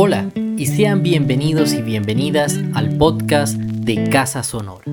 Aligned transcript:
Hola 0.00 0.30
y 0.56 0.66
sean 0.66 1.02
bienvenidos 1.02 1.72
y 1.72 1.82
bienvenidas 1.82 2.56
al 2.74 2.96
podcast 2.98 3.56
de 3.56 4.08
Casa 4.08 4.44
Sonora. 4.44 4.84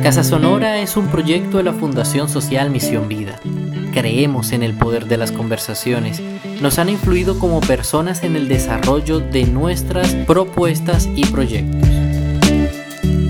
Casa 0.00 0.22
Sonora 0.22 0.78
es 0.78 0.96
un 0.96 1.08
proyecto 1.08 1.56
de 1.56 1.64
la 1.64 1.72
Fundación 1.72 2.28
Social 2.28 2.70
Misión 2.70 3.08
Vida. 3.08 3.40
Creemos 3.92 4.52
en 4.52 4.62
el 4.62 4.78
poder 4.78 5.06
de 5.06 5.16
las 5.16 5.32
conversaciones. 5.32 6.22
Nos 6.62 6.78
han 6.78 6.88
influido 6.88 7.40
como 7.40 7.60
personas 7.60 8.22
en 8.22 8.36
el 8.36 8.46
desarrollo 8.46 9.18
de 9.18 9.42
nuestras 9.46 10.14
propuestas 10.14 11.08
y 11.16 11.26
proyectos. 11.26 11.90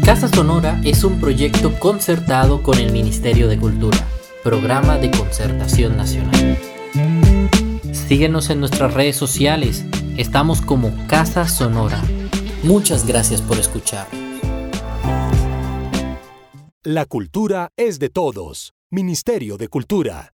Casa 0.05 0.29
Sonora 0.29 0.79
es 0.85 1.05
un 1.05 1.21
proyecto 1.21 1.73
concertado 1.79 2.63
con 2.63 2.77
el 2.77 2.93
Ministerio 2.93 3.49
de 3.49 3.57
Cultura, 3.57 4.07
Programa 4.45 4.99
de 4.99 5.11
Concertación 5.11 5.97
Nacional. 5.97 6.76
Síguenos 8.09 8.51
en 8.51 8.61
nuestras 8.61 8.95
redes 8.95 9.17
sociales. 9.17 9.85
Estamos 10.17 10.61
como 10.61 10.93
Casa 11.09 11.49
Sonora. 11.49 12.01
Muchas 12.63 13.05
gracias 13.05 13.43
por 13.43 13.59
escuchar. 13.59 14.07
La 16.85 17.05
cultura 17.07 17.71
es 17.77 17.99
de 17.99 18.09
todos. 18.09 18.75
Ministerio 18.93 19.57
de 19.57 19.67
Cultura. 19.67 20.36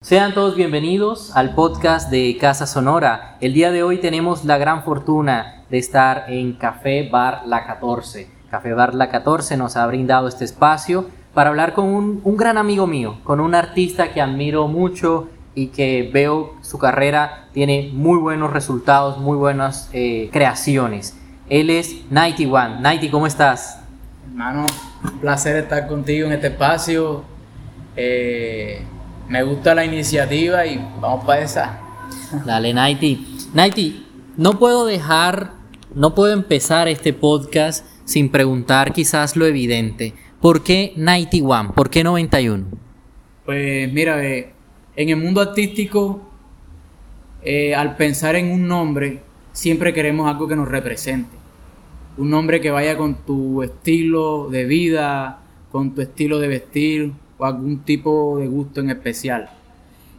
Sean 0.00 0.32
todos 0.32 0.56
bienvenidos 0.56 1.36
al 1.36 1.54
podcast 1.54 2.10
de 2.10 2.38
Casa 2.40 2.66
Sonora. 2.66 3.36
El 3.42 3.52
día 3.52 3.70
de 3.70 3.82
hoy 3.82 3.98
tenemos 3.98 4.46
la 4.46 4.56
gran 4.56 4.84
fortuna 4.84 5.64
de 5.68 5.76
estar 5.76 6.24
en 6.28 6.54
Café 6.54 7.06
Bar 7.10 7.42
La 7.44 7.66
14. 7.66 8.30
Café 8.50 8.72
Bar 8.72 8.94
La 8.94 9.10
14 9.10 9.58
nos 9.58 9.76
ha 9.76 9.86
brindado 9.86 10.26
este 10.26 10.46
espacio 10.46 11.10
para 11.34 11.50
hablar 11.50 11.74
con 11.74 11.84
un, 11.84 12.22
un 12.24 12.36
gran 12.38 12.56
amigo 12.56 12.86
mío, 12.86 13.18
con 13.24 13.40
un 13.40 13.54
artista 13.54 14.14
que 14.14 14.22
admiro 14.22 14.68
mucho 14.68 15.28
y 15.54 15.66
que 15.66 16.08
veo 16.10 16.54
su 16.62 16.78
carrera 16.78 17.48
tiene 17.52 17.90
muy 17.92 18.18
buenos 18.18 18.54
resultados, 18.54 19.18
muy 19.18 19.36
buenas 19.36 19.90
eh, 19.92 20.30
creaciones. 20.32 21.14
Él 21.50 21.68
es 21.68 22.10
Nighty 22.10 22.46
One. 22.46 22.80
Nighty, 22.80 23.10
¿cómo 23.10 23.26
estás? 23.26 23.82
Hermano, 24.28 24.66
un 25.04 25.18
placer 25.20 25.56
estar 25.56 25.88
contigo 25.88 26.26
en 26.26 26.34
este 26.34 26.48
espacio. 26.48 27.24
Eh, 27.96 28.82
me 29.26 29.42
gusta 29.42 29.74
la 29.74 29.84
iniciativa 29.86 30.66
y 30.66 30.76
vamos 31.00 31.24
para 31.24 31.40
esa. 31.40 31.80
Dale, 32.44 32.74
Nighty. 32.74 33.26
Nighty, 33.54 34.06
no 34.36 34.58
puedo 34.58 34.84
dejar, 34.84 35.52
no 35.94 36.14
puedo 36.14 36.34
empezar 36.34 36.88
este 36.88 37.14
podcast 37.14 37.86
sin 38.04 38.30
preguntar 38.30 38.92
quizás 38.92 39.34
lo 39.34 39.46
evidente. 39.46 40.14
¿Por 40.42 40.62
qué 40.62 40.92
91? 40.96 41.72
¿Por 41.72 41.88
qué 41.88 42.04
91? 42.04 42.66
Pues 43.46 43.90
mira, 43.92 44.22
eh, 44.22 44.52
en 44.94 45.08
el 45.08 45.16
mundo 45.16 45.40
artístico, 45.40 46.20
eh, 47.42 47.74
al 47.74 47.96
pensar 47.96 48.36
en 48.36 48.52
un 48.52 48.68
nombre, 48.68 49.22
siempre 49.52 49.94
queremos 49.94 50.28
algo 50.28 50.46
que 50.46 50.54
nos 50.54 50.68
represente. 50.68 51.37
Un 52.18 52.30
nombre 52.30 52.60
que 52.60 52.70
vaya 52.70 52.96
con 52.96 53.14
tu 53.24 53.62
estilo 53.62 54.48
de 54.50 54.64
vida, 54.64 55.38
con 55.70 55.94
tu 55.94 56.02
estilo 56.02 56.40
de 56.40 56.48
vestir 56.48 57.12
o 57.38 57.44
algún 57.44 57.84
tipo 57.84 58.38
de 58.38 58.48
gusto 58.48 58.80
en 58.80 58.90
especial. 58.90 59.50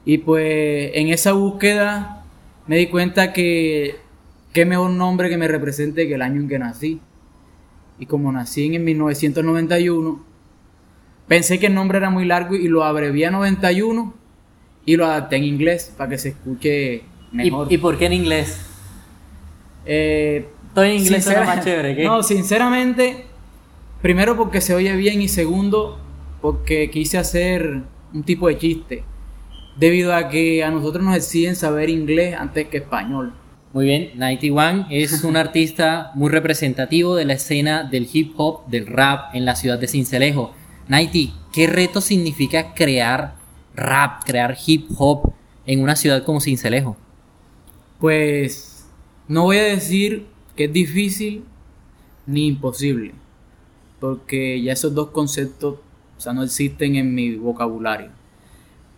Y 0.06 0.20
pues 0.20 0.92
en 0.94 1.10
esa 1.10 1.34
búsqueda 1.34 2.24
me 2.68 2.78
di 2.78 2.88
cuenta 2.88 3.34
que 3.34 3.98
qué 4.54 4.66
mejor 4.66 4.92
nombre 4.92 5.30
que 5.30 5.38
me 5.38 5.48
represente 5.48 6.08
que 6.08 6.16
el 6.16 6.22
año 6.22 6.40
en 6.40 6.48
que 6.48 6.58
nací. 6.58 7.02
Y 8.00 8.06
como 8.06 8.32
nací 8.32 8.74
en 8.74 8.84
1991, 8.84 10.24
pensé 11.28 11.60
que 11.60 11.68
el 11.68 11.74
nombre 11.74 11.98
era 11.98 12.10
muy 12.10 12.24
largo 12.24 12.56
y 12.56 12.70
lo 12.70 12.86
abrevié 12.86 13.26
a 13.26 13.32
91 13.32 14.14
y 14.86 14.96
lo 14.96 15.06
adapté 15.06 15.36
en 15.36 15.44
inglés 15.44 15.94
para 15.98 16.12
que 16.12 16.18
se 16.18 16.30
escuche 16.30 17.04
¿Y, 17.34 17.36
mejor. 17.36 17.68
y 17.70 17.78
por 17.78 17.98
qué 17.98 18.06
en 18.06 18.14
inglés? 18.14 18.66
Eh, 19.86 20.48
Todo 20.80 20.86
en 20.86 20.98
inglés 20.98 21.24
sincera- 21.24 21.46
más 21.46 21.64
chévere, 21.64 21.96
¿qué? 21.96 22.04
No, 22.06 22.24
sinceramente, 22.24 23.26
primero 24.02 24.36
porque 24.38 24.62
se 24.62 24.74
oye 24.74 24.96
bien 24.96 25.22
y 25.22 25.28
segundo 25.28 26.00
porque 26.42 26.90
quise 26.90 27.18
hacer 27.18 27.82
un 28.14 28.24
tipo 28.24 28.48
de 28.48 28.58
chiste. 28.58 29.04
Debido 29.78 30.14
a 30.14 30.30
que 30.30 30.64
a 30.64 30.72
nosotros 30.72 31.04
nos 31.06 31.16
exigen 31.16 31.56
saber 31.56 31.90
inglés 31.90 32.36
antes 32.38 32.68
que 32.68 32.78
español. 32.78 33.34
Muy 33.72 33.86
bien, 33.86 34.12
91 34.16 34.88
es 34.90 35.24
un 35.24 35.38
artista 35.38 36.12
muy 36.16 36.30
representativo 36.30 37.16
de 37.16 37.24
la 37.26 37.34
escena 37.34 37.84
del 37.84 38.08
hip 38.12 38.34
hop, 38.38 38.66
del 38.68 38.88
rap 38.88 39.36
en 39.36 39.46
la 39.46 39.56
ciudad 39.56 39.78
de 39.80 39.88
Cincelejo. 39.88 40.54
90, 40.88 41.34
¿qué 41.54 41.68
reto 41.68 42.02
significa 42.02 42.74
crear 42.74 43.36
rap, 43.76 44.24
crear 44.26 44.58
hip 44.66 44.90
hop 44.98 45.34
en 45.68 45.82
una 45.84 45.96
ciudad 45.96 46.24
como 46.24 46.42
Cincelejo? 46.42 46.98
Pues 48.00 48.88
no 49.28 49.44
voy 49.44 49.58
a 49.58 49.64
decir 49.64 50.26
que 50.60 50.66
es 50.66 50.74
difícil 50.74 51.46
ni 52.28 52.48
imposible, 52.48 53.14
porque 54.02 54.62
ya 54.62 54.74
esos 54.74 54.94
dos 54.94 55.12
conceptos 55.12 55.76
o 56.18 56.20
sea, 56.20 56.34
no 56.34 56.44
existen 56.44 56.98
en 56.98 57.16
mi 57.16 57.38
vocabulario. 57.38 58.10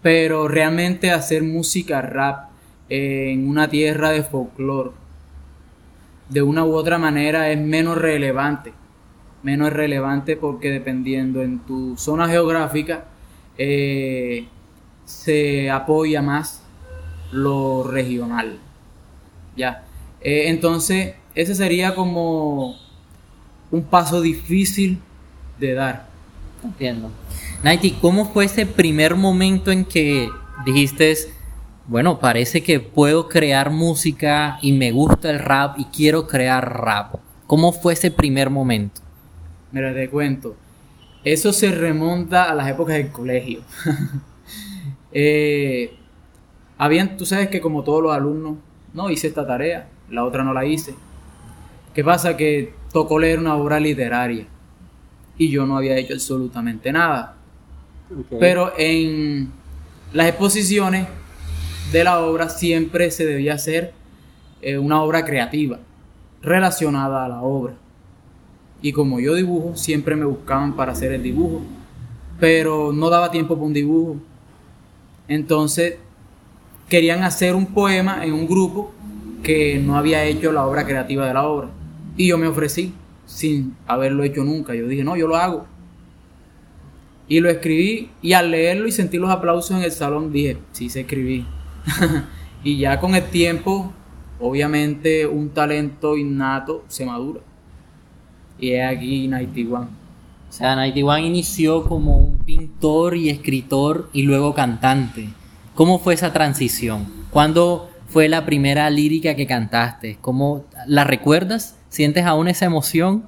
Pero 0.01 0.47
realmente 0.47 1.11
hacer 1.11 1.43
música 1.43 2.01
rap 2.01 2.49
en 2.89 3.47
una 3.47 3.69
tierra 3.69 4.09
de 4.09 4.23
folclore, 4.23 4.89
de 6.29 6.41
una 6.41 6.65
u 6.65 6.73
otra 6.73 6.97
manera 6.97 7.51
es 7.51 7.59
menos 7.59 7.95
relevante. 7.95 8.73
Menos 9.43 9.71
relevante 9.71 10.37
porque 10.37 10.71
dependiendo 10.71 11.43
en 11.43 11.59
tu 11.59 11.95
zona 11.95 12.27
geográfica 12.27 13.05
eh, 13.59 14.47
se 15.05 15.69
apoya 15.69 16.23
más 16.23 16.63
lo 17.31 17.83
regional. 17.83 18.57
Ya. 19.55 19.83
Eh, 20.21 20.45
entonces, 20.47 21.20
ese 21.35 21.55
sería 21.55 21.95
como 21.95 22.75
un 23.71 23.83
paso 23.83 24.21
difícil 24.21 24.99
de 25.59 25.73
dar. 25.73 26.07
Entiendo. 26.63 27.09
Nighty, 27.63 27.91
¿cómo 28.01 28.25
fue 28.31 28.45
ese 28.45 28.65
primer 28.65 29.15
momento 29.15 29.71
en 29.71 29.85
que 29.85 30.29
dijiste, 30.65 31.15
bueno, 31.87 32.19
parece 32.19 32.63
que 32.63 32.79
puedo 32.79 33.29
crear 33.29 33.71
música 33.71 34.59
y 34.61 34.73
me 34.73 34.91
gusta 34.91 35.29
el 35.29 35.39
rap 35.39 35.79
y 35.79 35.85
quiero 35.85 36.27
crear 36.27 36.81
rap? 36.81 37.15
¿Cómo 37.47 37.71
fue 37.71 37.93
ese 37.93 38.11
primer 38.11 38.49
momento? 38.49 39.01
Mira, 39.71 39.93
te 39.93 40.09
cuento. 40.09 40.55
Eso 41.23 41.53
se 41.53 41.71
remonta 41.71 42.49
a 42.49 42.55
las 42.55 42.67
épocas 42.69 42.95
del 42.95 43.11
colegio. 43.11 43.61
Eh, 45.13 45.93
habían, 46.77 47.17
tú 47.17 47.25
sabes 47.25 47.49
que 47.49 47.59
como 47.59 47.83
todos 47.83 48.01
los 48.01 48.15
alumnos, 48.15 48.55
no 48.93 49.09
hice 49.09 49.27
esta 49.27 49.45
tarea, 49.45 49.89
la 50.09 50.23
otra 50.23 50.41
no 50.45 50.53
la 50.53 50.63
hice. 50.63 50.95
¿Qué 51.93 52.03
pasa? 52.03 52.37
Que 52.37 52.73
tocó 52.93 53.19
leer 53.19 53.39
una 53.39 53.55
obra 53.55 53.79
literaria 53.79 54.47
y 55.37 55.49
yo 55.49 55.65
no 55.65 55.77
había 55.77 55.97
hecho 55.97 56.13
absolutamente 56.13 56.91
nada. 56.91 57.35
Pero 58.39 58.73
en 58.77 59.51
las 60.13 60.27
exposiciones 60.27 61.07
de 61.91 62.03
la 62.03 62.19
obra 62.19 62.49
siempre 62.49 63.11
se 63.11 63.25
debía 63.25 63.55
hacer 63.55 63.93
eh, 64.61 64.77
una 64.77 65.01
obra 65.01 65.25
creativa 65.25 65.79
relacionada 66.41 67.25
a 67.25 67.29
la 67.29 67.41
obra. 67.41 67.73
Y 68.81 68.91
como 68.91 69.19
yo 69.19 69.35
dibujo, 69.35 69.75
siempre 69.75 70.15
me 70.15 70.25
buscaban 70.25 70.75
para 70.75 70.91
hacer 70.91 71.11
el 71.11 71.23
dibujo. 71.23 71.61
Pero 72.39 72.91
no 72.93 73.09
daba 73.09 73.31
tiempo 73.31 73.55
para 73.55 73.67
un 73.67 73.73
dibujo. 73.73 74.17
Entonces 75.27 75.95
querían 76.89 77.23
hacer 77.23 77.55
un 77.55 77.67
poema 77.67 78.25
en 78.25 78.33
un 78.33 78.47
grupo 78.47 78.93
que 79.43 79.79
no 79.79 79.97
había 79.97 80.23
hecho 80.25 80.51
la 80.51 80.65
obra 80.65 80.85
creativa 80.85 81.25
de 81.25 81.33
la 81.33 81.47
obra. 81.47 81.69
Y 82.17 82.27
yo 82.27 82.37
me 82.37 82.47
ofrecí 82.47 82.93
sin 83.25 83.75
haberlo 83.87 84.23
hecho 84.23 84.43
nunca. 84.43 84.75
Yo 84.75 84.87
dije, 84.87 85.03
no, 85.03 85.15
yo 85.15 85.27
lo 85.27 85.35
hago. 85.35 85.65
Y 87.27 87.39
lo 87.39 87.49
escribí 87.49 88.09
y 88.21 88.33
al 88.33 88.51
leerlo 88.51 88.87
y 88.87 88.91
sentir 88.91 89.21
los 89.21 89.29
aplausos 89.29 89.71
en 89.77 89.83
el 89.83 89.91
salón 89.91 90.33
dije, 90.33 90.57
sí, 90.73 90.89
se 90.89 91.01
escribí. 91.01 91.45
y 92.63 92.77
ya 92.77 92.99
con 92.99 93.15
el 93.15 93.23
tiempo, 93.23 93.93
obviamente 94.39 95.25
un 95.25 95.49
talento 95.49 96.17
innato 96.17 96.83
se 96.87 97.05
madura. 97.05 97.39
y 98.59 98.71
es 98.71 98.85
aquí 98.85 99.27
91. 99.27 99.79
O 100.49 100.53
sea, 100.53 100.75
91 100.75 101.25
inició 101.25 101.85
como 101.85 102.17
un 102.17 102.39
pintor 102.39 103.15
y 103.15 103.29
escritor 103.29 104.09
y 104.11 104.23
luego 104.23 104.53
cantante. 104.53 105.29
¿Cómo 105.75 105.99
fue 105.99 106.13
esa 106.13 106.33
transición? 106.33 107.07
¿Cuándo 107.29 107.89
fue 108.09 108.27
la 108.27 108.45
primera 108.45 108.89
lírica 108.89 109.37
que 109.37 109.47
cantaste? 109.47 110.17
¿Cómo 110.19 110.65
la 110.85 111.05
recuerdas? 111.05 111.77
¿Sientes 111.91 112.25
aún 112.25 112.47
esa 112.47 112.63
emoción? 112.63 113.25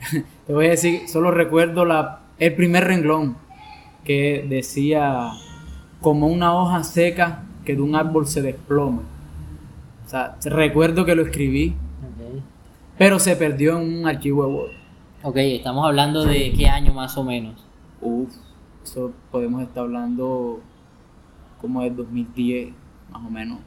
Te 0.46 0.52
voy 0.52 0.66
a 0.66 0.70
decir, 0.70 1.02
solo 1.06 1.30
recuerdo 1.30 1.84
la, 1.84 2.22
el 2.40 2.52
primer 2.56 2.82
renglón 2.82 3.36
que 4.04 4.44
decía 4.48 5.30
como 6.00 6.26
una 6.26 6.52
hoja 6.52 6.82
seca 6.82 7.44
que 7.64 7.76
de 7.76 7.80
un 7.80 7.94
árbol 7.94 8.26
se 8.26 8.42
desploma. 8.42 9.02
O 10.04 10.08
sea, 10.08 10.36
recuerdo 10.46 11.04
que 11.04 11.14
lo 11.14 11.22
escribí, 11.22 11.76
pero 12.98 13.20
se 13.20 13.36
perdió 13.36 13.78
en 13.78 14.00
un 14.00 14.08
archivo 14.08 14.44
de 14.46 14.52
Word. 14.52 14.72
Ok, 15.22 15.36
estamos 15.36 15.86
hablando 15.86 16.24
de 16.24 16.52
qué 16.52 16.66
año 16.66 16.92
más 16.92 17.16
o 17.16 17.22
menos. 17.22 17.54
Uf, 18.00 18.34
eso 18.82 19.12
podemos 19.30 19.62
estar 19.62 19.84
hablando 19.84 20.60
como 21.60 21.82
de 21.82 21.90
2010, 21.90 22.72
más 23.12 23.24
o 23.24 23.30
menos. 23.30 23.60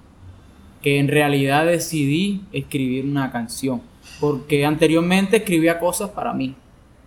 Que 0.81 0.99
en 0.99 1.07
realidad 1.07 1.65
decidí 1.65 2.43
escribir 2.51 3.05
una 3.05 3.31
canción. 3.31 3.92
Porque 4.19 4.65
anteriormente 4.65 5.37
escribía 5.37 5.79
cosas 5.79 6.09
para 6.09 6.33
mí. 6.33 6.55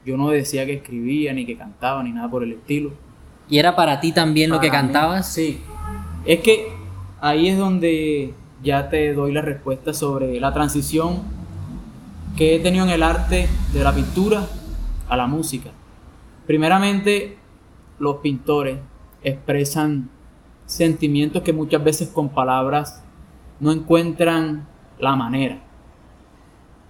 Yo 0.05 0.17
no 0.17 0.29
decía 0.29 0.67
que 0.67 0.75
escribía, 0.75 1.33
ni 1.33 1.45
que 1.45 1.57
cantaba, 1.57 2.03
ni 2.03 2.13
nada 2.13 2.31
por 2.31 2.43
el 2.43 2.53
estilo. 2.53 2.93
¿Y 3.49 3.59
era 3.59 3.75
para 3.75 4.01
ti 4.01 4.13
también 4.13 4.51
lo 4.51 4.61
que 4.61 4.69
mí, 4.69 4.73
cantabas? 4.73 5.33
Sí. 5.33 5.61
Es 6.25 6.41
que 6.41 6.69
ahí 7.21 7.49
es 7.49 7.59
donde 7.59 8.35
ya 8.63 8.89
te 8.89 9.15
doy 9.15 9.33
la 9.33 9.43
respuesta 9.43 9.93
sobre 9.93 10.41
la 10.41 10.53
transición 10.53 11.23
que 12.37 12.55
he 12.55 12.59
tenido 12.59 12.85
en 12.85 12.91
el 12.91 13.03
arte 13.03 13.49
de 13.73 13.85
la 13.85 13.95
pintura 13.95 14.47
a 15.09 15.17
la 15.17 15.27
música. 15.27 15.71
Primeramente, 16.47 17.39
los 17.99 18.17
pintores 18.17 18.79
expresan 19.23 20.11
sentimientos 20.67 21.43
que 21.43 21.53
muchas 21.53 21.83
veces 21.83 22.09
con 22.09 22.29
palabras 22.29 23.03
no 23.61 23.73
encuentran 23.73 24.67
la 24.99 25.17
manera. 25.17 25.61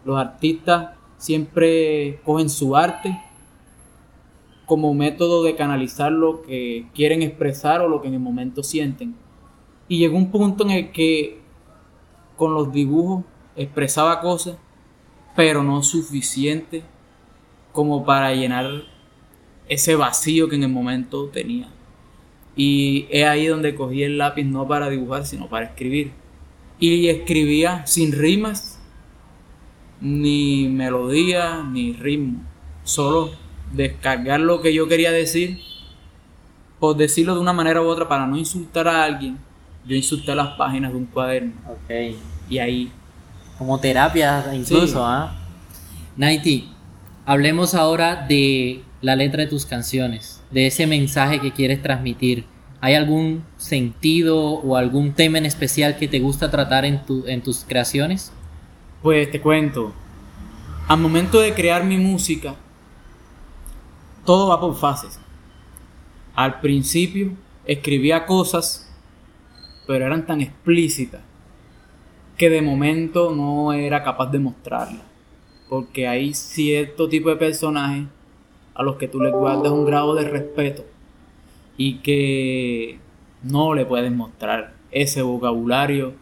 Los 0.06 0.18
artistas 0.18 0.92
siempre 1.18 2.20
cogen 2.24 2.48
su 2.48 2.76
arte 2.76 3.20
como 4.64 4.94
método 4.94 5.42
de 5.42 5.56
canalizar 5.56 6.12
lo 6.12 6.42
que 6.42 6.86
quieren 6.94 7.22
expresar 7.22 7.80
o 7.80 7.88
lo 7.88 8.00
que 8.00 8.08
en 8.08 8.14
el 8.14 8.20
momento 8.20 8.62
sienten. 8.62 9.16
Y 9.88 9.98
llegó 9.98 10.16
un 10.16 10.30
punto 10.30 10.64
en 10.64 10.70
el 10.70 10.92
que 10.92 11.40
con 12.36 12.54
los 12.54 12.72
dibujos 12.72 13.24
expresaba 13.56 14.20
cosas, 14.20 14.56
pero 15.34 15.64
no 15.64 15.82
suficiente 15.82 16.84
como 17.72 18.04
para 18.04 18.32
llenar 18.32 18.84
ese 19.68 19.96
vacío 19.96 20.48
que 20.48 20.54
en 20.54 20.62
el 20.62 20.70
momento 20.70 21.26
tenía. 21.30 21.68
Y 22.54 23.08
es 23.10 23.26
ahí 23.26 23.46
donde 23.46 23.74
cogí 23.74 24.04
el 24.04 24.18
lápiz 24.18 24.44
no 24.44 24.68
para 24.68 24.88
dibujar, 24.88 25.26
sino 25.26 25.48
para 25.48 25.66
escribir. 25.66 26.12
Y 26.78 27.08
escribía 27.08 27.84
sin 27.86 28.12
rimas, 28.12 28.75
ni 30.06 30.68
melodía, 30.68 31.62
ni 31.62 31.92
ritmo. 31.92 32.42
Solo 32.84 33.30
descargar 33.72 34.40
lo 34.40 34.60
que 34.62 34.72
yo 34.72 34.86
quería 34.88 35.10
decir, 35.10 35.60
por 36.78 36.96
decirlo 36.96 37.34
de 37.34 37.40
una 37.40 37.52
manera 37.52 37.82
u 37.82 37.86
otra, 37.86 38.08
para 38.08 38.26
no 38.26 38.36
insultar 38.36 38.86
a 38.88 39.04
alguien. 39.04 39.38
Yo 39.86 39.96
insulté 39.96 40.34
las 40.34 40.56
páginas 40.56 40.92
de 40.92 40.98
un 40.98 41.06
cuaderno. 41.06 41.52
Ok. 41.68 42.16
Y 42.48 42.58
ahí 42.58 42.92
Como 43.58 43.78
terapia 43.80 44.44
incluso, 44.54 44.86
Sí. 44.86 44.94
¿ah? 44.98 45.34
Nighty, 46.16 46.68
hablemos 47.24 47.74
ahora 47.74 48.26
de 48.28 48.82
la 49.00 49.16
letra 49.16 49.42
de 49.44 49.48
tus 49.48 49.64
canciones, 49.66 50.42
de 50.50 50.66
ese 50.66 50.86
mensaje 50.86 51.40
que 51.40 51.52
quieres 51.52 51.82
transmitir. 51.82 52.44
¿Hay 52.80 52.94
algún 52.94 53.42
sentido 53.56 54.38
o 54.38 54.76
algún 54.76 55.12
tema 55.14 55.38
en 55.38 55.46
especial 55.46 55.96
que 55.96 56.06
te 56.08 56.20
gusta 56.20 56.50
tratar 56.50 56.84
en, 56.84 57.04
tu- 57.06 57.24
en 57.26 57.42
tus 57.42 57.64
creaciones? 57.64 58.32
Pues 59.02 59.30
te 59.30 59.40
cuento, 59.40 59.92
al 60.88 60.98
momento 60.98 61.40
de 61.40 61.52
crear 61.52 61.84
mi 61.84 61.98
música, 61.98 62.56
todo 64.24 64.48
va 64.48 64.60
por 64.60 64.74
fases. 64.74 65.20
Al 66.34 66.60
principio 66.60 67.32
escribía 67.66 68.26
cosas, 68.26 68.90
pero 69.86 70.06
eran 70.06 70.26
tan 70.26 70.40
explícitas 70.40 71.20
que 72.36 72.50
de 72.50 72.62
momento 72.62 73.34
no 73.34 73.72
era 73.72 74.02
capaz 74.02 74.30
de 74.30 74.38
mostrarlas. 74.38 75.02
Porque 75.68 76.08
hay 76.08 76.32
cierto 76.32 77.08
tipo 77.08 77.28
de 77.28 77.36
personajes 77.36 78.06
a 78.74 78.82
los 78.82 78.96
que 78.96 79.08
tú 79.08 79.20
les 79.20 79.32
guardas 79.32 79.72
un 79.72 79.84
grado 79.84 80.14
de 80.14 80.28
respeto 80.28 80.84
y 81.76 81.98
que 81.98 82.98
no 83.42 83.74
le 83.74 83.84
puedes 83.84 84.12
mostrar 84.12 84.74
ese 84.90 85.22
vocabulario 85.22 86.14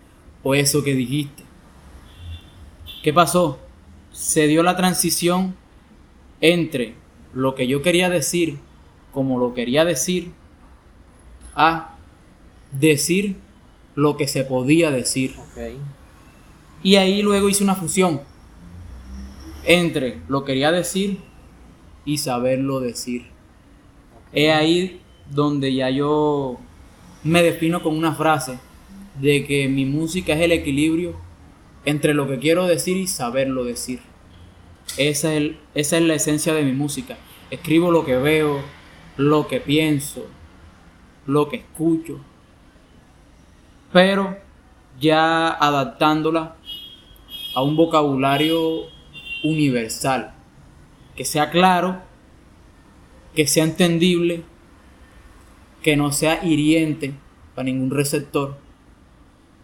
o 0.42 0.54
eso 0.54 0.82
que 0.82 0.94
dijiste. 0.94 1.43
¿Qué 3.04 3.12
pasó? 3.12 3.58
Se 4.12 4.46
dio 4.46 4.62
la 4.62 4.76
transición 4.76 5.54
entre 6.40 6.94
lo 7.34 7.54
que 7.54 7.66
yo 7.66 7.82
quería 7.82 8.08
decir, 8.08 8.56
como 9.12 9.38
lo 9.38 9.52
quería 9.52 9.84
decir, 9.84 10.32
a 11.54 11.98
decir 12.72 13.36
lo 13.94 14.16
que 14.16 14.26
se 14.26 14.42
podía 14.44 14.90
decir. 14.90 15.34
Y 16.82 16.96
ahí 16.96 17.20
luego 17.20 17.50
hice 17.50 17.62
una 17.62 17.74
fusión 17.74 18.22
entre 19.64 20.20
lo 20.26 20.42
que 20.44 20.52
quería 20.52 20.72
decir 20.72 21.18
y 22.06 22.16
saberlo 22.16 22.80
decir. 22.80 23.26
Es 24.32 24.50
ahí 24.50 25.02
donde 25.30 25.74
ya 25.74 25.90
yo 25.90 26.58
me 27.22 27.42
defino 27.42 27.82
con 27.82 27.98
una 27.98 28.14
frase 28.14 28.58
de 29.20 29.44
que 29.44 29.68
mi 29.68 29.84
música 29.84 30.32
es 30.32 30.40
el 30.40 30.52
equilibrio 30.52 31.22
entre 31.84 32.14
lo 32.14 32.26
que 32.28 32.38
quiero 32.38 32.66
decir 32.66 32.96
y 32.96 33.06
saberlo 33.06 33.64
decir. 33.64 34.00
Esa 34.96 35.32
es, 35.32 35.36
el- 35.36 35.58
esa 35.74 35.96
es 35.98 36.02
la 36.04 36.14
esencia 36.14 36.54
de 36.54 36.62
mi 36.62 36.72
música. 36.72 37.16
Escribo 37.50 37.90
lo 37.90 38.04
que 38.04 38.16
veo, 38.16 38.60
lo 39.16 39.46
que 39.48 39.60
pienso, 39.60 40.26
lo 41.26 41.48
que 41.48 41.56
escucho, 41.56 42.20
pero 43.92 44.36
ya 45.00 45.48
adaptándola 45.50 46.56
a 47.54 47.62
un 47.62 47.76
vocabulario 47.76 48.82
universal, 49.42 50.34
que 51.16 51.24
sea 51.24 51.50
claro, 51.50 52.00
que 53.34 53.46
sea 53.46 53.64
entendible, 53.64 54.42
que 55.82 55.96
no 55.96 56.12
sea 56.12 56.44
hiriente 56.44 57.14
para 57.54 57.66
ningún 57.66 57.90
receptor, 57.90 58.56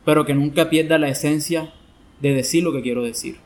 pero 0.05 0.25
que 0.27 0.35
nunca 0.35 0.71
pierda 0.71 0.99
la 0.99 1.09
esencia 1.09 1.73
de 2.21 2.35
decir 2.35 2.63
lo 2.63 2.73
que 2.73 2.83
quiero 2.83 3.03
decir. 3.03 3.37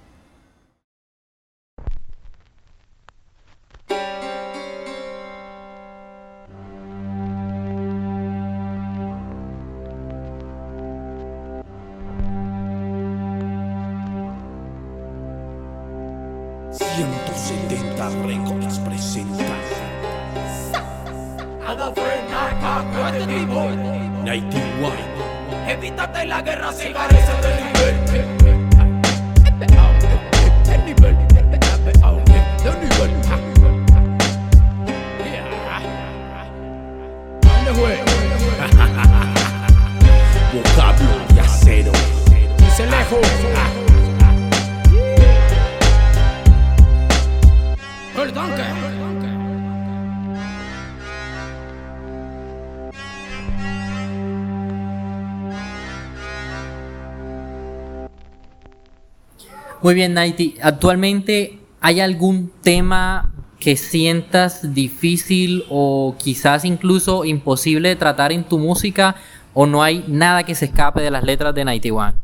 Muy 59.84 59.92
bien, 59.92 60.14
Nighty. 60.14 60.54
Actualmente, 60.62 61.58
¿hay 61.82 62.00
algún 62.00 62.50
tema 62.62 63.30
que 63.60 63.76
sientas 63.76 64.72
difícil 64.72 65.62
o 65.68 66.16
quizás 66.18 66.64
incluso 66.64 67.26
imposible 67.26 67.90
de 67.90 67.96
tratar 67.96 68.32
en 68.32 68.44
tu 68.44 68.58
música? 68.58 69.16
¿O 69.52 69.66
no 69.66 69.82
hay 69.82 70.02
nada 70.08 70.44
que 70.44 70.54
se 70.54 70.64
escape 70.64 71.02
de 71.02 71.10
las 71.10 71.22
letras 71.22 71.54
de 71.54 71.66
Nighty 71.66 71.90
One? 71.90 72.14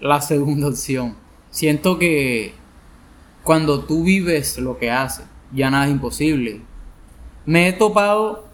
La 0.00 0.20
segunda 0.20 0.68
opción. 0.68 1.16
Siento 1.50 1.98
que 1.98 2.54
cuando 3.42 3.80
tú 3.80 4.04
vives 4.04 4.56
lo 4.60 4.78
que 4.78 4.92
haces, 4.92 5.26
ya 5.52 5.68
nada 5.68 5.86
es 5.86 5.90
imposible. 5.90 6.60
Me 7.44 7.66
he 7.66 7.72
topado 7.72 8.46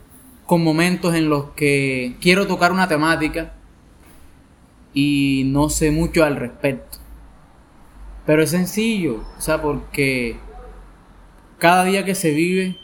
con 0.47 0.65
momentos 0.65 1.15
en 1.15 1.29
los 1.29 1.51
que 1.51 2.17
quiero 2.23 2.47
tocar 2.47 2.73
una 2.73 2.89
temática 2.89 3.53
y 4.95 5.43
no 5.49 5.69
sé 5.69 5.91
mucho 5.91 6.25
al 6.25 6.37
respecto. 6.37 7.04
Pero 8.27 8.43
es 8.43 8.51
sencillo, 8.51 9.23
o 9.37 9.41
sea, 9.41 9.61
porque 9.61 10.37
cada 11.59 11.85
día 11.85 12.05
que 12.05 12.15
se 12.15 12.31
vive 12.31 12.77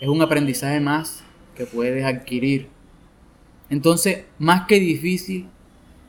es 0.00 0.08
un 0.08 0.22
aprendizaje 0.22 0.80
más 0.80 1.24
que 1.56 1.66
puedes 1.66 2.04
adquirir. 2.04 2.68
Entonces, 3.70 4.24
más 4.38 4.66
que 4.66 4.78
difícil, 4.78 5.48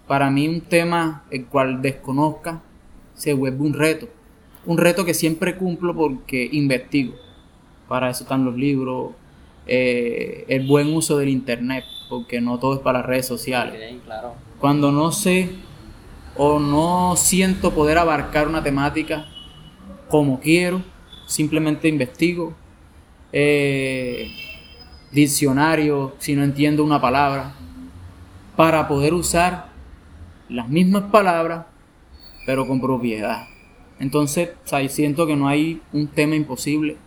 para 0.07 0.29
mí 0.29 0.47
un 0.47 0.61
tema 0.61 1.23
el 1.31 1.45
cual 1.45 1.81
desconozca 1.81 2.61
se 3.15 3.33
vuelve 3.33 3.61
un 3.61 3.73
reto. 3.73 4.07
Un 4.65 4.77
reto 4.77 5.05
que 5.05 5.13
siempre 5.13 5.57
cumplo 5.57 5.95
porque 5.95 6.47
investigo. 6.51 7.15
Para 7.87 8.09
eso 8.09 8.23
están 8.23 8.45
los 8.45 8.55
libros, 8.55 9.11
eh, 9.67 10.45
el 10.47 10.67
buen 10.67 10.93
uso 10.93 11.17
del 11.17 11.29
internet, 11.29 11.85
porque 12.09 12.41
no 12.41 12.59
todo 12.59 12.75
es 12.75 12.79
para 12.81 12.99
las 12.99 13.07
redes 13.07 13.27
sociales. 13.27 13.95
Cuando 14.59 14.91
no 14.91 15.11
sé 15.11 15.49
o 16.37 16.59
no 16.59 17.15
siento 17.15 17.73
poder 17.73 17.97
abarcar 17.97 18.47
una 18.47 18.63
temática 18.63 19.25
como 20.09 20.39
quiero, 20.39 20.81
simplemente 21.25 21.87
investigo. 21.87 22.53
Eh, 23.31 24.31
diccionario 25.11 26.13
si 26.19 26.35
no 26.35 26.43
entiendo 26.43 26.83
una 26.83 27.01
palabra, 27.01 27.53
para 28.55 28.87
poder 28.87 29.13
usar 29.13 29.69
las 30.49 30.69
mismas 30.69 31.03
palabras, 31.11 31.65
pero 32.45 32.67
con 32.67 32.79
propiedad. 32.79 33.47
Entonces, 33.99 34.49
siento 34.89 35.25
que 35.25 35.35
no 35.35 35.47
hay 35.47 35.81
un 35.93 36.07
tema 36.07 36.35
imposible. 36.35 36.97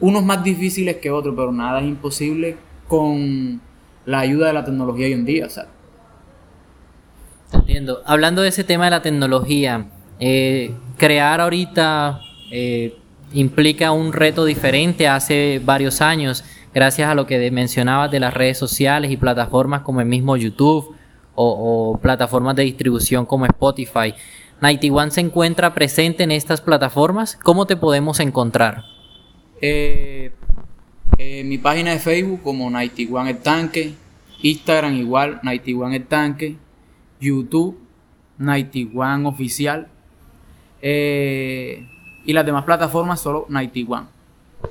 Unos 0.00 0.24
más 0.24 0.42
difíciles 0.42 0.96
que 0.96 1.10
otros, 1.10 1.34
pero 1.36 1.52
nada 1.52 1.80
es 1.80 1.86
imposible 1.86 2.56
con 2.88 3.60
la 4.06 4.20
ayuda 4.20 4.48
de 4.48 4.52
la 4.52 4.64
tecnología 4.64 5.06
hoy 5.06 5.12
en 5.12 5.24
día. 5.24 5.48
Hablando 8.04 8.42
de 8.42 8.48
ese 8.48 8.64
tema 8.64 8.84
de 8.86 8.90
la 8.90 9.02
tecnología, 9.02 9.86
eh, 10.20 10.74
crear 10.98 11.40
ahorita 11.40 12.20
eh, 12.50 12.96
implica 13.32 13.92
un 13.92 14.12
reto 14.12 14.44
diferente 14.44 15.08
hace 15.08 15.60
varios 15.64 16.00
años, 16.00 16.44
gracias 16.74 17.08
a 17.08 17.14
lo 17.14 17.26
que 17.26 17.50
mencionabas 17.50 18.10
de 18.10 18.20
las 18.20 18.34
redes 18.34 18.58
sociales 18.58 19.10
y 19.10 19.16
plataformas 19.16 19.82
como 19.82 20.00
el 20.00 20.06
mismo 20.06 20.36
YouTube 20.36 20.94
o, 21.34 21.98
plataformas 22.02 22.56
de 22.56 22.64
distribución 22.64 23.26
como 23.26 23.46
Spotify. 23.46 24.14
Nighty 24.60 24.90
One 24.90 25.10
se 25.10 25.22
encuentra 25.22 25.74
presente 25.74 26.22
en 26.22 26.30
estas 26.30 26.60
plataformas. 26.60 27.36
¿Cómo 27.42 27.66
te 27.66 27.76
podemos 27.76 28.20
encontrar? 28.20 28.84
Eh, 29.60 30.30
mi 31.44 31.58
página 31.58 31.92
de 31.92 31.98
Facebook 31.98 32.42
como 32.42 32.70
Nighty 32.70 33.08
One 33.10 33.30
el 33.30 33.38
Tanque, 33.38 33.94
Instagram 34.42 34.94
igual 34.94 35.40
Nighty 35.42 35.74
One 35.74 35.96
el 35.96 36.06
Tanque, 36.06 36.56
YouTube 37.22 37.78
Nighty 38.38 38.90
One 38.92 39.26
Oficial 39.26 39.86
eh, 40.82 41.86
y 42.24 42.32
las 42.32 42.44
demás 42.44 42.64
plataformas 42.64 43.20
solo 43.20 43.46
Nighty 43.48 43.86
One. 43.88 44.06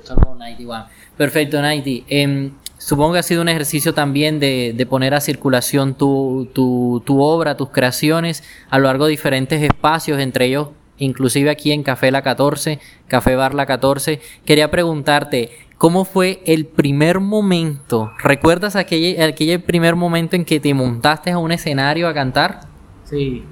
Solo 0.02 0.34
Nighty 0.36 0.66
One. 0.66 0.84
Perfecto, 1.16 1.60
Nighty. 1.60 2.04
Em, 2.08 2.52
supongo 2.76 3.14
que 3.14 3.18
ha 3.20 3.22
sido 3.22 3.42
un 3.42 3.48
ejercicio 3.48 3.94
también 3.94 4.38
de, 4.38 4.86
poner 4.88 5.14
a 5.14 5.20
circulación 5.20 5.94
tu, 5.94 6.50
tu, 6.52 7.22
obra, 7.22 7.56
tus 7.56 7.70
creaciones 7.70 8.44
a 8.70 8.78
lo 8.78 8.84
largo 8.84 9.06
de 9.06 9.12
diferentes 9.12 9.62
espacios, 9.62 10.20
entre 10.20 10.46
ellos 10.46 10.68
inclusive 10.98 11.50
aquí 11.50 11.72
en 11.72 11.82
Café 11.82 12.10
La 12.10 12.22
14, 12.22 12.78
Café 13.08 13.36
Bar 13.36 13.54
La 13.54 13.66
14. 13.66 14.20
Quería 14.44 14.70
preguntarte, 14.70 15.50
¿cómo 15.78 16.04
fue 16.04 16.42
el 16.46 16.66
primer 16.66 17.20
momento? 17.20 18.12
¿Recuerdas 18.18 18.76
aquel, 18.76 19.20
aquel 19.20 19.62
primer 19.62 19.96
momento 19.96 20.36
en 20.36 20.44
que 20.44 20.60
te 20.60 20.74
montaste 20.74 21.30
a 21.30 21.38
un 21.38 21.52
escenario 21.52 22.08
a 22.08 22.14
cantar? 22.14 22.60
Sí. 23.04 23.42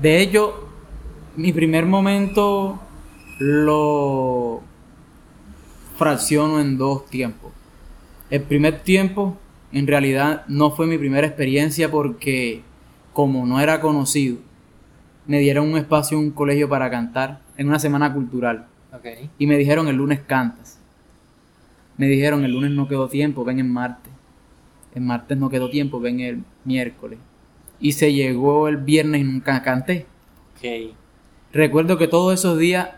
De 0.00 0.20
hecho, 0.20 0.68
mi 1.36 1.52
primer 1.52 1.86
momento 1.86 2.80
lo 3.38 4.62
fracciono 5.96 6.60
en 6.60 6.78
dos 6.78 7.06
tiempos. 7.06 7.52
El 8.30 8.42
primer 8.42 8.80
tiempo 8.80 9.36
en 9.72 9.86
realidad 9.86 10.44
no 10.48 10.70
fue 10.70 10.86
mi 10.86 10.98
primera 10.98 11.26
experiencia 11.26 11.90
porque 11.90 12.62
como 13.12 13.46
no 13.46 13.60
era 13.60 13.80
conocido, 13.80 14.38
me 15.26 15.38
dieron 15.40 15.70
un 15.70 15.78
espacio 15.78 16.18
en 16.18 16.24
un 16.24 16.30
colegio 16.30 16.68
para 16.68 16.90
cantar 16.90 17.40
en 17.56 17.68
una 17.68 17.78
semana 17.78 18.12
cultural. 18.12 18.66
Y 19.38 19.46
me 19.46 19.58
dijeron 19.58 19.88
el 19.88 19.96
lunes 19.96 20.20
cantas. 20.20 20.78
Me 21.96 22.06
dijeron 22.06 22.44
el 22.44 22.52
lunes 22.52 22.70
no 22.70 22.88
quedó 22.88 23.08
tiempo, 23.08 23.44
ven 23.44 23.58
el 23.58 23.66
martes. 23.66 24.12
El 24.94 25.02
martes 25.02 25.36
no 25.36 25.50
quedó 25.50 25.68
tiempo, 25.70 26.00
ven 26.00 26.20
el 26.20 26.42
miércoles. 26.64 27.18
Y 27.80 27.92
se 27.92 28.12
llegó 28.12 28.68
el 28.68 28.78
viernes 28.78 29.20
y 29.20 29.24
nunca 29.24 29.62
canté. 29.62 30.06
Recuerdo 31.52 31.98
que 31.98 32.08
todos 32.08 32.34
esos 32.34 32.58
días 32.58 32.90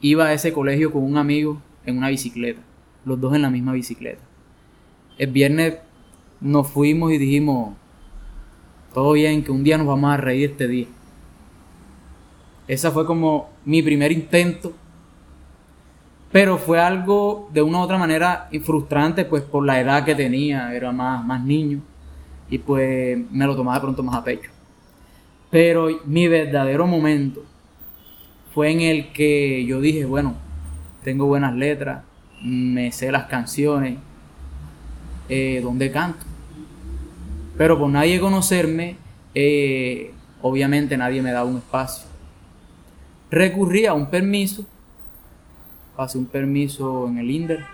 iba 0.00 0.26
a 0.26 0.32
ese 0.32 0.52
colegio 0.52 0.92
con 0.92 1.02
un 1.02 1.16
amigo 1.16 1.60
en 1.86 1.98
una 1.98 2.08
bicicleta, 2.08 2.60
los 3.04 3.20
dos 3.20 3.34
en 3.34 3.42
la 3.42 3.50
misma 3.50 3.72
bicicleta. 3.72 4.22
El 5.18 5.30
viernes 5.30 5.76
nos 6.40 6.68
fuimos 6.68 7.12
y 7.12 7.18
dijimos, 7.18 7.74
todo 8.92 9.12
bien, 9.12 9.42
que 9.42 9.52
un 9.52 9.64
día 9.64 9.78
nos 9.78 9.86
vamos 9.86 10.12
a 10.12 10.16
reír 10.16 10.50
este 10.50 10.68
día. 10.68 10.86
Esa 12.68 12.90
fue 12.90 13.04
como 13.06 13.50
mi 13.64 13.82
primer 13.82 14.12
intento, 14.12 14.72
pero 16.30 16.56
fue 16.58 16.80
algo 16.80 17.50
de 17.52 17.60
una 17.60 17.78
u 17.78 17.80
otra 17.82 17.98
manera 17.98 18.48
frustrante, 18.64 19.24
pues 19.24 19.42
por 19.42 19.66
la 19.66 19.80
edad 19.80 20.04
que 20.04 20.14
tenía, 20.14 20.74
era 20.74 20.90
más, 20.92 21.24
más 21.24 21.42
niño, 21.44 21.80
y 22.48 22.58
pues 22.58 23.18
me 23.30 23.46
lo 23.46 23.54
tomaba 23.54 23.76
de 23.76 23.82
pronto 23.82 24.02
más 24.02 24.14
a 24.16 24.24
pecho. 24.24 24.50
Pero 25.50 25.88
mi 26.06 26.28
verdadero 26.28 26.86
momento 26.86 27.44
fue 28.54 28.70
en 28.70 28.80
el 28.80 29.12
que 29.12 29.64
yo 29.66 29.80
dije, 29.80 30.04
bueno, 30.04 30.34
tengo 31.04 31.26
buenas 31.26 31.54
letras, 31.54 32.02
me 32.42 32.92
sé 32.92 33.12
las 33.12 33.24
canciones, 33.24 33.98
eh, 35.28 35.60
donde 35.62 35.90
canto. 35.90 36.24
Pero 37.58 37.78
por 37.78 37.90
nadie 37.90 38.20
conocerme, 38.20 38.96
eh, 39.34 40.12
obviamente 40.40 40.96
nadie 40.96 41.22
me 41.22 41.32
daba 41.32 41.48
un 41.48 41.58
espacio. 41.58 42.11
Recurrí 43.32 43.86
a 43.86 43.94
un 43.94 44.10
permiso, 44.10 44.66
pasé 45.96 46.18
un 46.18 46.26
permiso 46.26 47.08
en 47.08 47.16
el 47.16 47.30
INDER 47.30 47.64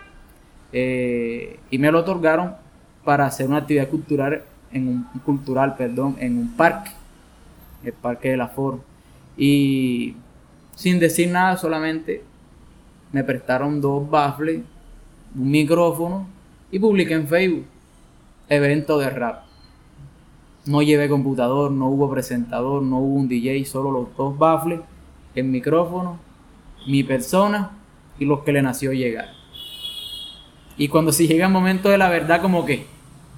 eh, 0.72 1.58
y 1.68 1.78
me 1.78 1.90
lo 1.90 1.98
otorgaron 1.98 2.54
para 3.04 3.26
hacer 3.26 3.48
una 3.48 3.56
actividad 3.56 3.88
cultural 3.88 4.44
en 4.70 4.86
un 4.86 5.02
cultural, 5.24 5.74
perdón, 5.74 6.14
en 6.20 6.38
un 6.38 6.56
parque, 6.56 6.92
el 7.82 7.92
parque 7.92 8.30
de 8.30 8.36
la 8.36 8.46
Foro. 8.46 8.84
Y 9.36 10.14
sin 10.76 11.00
decir 11.00 11.28
nada, 11.28 11.56
solamente 11.56 12.22
me 13.10 13.24
prestaron 13.24 13.80
dos 13.80 14.08
baffles, 14.08 14.60
un 15.34 15.50
micrófono 15.50 16.28
y 16.70 16.78
publiqué 16.78 17.14
en 17.14 17.26
Facebook 17.26 17.64
evento 18.48 18.96
de 18.96 19.10
rap. 19.10 19.42
No 20.66 20.82
llevé 20.82 21.08
computador, 21.08 21.72
no 21.72 21.88
hubo 21.88 22.08
presentador, 22.08 22.80
no 22.80 22.98
hubo 22.98 23.16
un 23.16 23.26
DJ, 23.26 23.64
solo 23.64 23.90
los 23.90 24.16
dos 24.16 24.38
baffles, 24.38 24.78
el 25.40 25.46
micrófono, 25.46 26.18
mi 26.86 27.02
persona 27.04 27.72
y 28.18 28.24
los 28.24 28.42
que 28.42 28.52
le 28.52 28.62
nació 28.62 28.92
llegar. 28.92 29.28
Y 30.76 30.88
cuando 30.88 31.12
si 31.12 31.26
llega 31.26 31.46
el 31.46 31.52
momento 31.52 31.88
de 31.88 31.98
la 31.98 32.08
verdad, 32.08 32.40
como 32.40 32.64
que 32.64 32.86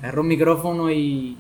agarro 0.01 0.23
un 0.23 0.29
micrófono 0.29 0.91
y. 0.91 1.37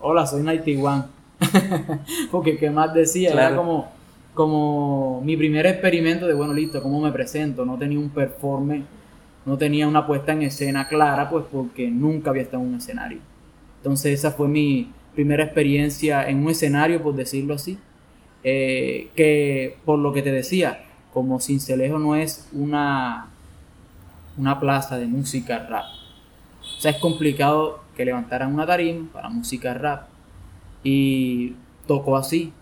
Hola, 0.00 0.26
soy 0.26 0.42
Nighty 0.42 0.76
One. 0.76 1.04
Porque 2.30 2.56
qué 2.56 2.70
más 2.70 2.94
decía, 2.94 3.32
era 3.32 3.54
como 3.54 3.98
como 4.38 5.20
mi 5.24 5.36
primer 5.36 5.66
experimento 5.66 6.24
de, 6.28 6.32
bueno, 6.32 6.54
listo, 6.54 6.80
¿cómo 6.80 7.00
me 7.00 7.10
presento? 7.10 7.64
No 7.64 7.76
tenía 7.76 7.98
un 7.98 8.10
performance, 8.10 8.84
no 9.44 9.58
tenía 9.58 9.88
una 9.88 10.06
puesta 10.06 10.30
en 10.30 10.42
escena 10.42 10.86
clara, 10.86 11.28
pues 11.28 11.44
porque 11.50 11.90
nunca 11.90 12.30
había 12.30 12.42
estado 12.42 12.62
en 12.62 12.68
un 12.68 12.74
escenario. 12.76 13.18
Entonces 13.78 14.16
esa 14.16 14.30
fue 14.30 14.46
mi 14.46 14.92
primera 15.12 15.42
experiencia 15.42 16.28
en 16.28 16.38
un 16.44 16.50
escenario, 16.50 17.02
por 17.02 17.16
decirlo 17.16 17.54
así, 17.54 17.78
eh, 18.44 19.10
que 19.16 19.78
por 19.84 19.98
lo 19.98 20.12
que 20.12 20.22
te 20.22 20.32
decía, 20.32 20.84
como 21.12 21.40
Cincelejo 21.40 21.98
no 21.98 22.16
es 22.16 22.48
una, 22.52 23.28
una 24.36 24.60
plaza 24.60 24.98
de 24.98 25.06
música 25.06 25.66
rap. 25.68 25.86
O 26.76 26.80
sea, 26.80 26.92
es 26.92 26.98
complicado 26.98 27.80
que 27.96 28.04
levantaran 28.04 28.54
una 28.54 28.66
tarima 28.66 29.08
para 29.12 29.28
música 29.28 29.74
rap. 29.74 30.08
Y 30.84 31.54
tocó 31.86 32.16
así, 32.16 32.52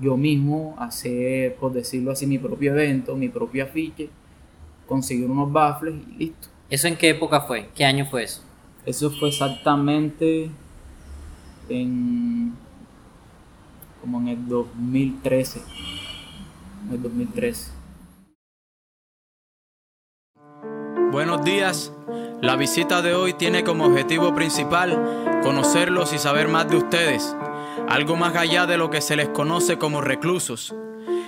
yo 0.00 0.16
mismo 0.16 0.74
hacer, 0.78 1.56
por 1.56 1.72
decirlo 1.72 2.12
así, 2.12 2.26
mi 2.26 2.38
propio 2.38 2.72
evento, 2.72 3.14
mi 3.16 3.28
propio 3.28 3.64
afiche, 3.64 4.08
conseguir 4.86 5.30
unos 5.30 5.52
baffles 5.52 5.94
y 5.94 6.18
listo. 6.18 6.48
¿Eso 6.70 6.88
en 6.88 6.96
qué 6.96 7.10
época 7.10 7.42
fue? 7.42 7.68
¿Qué 7.74 7.84
año 7.84 8.06
fue 8.06 8.24
eso? 8.24 8.42
Eso 8.86 9.10
fue 9.10 9.28
exactamente 9.28 10.50
en 11.68 12.54
como 14.00 14.20
en 14.20 14.28
el 14.28 14.48
2013. 14.48 15.62
En 16.86 16.94
el 16.94 17.02
2013. 17.02 17.72
Buenos 21.12 21.44
días. 21.44 21.92
La 22.40 22.56
visita 22.56 23.02
de 23.02 23.14
hoy 23.14 23.34
tiene 23.34 23.64
como 23.64 23.84
objetivo 23.84 24.34
principal 24.34 25.40
conocerlos 25.42 26.12
y 26.12 26.18
saber 26.18 26.48
más 26.48 26.68
de 26.68 26.76
ustedes, 26.76 27.36
algo 27.88 28.16
más 28.16 28.34
allá 28.36 28.66
de 28.66 28.78
lo 28.78 28.90
que 28.90 29.00
se 29.00 29.16
les 29.16 29.28
conoce 29.28 29.76
como 29.76 30.00
reclusos. 30.00 30.74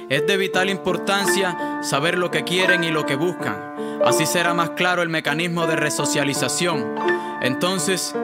Es 0.09 0.27
de 0.27 0.37
vital 0.37 0.71
importancia 0.71 1.81
saber 1.83 2.17
lo 2.17 2.31
que 2.31 2.45
quieren 2.45 2.85
y 2.85 2.91
lo 2.91 3.05
que 3.07 3.17
buscan. 3.17 4.01
Así 4.05 4.27
será 4.27 4.55
más 4.55 4.71
claro 4.71 5.03
el 5.03 5.09
mecanismo 5.09 5.67
de 5.67 5.77
resocialización. 5.77 6.95
Entonces, 7.41 8.15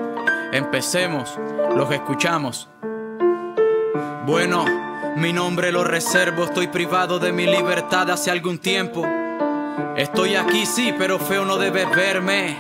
empecemos, 0.52 1.38
los 1.76 1.90
escuchamos. 1.90 2.68
Bueno, 4.26 4.64
mi 5.16 5.32
nombre 5.32 5.72
lo 5.72 5.84
reservo. 5.84 6.44
Estoy 6.44 6.68
privado 6.68 7.18
de 7.18 7.32
mi 7.32 7.46
libertad 7.46 8.10
hace 8.10 8.30
algún 8.30 8.58
tiempo. 8.58 9.06
Estoy 9.96 10.36
aquí 10.36 10.66
sí, 10.66 10.94
pero 10.96 11.18
feo 11.18 11.44
no 11.44 11.56
debes 11.56 11.88
verme. 11.94 12.56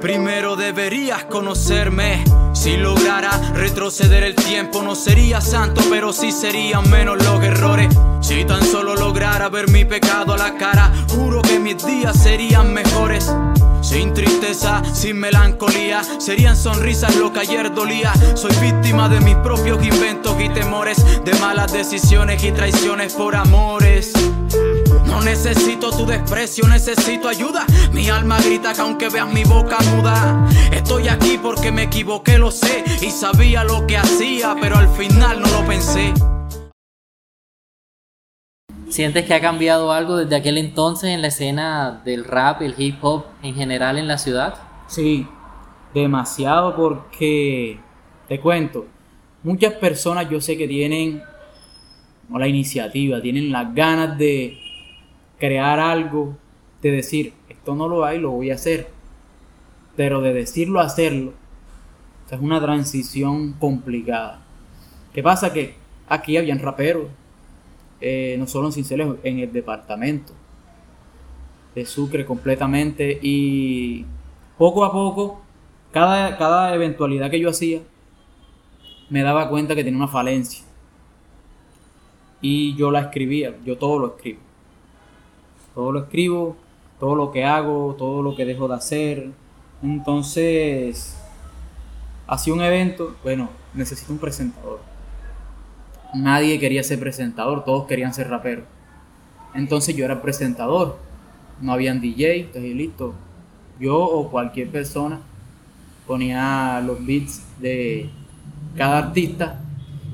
Primero 0.00 0.56
deberías 0.56 1.24
conocerme. 1.24 2.24
Si 2.52 2.76
lograra 2.76 3.30
retroceder 3.54 4.22
el 4.22 4.34
tiempo, 4.34 4.82
no 4.82 4.94
sería 4.94 5.40
santo, 5.40 5.82
pero 5.90 6.12
sí 6.12 6.32
serían 6.32 6.88
menos 6.90 7.22
los 7.22 7.42
errores. 7.42 7.88
Si 8.20 8.44
tan 8.44 8.64
solo 8.64 8.94
lograra 8.94 9.48
ver 9.48 9.70
mi 9.70 9.84
pecado 9.84 10.32
a 10.32 10.38
la 10.38 10.56
cara, 10.56 10.90
juro 11.08 11.42
que 11.42 11.58
mis 11.58 11.84
días 11.84 12.16
serían 12.22 12.72
mejores. 12.72 13.30
Sin 13.80 14.12
tristeza, 14.14 14.82
sin 14.92 15.18
melancolía, 15.18 16.02
serían 16.18 16.56
sonrisas 16.56 17.16
lo 17.16 17.32
que 17.32 17.40
ayer 17.40 17.74
dolía. 17.74 18.12
Soy 18.34 18.54
víctima 18.60 19.08
de 19.08 19.20
mis 19.20 19.36
propios 19.36 19.84
inventos 19.84 20.36
y 20.40 20.48
temores, 20.48 21.04
de 21.24 21.34
malas 21.40 21.72
decisiones 21.72 22.42
y 22.44 22.52
traiciones 22.52 23.14
por 23.14 23.34
amores. 23.34 24.12
No 25.06 25.20
necesito 25.22 25.90
tu 25.90 26.06
desprecio, 26.06 26.68
necesito 26.68 27.28
ayuda. 27.28 27.66
Mi 27.92 28.08
alma 28.08 28.38
grita 28.40 28.72
que 28.72 28.80
aunque 28.80 29.08
veas 29.08 29.32
mi 29.32 29.44
boca 29.44 29.78
muda, 29.96 30.46
estoy 30.72 31.08
aquí 31.08 31.38
porque 31.42 31.72
me 31.72 31.84
equivoqué, 31.84 32.38
lo 32.38 32.50
sé. 32.50 32.84
Y 33.00 33.10
sabía 33.10 33.64
lo 33.64 33.86
que 33.86 33.96
hacía, 33.96 34.54
pero 34.60 34.76
al 34.76 34.88
final 34.88 35.40
no 35.40 35.48
lo 35.48 35.66
pensé. 35.66 36.12
¿Sientes 38.90 39.24
que 39.24 39.34
ha 39.34 39.40
cambiado 39.40 39.92
algo 39.92 40.16
desde 40.16 40.34
aquel 40.34 40.58
entonces 40.58 41.10
en 41.10 41.22
la 41.22 41.28
escena 41.28 42.02
del 42.04 42.24
rap, 42.24 42.60
el 42.60 42.74
hip 42.76 42.96
hop 43.02 43.24
en 43.40 43.54
general 43.54 43.98
en 43.98 44.08
la 44.08 44.18
ciudad? 44.18 44.56
Sí, 44.88 45.28
demasiado 45.94 46.74
porque, 46.74 47.78
te 48.26 48.40
cuento, 48.40 48.88
muchas 49.44 49.74
personas 49.74 50.28
yo 50.28 50.40
sé 50.40 50.58
que 50.58 50.66
tienen 50.66 51.22
la 52.28 52.48
iniciativa, 52.48 53.22
tienen 53.22 53.52
las 53.52 53.72
ganas 53.72 54.18
de 54.18 54.58
crear 55.38 55.78
algo, 55.78 56.36
de 56.82 56.90
decir, 56.90 57.32
esto 57.48 57.76
no 57.76 57.86
lo 57.86 58.04
hay, 58.04 58.18
lo 58.18 58.32
voy 58.32 58.50
a 58.50 58.54
hacer. 58.54 58.88
Pero 59.94 60.20
de 60.20 60.32
decirlo 60.32 60.80
a 60.80 60.86
hacerlo, 60.86 61.34
es 62.28 62.40
una 62.40 62.60
transición 62.60 63.52
complicada. 63.52 64.42
¿Qué 65.12 65.22
pasa? 65.22 65.52
Que 65.52 65.76
aquí 66.08 66.36
habían 66.36 66.58
raperos, 66.58 67.06
eh, 68.00 68.36
no 68.38 68.46
solo 68.46 68.68
en 68.68 68.72
Cincelejo, 68.72 69.18
en 69.22 69.40
el 69.40 69.52
departamento 69.52 70.32
de 71.74 71.84
Sucre 71.84 72.24
completamente 72.24 73.18
y 73.22 74.04
poco 74.58 74.84
a 74.84 74.92
poco, 74.92 75.40
cada, 75.92 76.36
cada 76.38 76.74
eventualidad 76.74 77.30
que 77.30 77.40
yo 77.40 77.50
hacía, 77.50 77.80
me 79.08 79.22
daba 79.22 79.48
cuenta 79.48 79.74
que 79.74 79.84
tenía 79.84 79.98
una 79.98 80.08
falencia. 80.08 80.64
Y 82.40 82.74
yo 82.76 82.90
la 82.90 83.00
escribía, 83.00 83.54
yo 83.64 83.76
todo 83.76 83.98
lo 83.98 84.06
escribo. 84.08 84.40
Todo 85.74 85.92
lo 85.92 86.00
escribo, 86.00 86.56
todo 86.98 87.14
lo 87.14 87.30
que 87.30 87.44
hago, 87.44 87.94
todo 87.98 88.22
lo 88.22 88.34
que 88.34 88.44
dejo 88.44 88.66
de 88.66 88.74
hacer. 88.74 89.30
Entonces, 89.82 91.16
hacía 92.26 92.54
un 92.54 92.62
evento, 92.62 93.16
bueno, 93.22 93.50
necesito 93.74 94.12
un 94.12 94.18
presentador 94.18 94.89
nadie 96.14 96.58
quería 96.58 96.82
ser 96.82 96.98
presentador, 96.98 97.64
todos 97.64 97.86
querían 97.86 98.14
ser 98.14 98.28
raperos. 98.28 98.64
Entonces 99.54 99.96
yo 99.96 100.04
era 100.04 100.22
presentador, 100.22 100.98
no 101.60 101.72
habían 101.72 102.00
DJ, 102.00 102.40
entonces 102.40 102.74
listo. 102.74 103.14
Yo 103.78 103.98
o 103.98 104.30
cualquier 104.30 104.68
persona 104.68 105.20
ponía 106.06 106.80
los 106.84 107.04
beats 107.04 107.42
de 107.60 108.10
cada 108.76 108.98
artista 108.98 109.60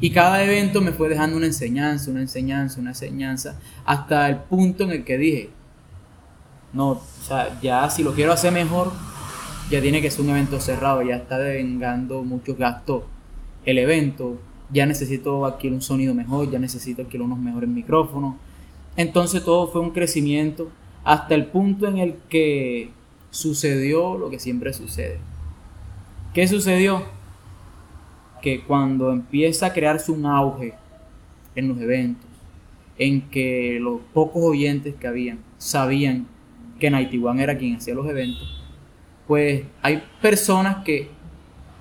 y 0.01 0.11
cada 0.11 0.43
evento 0.45 0.81
me 0.81 0.93
fue 0.93 1.09
dejando 1.09 1.37
una 1.37 1.47
enseñanza, 1.47 2.11
una 2.11 2.21
enseñanza, 2.21 2.81
una 2.81 2.91
enseñanza, 2.91 3.59
hasta 3.85 4.29
el 4.29 4.37
punto 4.37 4.85
en 4.85 4.91
el 4.91 5.05
que 5.05 5.17
dije, 5.17 5.51
no, 6.73 6.91
o 6.91 7.03
sea, 7.23 7.59
ya 7.63 7.89
si 7.89 8.03
lo 8.03 8.13
quiero 8.13 8.33
hacer 8.33 8.53
mejor, 8.53 8.93
ya 9.71 9.81
tiene 9.81 10.03
que 10.03 10.11
ser 10.11 10.21
un 10.23 10.31
evento 10.31 10.61
cerrado, 10.61 11.03
ya 11.03 11.17
está 11.17 11.39
devengando 11.39 12.23
muchos 12.23 12.59
gastos 12.59 13.05
el 13.65 13.79
evento, 13.79 14.39
ya 14.72 14.87
necesito 14.87 15.46
adquirir 15.46 15.74
un 15.74 15.83
sonido 15.83 16.14
mejor, 16.14 16.50
ya 16.50 16.59
necesito 16.59 17.02
adquirir 17.02 17.22
unos 17.22 17.38
mejores 17.38 17.68
micrófonos. 17.68 18.35
Entonces 18.96 19.44
todo 19.44 19.68
fue 19.68 19.81
un 19.81 19.90
crecimiento 19.90 20.70
hasta 21.05 21.35
el 21.35 21.46
punto 21.46 21.87
en 21.87 21.98
el 21.98 22.14
que 22.29 22.90
sucedió 23.31 24.16
lo 24.18 24.31
que 24.31 24.38
siempre 24.38 24.72
sucede. 24.72 25.18
¿Qué 26.35 26.48
sucedió? 26.48 27.02
Que 28.42 28.62
cuando 28.62 29.12
empieza 29.12 29.66
a 29.66 29.72
crearse 29.72 30.11
un 30.11 30.26
auge 30.26 30.74
en 31.55 31.68
los 31.68 31.79
eventos, 31.81 32.26
en 32.98 33.22
que 33.31 33.79
los 33.81 34.00
pocos 34.12 34.42
oyentes 34.42 34.94
que 34.94 35.07
habían 35.07 35.38
sabían 35.59 36.26
que 36.79 36.90
Nighty 36.90 37.18
One 37.18 37.42
era 37.42 37.57
quien 37.57 37.76
hacía 37.76 37.94
los 37.94 38.09
eventos, 38.09 38.62
pues 39.26 39.64
hay 39.83 40.02
personas 40.20 40.85
que 40.85 41.09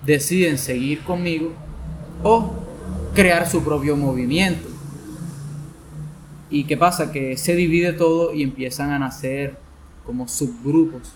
deciden 0.05 0.57
seguir 0.57 1.01
conmigo 1.01 1.51
o 2.23 2.64
crear 3.15 3.49
su 3.49 3.63
propio 3.63 3.95
movimiento. 3.95 4.67
¿Y 6.49 6.65
qué 6.65 6.77
pasa? 6.77 7.11
Que 7.11 7.37
se 7.37 7.55
divide 7.55 7.93
todo 7.93 8.33
y 8.33 8.43
empiezan 8.43 8.91
a 8.91 8.99
nacer 8.99 9.57
como 10.05 10.27
subgrupos. 10.27 11.13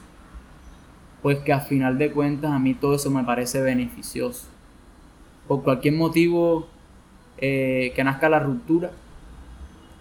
Pues 1.21 1.39
que 1.39 1.53
a 1.53 1.59
final 1.59 1.97
de 1.97 2.11
cuentas 2.11 2.51
a 2.51 2.59
mí 2.59 2.73
todo 2.73 2.95
eso 2.95 3.11
me 3.11 3.23
parece 3.23 3.61
beneficioso. 3.61 4.47
Por 5.47 5.63
cualquier 5.63 5.95
motivo 5.95 6.67
eh, 7.37 7.91
que 7.95 8.03
nazca 8.03 8.29
la 8.29 8.39
ruptura, 8.39 8.91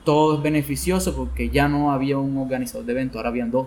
todo 0.05 0.37
es 0.37 0.43
beneficioso 0.43 1.15
porque 1.15 1.51
ya 1.51 1.69
no 1.69 1.93
había 1.93 2.19
un 2.19 2.37
organizador 2.39 2.87
de 2.87 2.93
eventos, 2.93 3.17
ahora 3.17 3.31
habían 3.31 3.51
dos. 3.51 3.67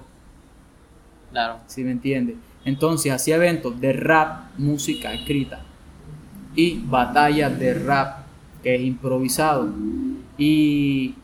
Claro. 1.32 1.60
¿Sí 1.68 1.84
me 1.84 1.92
entiende? 1.92 2.36
Entonces 2.66 3.12
hacía 3.12 3.36
eventos 3.36 3.80
de 3.80 3.94
rap, 3.94 4.58
música 4.58 5.14
escrita 5.14 5.62
y 6.56 6.80
batallas 6.80 7.58
de 7.58 7.74
rap 7.74 8.21
que 8.64 8.76
es 8.76 8.82
improvisado. 8.82 9.70
Y 10.38 11.16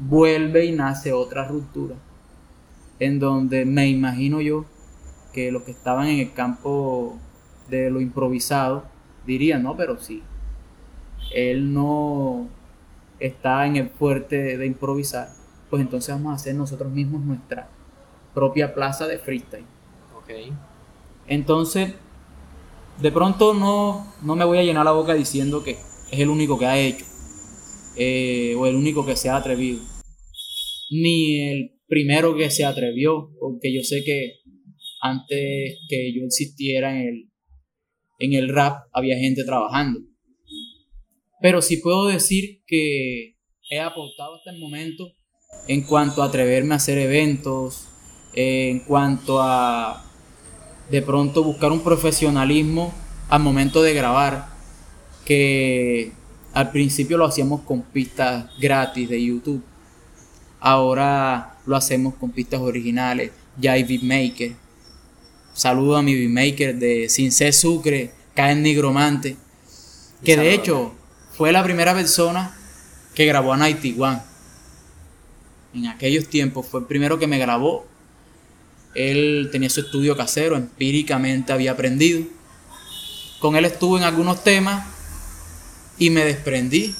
vuelve 0.00 0.66
y 0.66 0.72
nace 0.72 1.12
otra 1.12 1.46
ruptura, 1.46 1.96
en 2.98 3.18
donde 3.18 3.64
me 3.64 3.88
imagino 3.88 4.40
yo 4.40 4.64
que 5.32 5.50
los 5.50 5.62
que 5.62 5.72
estaban 5.72 6.06
en 6.08 6.20
el 6.20 6.32
campo 6.32 7.18
de 7.68 7.90
lo 7.90 8.00
improvisado 8.00 8.84
dirían, 9.26 9.62
no, 9.62 9.76
pero 9.76 9.98
sí, 9.98 10.22
él 11.34 11.72
no 11.72 12.46
está 13.18 13.66
en 13.66 13.76
el 13.76 13.88
fuerte 13.88 14.56
de 14.56 14.66
improvisar, 14.66 15.30
pues 15.70 15.82
entonces 15.82 16.14
vamos 16.14 16.32
a 16.32 16.36
hacer 16.36 16.54
nosotros 16.54 16.92
mismos 16.92 17.22
nuestra 17.22 17.68
propia 18.34 18.74
plaza 18.74 19.06
de 19.06 19.18
freestyle. 19.18 19.64
Entonces, 21.26 21.94
de 23.00 23.12
pronto 23.12 23.54
no, 23.54 24.06
no 24.22 24.36
me 24.36 24.44
voy 24.44 24.58
a 24.58 24.62
llenar 24.62 24.84
la 24.84 24.92
boca 24.92 25.14
diciendo 25.14 25.62
que 25.62 25.78
es 26.14 26.20
el 26.20 26.28
único 26.28 26.58
que 26.58 26.66
ha 26.66 26.78
hecho, 26.78 27.04
eh, 27.96 28.54
o 28.56 28.66
el 28.66 28.76
único 28.76 29.04
que 29.04 29.16
se 29.16 29.28
ha 29.28 29.36
atrevido, 29.36 29.80
ni 30.90 31.40
el 31.40 31.72
primero 31.86 32.36
que 32.36 32.50
se 32.50 32.64
atrevió, 32.64 33.30
porque 33.38 33.74
yo 33.74 33.82
sé 33.82 34.02
que 34.04 34.40
antes 35.00 35.78
que 35.88 36.14
yo 36.14 36.24
existiera 36.24 36.98
en 36.98 37.08
el, 37.08 37.30
en 38.18 38.32
el 38.32 38.48
rap 38.48 38.86
había 38.92 39.18
gente 39.18 39.44
trabajando. 39.44 40.00
Pero 41.40 41.60
sí 41.60 41.76
puedo 41.76 42.06
decir 42.06 42.62
que 42.66 43.36
he 43.70 43.80
aportado 43.80 44.36
hasta 44.36 44.50
el 44.50 44.58
momento 44.58 45.12
en 45.68 45.82
cuanto 45.82 46.22
a 46.22 46.26
atreverme 46.26 46.74
a 46.74 46.76
hacer 46.76 46.98
eventos, 46.98 47.88
en 48.34 48.80
cuanto 48.80 49.40
a 49.42 50.04
de 50.90 51.02
pronto 51.02 51.42
buscar 51.42 51.72
un 51.72 51.82
profesionalismo 51.82 52.94
al 53.28 53.42
momento 53.42 53.82
de 53.82 53.94
grabar 53.94 54.53
que 55.24 56.12
al 56.52 56.70
principio 56.70 57.18
lo 57.18 57.26
hacíamos 57.26 57.62
con 57.62 57.82
pistas 57.82 58.46
gratis 58.58 59.08
de 59.08 59.24
YouTube. 59.24 59.62
Ahora 60.60 61.58
lo 61.66 61.76
hacemos 61.76 62.14
con 62.14 62.30
pistas 62.30 62.60
originales. 62.60 63.32
Ya 63.58 63.72
hay 63.72 63.84
beatmaker. 63.84 64.52
Saludo 65.52 65.96
a 65.96 66.02
mi 66.02 66.14
beatmaker 66.14 66.76
de 66.76 67.08
Sin 67.08 67.32
Sucre, 67.32 68.12
Caen 68.34 68.62
Nigromante. 68.62 69.36
Que 70.24 70.36
de 70.36 70.54
hecho 70.54 70.94
fue 71.36 71.52
la 71.52 71.62
primera 71.62 71.94
persona 71.94 72.56
que 73.14 73.26
grabó 73.26 73.52
a 73.52 73.56
Nighty 73.56 73.96
One. 73.98 74.20
En 75.74 75.86
aquellos 75.88 76.28
tiempos 76.28 76.66
fue 76.66 76.80
el 76.80 76.86
primero 76.86 77.18
que 77.18 77.26
me 77.26 77.38
grabó. 77.38 77.86
Él 78.94 79.48
tenía 79.50 79.68
su 79.70 79.80
estudio 79.80 80.16
casero, 80.16 80.56
empíricamente 80.56 81.52
había 81.52 81.72
aprendido. 81.72 82.22
Con 83.40 83.56
él 83.56 83.64
estuve 83.64 83.98
en 83.98 84.04
algunos 84.04 84.42
temas 84.44 84.93
y 85.98 86.10
me 86.10 86.24
desprendí. 86.24 86.94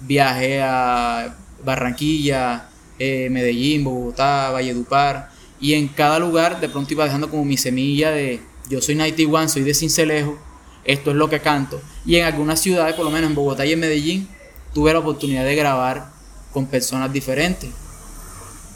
Viajé 0.00 0.62
a 0.62 1.36
Barranquilla, 1.64 2.68
eh, 2.98 3.28
Medellín, 3.30 3.84
Bogotá, 3.84 4.50
Valledupar. 4.50 5.30
Y 5.60 5.74
en 5.74 5.88
cada 5.88 6.18
lugar 6.18 6.60
de 6.60 6.68
pronto 6.68 6.92
iba 6.92 7.04
dejando 7.04 7.28
como 7.28 7.44
mi 7.44 7.56
semilla 7.56 8.10
de 8.10 8.40
yo 8.70 8.80
soy 8.80 8.94
91, 8.94 9.48
soy 9.48 9.62
de 9.62 9.74
Cincelejo, 9.74 10.38
esto 10.84 11.10
es 11.10 11.16
lo 11.16 11.28
que 11.28 11.40
canto. 11.40 11.82
Y 12.06 12.16
en 12.16 12.24
algunas 12.24 12.60
ciudades, 12.60 12.94
por 12.94 13.04
lo 13.04 13.10
menos 13.10 13.28
en 13.28 13.34
Bogotá 13.34 13.66
y 13.66 13.72
en 13.72 13.80
Medellín, 13.80 14.28
tuve 14.72 14.92
la 14.92 15.00
oportunidad 15.00 15.44
de 15.44 15.56
grabar 15.56 16.12
con 16.52 16.66
personas 16.66 17.12
diferentes. 17.12 17.70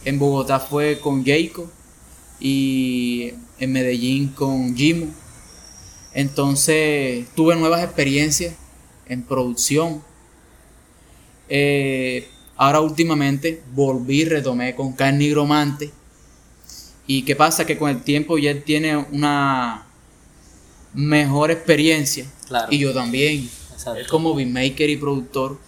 En 0.04 0.18
Bogotá 0.18 0.58
fue 0.58 0.98
con 0.98 1.24
Jayco 1.24 1.70
y 2.40 3.34
en 3.58 3.72
Medellín 3.72 4.28
con 4.28 4.76
Jimo. 4.76 5.06
Entonces 6.12 7.26
tuve 7.36 7.54
nuevas 7.54 7.82
experiencias 7.84 8.54
en 9.06 9.22
producción. 9.22 10.02
Eh, 11.48 12.28
ahora 12.56 12.80
últimamente 12.80 13.62
volví, 13.74 14.24
retomé 14.24 14.74
con 14.74 14.92
Carne 14.92 15.28
Gromante. 15.28 15.90
Y 17.06 17.22
qué 17.22 17.36
pasa 17.36 17.66
que 17.66 17.76
con 17.76 17.90
el 17.90 18.02
tiempo 18.02 18.38
ya 18.38 18.50
él 18.50 18.62
tiene 18.62 18.96
una 18.96 19.86
mejor 20.94 21.50
experiencia. 21.50 22.26
Y 22.70 22.78
yo 22.78 22.94
también. 22.94 23.50
Él 23.96 24.06
como 24.06 24.34
beatmaker 24.34 24.88
y 24.88 24.96
productor. 24.96 25.58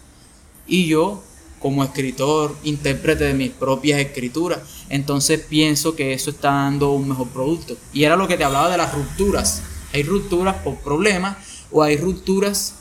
Y 0.65 0.87
yo 0.87 1.23
como 1.59 1.83
escritor, 1.83 2.55
intérprete 2.63 3.25
de 3.25 3.33
mis 3.33 3.51
propias 3.51 3.99
escrituras. 3.99 4.59
Entonces 4.89 5.41
pienso 5.41 5.95
que 5.95 6.13
eso 6.13 6.29
está 6.29 6.51
dando 6.51 6.91
un 6.91 7.09
mejor 7.09 7.27
producto. 7.29 7.77
Y 7.93 8.03
era 8.03 8.15
lo 8.15 8.27
que 8.27 8.37
te 8.37 8.43
hablaba 8.43 8.69
de 8.69 8.77
las 8.77 8.93
rupturas. 8.93 9.61
Hay 9.93 10.03
rupturas 10.03 10.55
por 10.63 10.75
problemas 10.77 11.37
o 11.71 11.81
hay 11.83 11.97
rupturas 11.97 12.75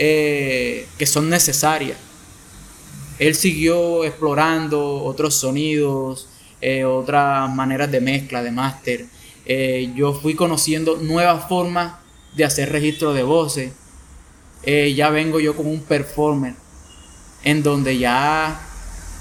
eh, 0.00 0.86
que 0.96 1.06
son 1.06 1.28
necesarias. 1.28 1.98
Él 3.18 3.34
siguió 3.34 4.04
explorando 4.04 5.02
otros 5.02 5.34
sonidos, 5.34 6.28
eh, 6.60 6.84
otras 6.84 7.52
maneras 7.52 7.90
de 7.90 8.00
mezcla, 8.00 8.44
de 8.44 8.52
máster. 8.52 9.06
Eh, 9.44 9.90
yo 9.96 10.14
fui 10.14 10.34
conociendo 10.34 10.98
nuevas 10.98 11.48
formas 11.48 11.94
de 12.36 12.44
hacer 12.44 12.70
registro 12.70 13.12
de 13.12 13.24
voces. 13.24 13.72
ya 14.64 15.10
vengo 15.10 15.40
yo 15.40 15.56
como 15.56 15.70
un 15.70 15.82
performer 15.82 16.54
en 17.42 17.62
donde 17.62 17.98
ya 17.98 18.60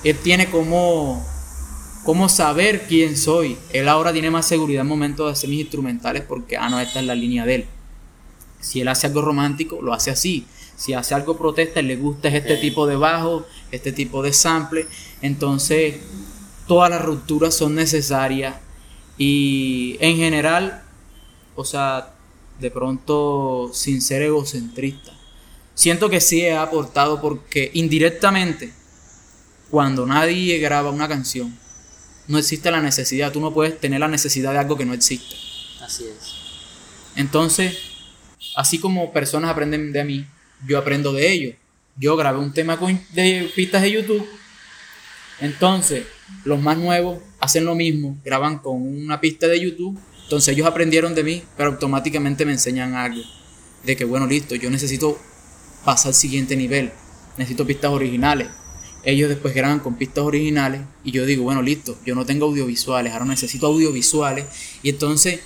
él 0.03 0.17
tiene 0.17 0.49
como, 0.49 1.25
como 2.03 2.29
saber 2.29 2.85
quién 2.87 3.17
soy. 3.17 3.57
Él 3.73 3.87
ahora 3.89 4.13
tiene 4.13 4.29
más 4.29 4.47
seguridad 4.47 4.81
en 4.81 4.87
momento 4.87 5.25
de 5.25 5.31
hacer 5.31 5.49
mis 5.49 5.61
instrumentales 5.61 6.21
porque, 6.21 6.55
ah, 6.55 6.69
no, 6.69 6.79
esta 6.79 6.99
es 6.99 7.05
la 7.05 7.15
línea 7.15 7.45
de 7.45 7.55
él. 7.55 7.65
Si 8.59 8.81
él 8.81 8.87
hace 8.89 9.07
algo 9.07 9.21
romántico, 9.21 9.79
lo 9.81 9.93
hace 9.93 10.11
así. 10.11 10.45
Si 10.77 10.93
hace 10.93 11.15
algo 11.15 11.37
protesta, 11.37 11.81
le 11.81 11.95
gusta 11.95 12.29
este 12.29 12.55
tipo 12.57 12.85
de 12.85 12.95
bajo, 12.95 13.47
este 13.71 13.91
tipo 13.91 14.21
de 14.21 14.31
sample. 14.31 14.85
Entonces, 15.21 15.95
todas 16.67 16.89
las 16.91 17.03
rupturas 17.03 17.55
son 17.55 17.73
necesarias. 17.75 18.55
Y 19.17 19.97
en 19.99 20.17
general, 20.17 20.83
o 21.55 21.65
sea, 21.65 22.13
de 22.59 22.69
pronto, 22.69 23.71
sin 23.73 24.01
ser 24.01 24.21
egocentrista, 24.21 25.11
siento 25.73 26.09
que 26.09 26.21
sí 26.21 26.41
he 26.41 26.55
aportado 26.55 27.19
porque 27.19 27.71
indirectamente, 27.73 28.71
cuando 29.71 30.05
nadie 30.05 30.59
graba 30.59 30.91
una 30.91 31.07
canción, 31.07 31.57
no 32.27 32.37
existe 32.37 32.69
la 32.69 32.81
necesidad. 32.81 33.31
Tú 33.31 33.39
no 33.39 33.51
puedes 33.51 33.79
tener 33.79 33.99
la 33.99 34.07
necesidad 34.07 34.51
de 34.51 34.59
algo 34.59 34.77
que 34.77 34.85
no 34.85 34.93
existe. 34.93 35.35
Así 35.81 36.03
es. 36.03 36.35
Entonces, 37.15 37.75
así 38.55 38.79
como 38.79 39.11
personas 39.11 39.49
aprenden 39.49 39.91
de 39.91 40.03
mí, 40.03 40.27
yo 40.65 40.77
aprendo 40.77 41.13
de 41.13 41.31
ellos. 41.31 41.55
Yo 41.97 42.15
grabé 42.15 42.39
un 42.39 42.53
tema 42.53 42.77
con, 42.77 42.99
de 43.13 43.49
pistas 43.55 43.81
de 43.81 43.91
YouTube. 43.91 44.27
Entonces, 45.39 46.05
los 46.43 46.59
más 46.61 46.77
nuevos 46.77 47.19
hacen 47.39 47.65
lo 47.65 47.75
mismo, 47.75 48.17
graban 48.23 48.59
con 48.59 48.81
una 48.81 49.19
pista 49.19 49.47
de 49.47 49.59
YouTube. 49.59 49.99
Entonces 50.23 50.53
ellos 50.53 50.67
aprendieron 50.67 51.15
de 51.15 51.23
mí, 51.23 51.43
pero 51.55 51.71
automáticamente 51.71 52.45
me 52.45 52.51
enseñan 52.51 52.95
algo. 52.95 53.21
De 53.83 53.95
que, 53.95 54.05
bueno, 54.05 54.27
listo, 54.27 54.55
yo 54.55 54.69
necesito 54.69 55.19
pasa 55.85 56.09
al 56.09 56.15
siguiente 56.15 56.55
nivel. 56.55 56.91
Necesito 57.37 57.65
pistas 57.65 57.91
originales. 57.91 58.49
Ellos 59.03 59.29
después 59.29 59.53
graban 59.53 59.79
con 59.79 59.95
pistas 59.95 60.25
originales 60.25 60.81
y 61.03 61.11
yo 61.11 61.25
digo, 61.25 61.43
bueno, 61.43 61.61
listo, 61.61 61.97
yo 62.05 62.13
no 62.13 62.25
tengo 62.25 62.47
audiovisuales, 62.47 63.13
ahora 63.13 63.25
necesito 63.25 63.67
audiovisuales. 63.67 64.45
Y 64.83 64.89
entonces 64.89 65.39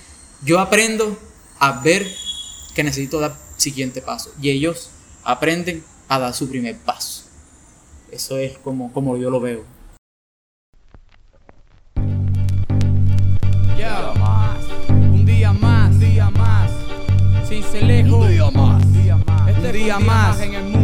yo 0.44 0.58
aprendo 0.58 1.16
a 1.60 1.80
ver 1.80 2.04
que 2.74 2.82
necesito 2.82 3.20
dar 3.20 3.38
siguiente 3.56 4.02
paso. 4.02 4.34
Y 4.42 4.50
ellos 4.50 4.90
aprenden 5.24 5.84
a 6.08 6.18
dar 6.18 6.34
su 6.34 6.48
primer 6.48 6.76
paso. 6.78 7.24
Eso 8.10 8.36
es 8.38 8.58
como, 8.58 8.92
como 8.92 9.16
yo 9.16 9.30
lo 9.30 9.40
veo. 9.40 9.64
Ya, 13.78 14.12
un 14.88 15.24
día 15.24 15.52
más, 15.52 15.94
un 15.94 16.00
día 16.00 16.30
más, 16.30 16.70
sin 17.48 17.62
ser 17.62 17.84
lejos, 17.84 18.26
un 18.26 18.28
día 18.28 18.50
más 18.50 18.82
un 19.48 19.72
día 19.72 19.98
más 19.98 20.40
en 20.40 20.54
el 20.54 20.64
mundo. 20.64 20.81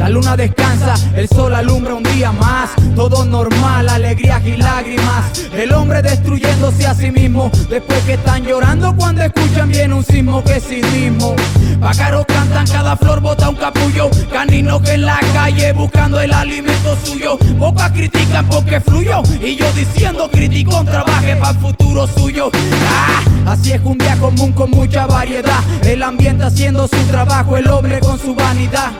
La 0.00 0.08
luna 0.08 0.34
descansa, 0.34 0.94
el 1.14 1.28
sol 1.28 1.54
alumbra 1.54 1.94
un 1.94 2.02
día 2.02 2.32
más. 2.32 2.70
Todo 2.96 3.22
normal, 3.26 3.86
alegrías 3.86 4.42
y 4.46 4.56
lágrimas. 4.56 5.26
El 5.52 5.74
hombre 5.74 6.00
destruyéndose 6.00 6.86
a 6.86 6.94
sí 6.94 7.10
mismo. 7.10 7.50
Después 7.68 8.02
que 8.04 8.14
están 8.14 8.42
llorando 8.42 8.96
cuando 8.96 9.22
escuchan 9.22 9.68
bien 9.68 9.92
un 9.92 10.02
sismo 10.02 10.42
que 10.42 10.58
sí 10.58 10.80
mismo. 10.94 11.36
Pájaros 11.78 12.24
cantan, 12.24 12.66
cada 12.66 12.96
flor 12.96 13.20
bota 13.20 13.50
un 13.50 13.56
capullo. 13.56 14.08
Caninos 14.32 14.80
que 14.80 14.92
en 14.92 15.04
la 15.04 15.20
calle 15.34 15.70
buscando 15.74 16.18
el 16.18 16.32
alimento 16.32 16.96
suyo. 17.04 17.36
Pocas 17.58 17.90
critican 17.90 18.46
porque 18.46 18.80
fluyó. 18.80 19.22
Y 19.42 19.56
yo 19.56 19.70
diciendo 19.74 20.30
critico, 20.30 20.82
trabaje 20.82 21.36
para 21.36 21.50
el 21.50 21.58
futuro 21.58 22.06
suyo. 22.06 22.50
Ah, 22.88 23.52
así 23.52 23.72
es 23.72 23.82
un 23.84 23.98
día 23.98 24.16
común 24.16 24.52
con 24.52 24.70
mucha 24.70 25.04
variedad. 25.06 25.60
El 25.82 26.02
ambiente 26.02 26.44
haciendo 26.44 26.88
su 26.88 26.96
trabajo, 27.10 27.58
el 27.58 27.68
hombre 27.68 28.00
con 28.00 28.18
su 28.18 28.34
vanidad. 28.34 28.92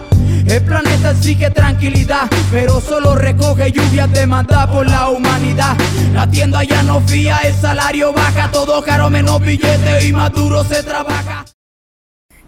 El 0.47 0.65
planeta 0.65 1.11
exige 1.11 1.51
tranquilidad, 1.51 2.29
pero 2.51 2.81
solo 2.81 3.15
recoge 3.15 3.71
lluvias 3.71 4.13
demandadas 4.13 4.69
por 4.69 4.87
la 4.87 5.09
humanidad. 5.09 5.77
La 6.13 6.29
tienda 6.29 6.65
ya 6.65 6.83
no 6.83 7.01
fía, 7.01 7.39
el 7.45 7.55
salario 7.55 8.13
baja, 8.13 8.51
todo 8.51 8.83
caro 8.83 9.11
menos 9.11 9.41
billetes 9.41 10.05
y 10.05 10.13
más 10.13 10.33
duro 10.33 10.65
se 10.65 10.83
trabaja. 10.83 11.45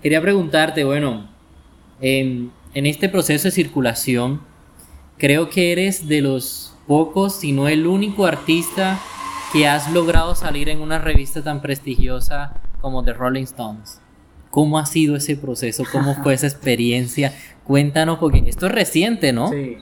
Quería 0.03 0.21
preguntarte, 0.21 0.85
bueno, 0.85 1.31
en, 2.01 2.51
en 2.75 2.87
este 2.87 3.09
proceso 3.09 3.49
de 3.49 3.53
circulación, 3.53 4.43
creo 5.19 5.49
que 5.49 5.73
eres 5.73 6.09
de 6.09 6.21
los 6.21 6.75
pocos, 6.87 7.37
si 7.37 7.53
no 7.53 7.69
el 7.69 7.87
único 7.87 8.27
artista 8.27 8.99
que 9.53 9.69
has 9.69 9.93
logrado 9.93 10.35
salir 10.35 10.69
en 10.69 10.81
una 10.81 10.99
revista 10.99 11.43
tan 11.43 11.61
prestigiosa 11.61 12.55
como 12.81 13.05
The 13.05 13.13
Rolling 13.13 13.45
Stones. 13.45 14.01
¿Cómo 14.51 14.79
ha 14.79 14.87
sido 14.87 15.17
ese 15.17 15.37
proceso? 15.37 15.85
¿Cómo 15.91 16.15
fue 16.23 16.35
esa 16.35 16.47
experiencia? 16.49 17.33
Cuéntanos, 17.65 18.19
porque 18.19 18.43
esto 18.47 18.67
es 18.67 18.73
reciente, 18.73 19.33
¿no? 19.33 19.49
Sí. 19.49 19.77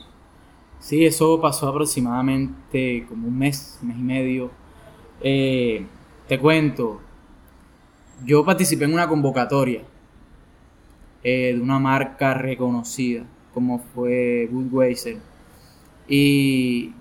Sí, 0.78 1.04
eso 1.04 1.40
pasó 1.40 1.68
aproximadamente 1.68 3.04
como 3.08 3.28
un 3.28 3.38
mes, 3.38 3.78
mes 3.82 3.98
y 3.98 4.02
medio. 4.02 4.50
Eh, 5.20 5.84
te 6.26 6.38
cuento, 6.38 7.00
yo 8.24 8.44
participé 8.44 8.84
en 8.84 8.94
una 8.94 9.06
convocatoria 9.06 9.82
eh, 11.22 11.52
de 11.54 11.60
una 11.60 11.78
marca 11.78 12.32
reconocida, 12.32 13.24
como 13.52 13.78
fue 13.78 14.48
Budweiser, 14.50 15.18
y 16.08 16.94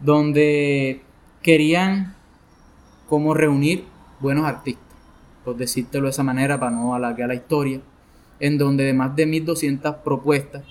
donde 0.00 1.02
querían 1.42 2.14
como 3.08 3.34
reunir 3.34 3.84
buenos 4.20 4.44
artistas 4.44 4.92
por 5.44 5.56
decírtelo 5.56 6.04
de 6.04 6.10
esa 6.10 6.22
manera 6.22 6.58
para 6.58 6.72
no 6.72 6.94
alargar 6.94 7.28
la 7.28 7.34
historia, 7.34 7.80
en 8.42 8.58
donde 8.58 8.82
de 8.82 8.92
más 8.92 9.14
de 9.14 9.24
1200 9.24 9.96
propuestas, 10.04 10.64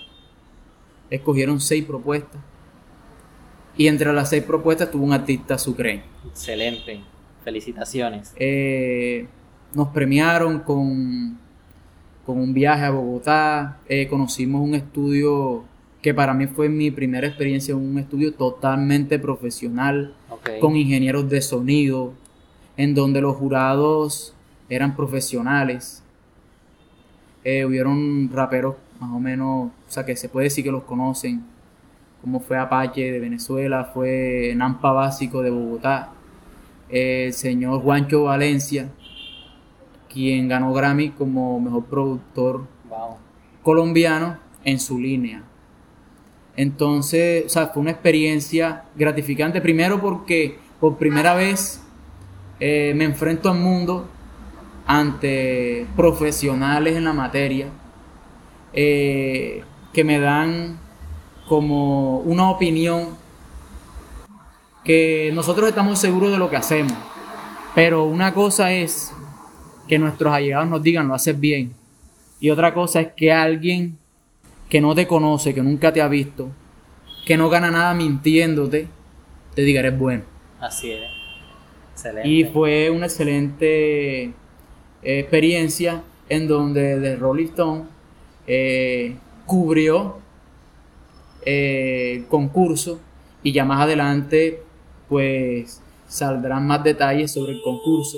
escogieron 1.10 1.62
6 1.62 1.86
propuestas, 1.86 2.41
y 3.77 3.88
entre 3.88 4.12
las 4.12 4.29
6 4.29 4.43
propuestas 4.43 4.91
tuvo 4.91 5.05
un 5.05 5.13
artista 5.13 5.57
sucreño. 5.57 6.03
Excelente, 6.29 6.99
felicitaciones. 7.45 8.34
Eh, 8.36 9.25
nos 9.73 9.88
premiaron 9.88 10.60
con, 10.60 11.39
con 12.25 12.39
un 12.39 12.53
viaje 12.53 12.84
a 12.84 12.89
Bogotá, 12.89 13.79
eh, 13.88 14.05
conocimos 14.10 14.62
un 14.62 14.75
estudio 14.75 15.63
que 16.01 16.13
para 16.13 16.34
mí 16.34 16.47
fue 16.47 16.67
mi 16.67 16.91
primera 16.91 17.25
experiencia, 17.25 17.73
un 17.73 17.97
estudio 17.97 18.34
totalmente 18.34 19.17
profesional, 19.17 20.13
con 20.60 20.75
ingenieros 20.75 21.29
de 21.29 21.41
sonido, 21.41 22.13
en 22.75 22.95
donde 22.95 23.21
los 23.21 23.38
jurados 23.38 24.34
eran 24.67 24.93
profesionales. 24.93 26.01
Eh, 27.43 27.65
hubieron 27.65 28.30
raperos 28.32 28.75
más 28.99 29.12
o 29.12 29.19
menos, 29.19 29.71
o 29.88 29.91
sea, 29.91 30.06
que 30.06 30.15
se 30.15 30.30
puede 30.30 30.45
decir 30.45 30.63
que 30.63 30.71
los 30.71 30.84
conocen, 30.84 31.43
como 32.21 32.39
fue 32.39 32.58
Apache 32.58 33.12
de 33.12 33.19
Venezuela, 33.19 33.86
fue 33.93 34.54
Nampa 34.56 34.91
Básico 34.91 35.41
de 35.41 35.49
Bogotá, 35.49 36.10
el 36.89 37.34
señor 37.34 37.82
Juancho 37.82 38.23
Valencia, 38.23 38.89
quien 40.12 40.47
ganó 40.47 40.71
Grammy 40.73 41.10
como 41.12 41.60
mejor 41.60 41.86
productor 41.86 42.67
Wow. 42.89 43.15
colombiano 43.63 44.38
en 44.65 44.80
su 44.80 44.99
línea. 44.99 45.43
Entonces, 46.58 47.45
o 47.45 47.49
sea, 47.49 47.67
fue 47.67 47.82
una 47.82 47.91
experiencia 47.91 48.84
gratificante, 48.95 49.62
primero 49.62 50.01
porque 50.01 50.60
por 50.80 50.97
primera 50.97 51.34
vez 51.34 51.82
eh, 52.60 52.93
me 52.95 53.06
enfrento 53.06 53.49
al 53.49 53.58
mundo 53.58 54.10
ante 54.86 55.86
profesionales 55.96 56.96
en 56.96 57.04
la 57.04 57.13
materia 57.13 57.67
eh, 58.74 59.63
que 59.94 60.04
me 60.04 60.20
dan 60.20 60.80
como 61.48 62.20
una 62.20 62.50
opinión 62.50 63.10
que 64.84 65.32
nosotros 65.34 65.70
estamos 65.70 66.00
seguros 66.00 66.32
de 66.32 66.38
lo 66.38 66.50
que 66.50 66.56
hacemos, 66.56 66.94
pero 67.76 68.06
una 68.06 68.34
cosa 68.34 68.72
es 68.72 69.13
que 69.88 70.00
nuestros 70.00 70.34
allegados 70.34 70.70
nos 70.70 70.82
digan 70.82 71.08
lo 71.08 71.13
haces 71.13 71.39
bien 71.39 71.74
y 72.39 72.50
otra 72.50 72.74
cosa 72.74 73.02
es 73.02 73.10
que 73.15 73.32
alguien 73.32 73.98
que 74.70 74.82
no 74.82 74.96
te 74.96 75.06
conoce, 75.06 75.54
que 75.54 75.62
nunca 75.62 75.91
te 75.91 76.02
ha 76.02 76.08
visto, 76.08 76.50
que 77.26 77.38
no 77.38 77.50
gana 77.50 77.70
nada 77.70 77.94
mintiéndote, 77.94 78.88
te 79.54 79.62
diga 79.62 79.82
eres 79.82 80.00
bueno. 80.00 80.24
Así 80.60 80.91
es. 80.91 81.02
Excelente. 81.91 82.30
Y 82.30 82.46
fue 82.46 82.89
una 82.89 83.06
excelente 83.06 84.34
experiencia 85.04 86.04
en 86.30 86.48
donde 86.48 87.00
The 87.00 87.16
Rolling 87.16 87.48
Stone 87.48 87.84
eh, 88.48 89.16
cubrió 89.46 90.18
eh, 91.46 92.16
el 92.18 92.28
concurso 92.28 93.00
y 93.44 93.52
ya 93.52 93.66
más 93.66 93.82
adelante 93.82 94.64
pues 95.10 95.82
saldrán 96.08 96.68
más 96.68 96.84
detalles 96.84 97.32
sobre 97.34 97.54
el 97.54 97.62
concurso. 97.62 98.18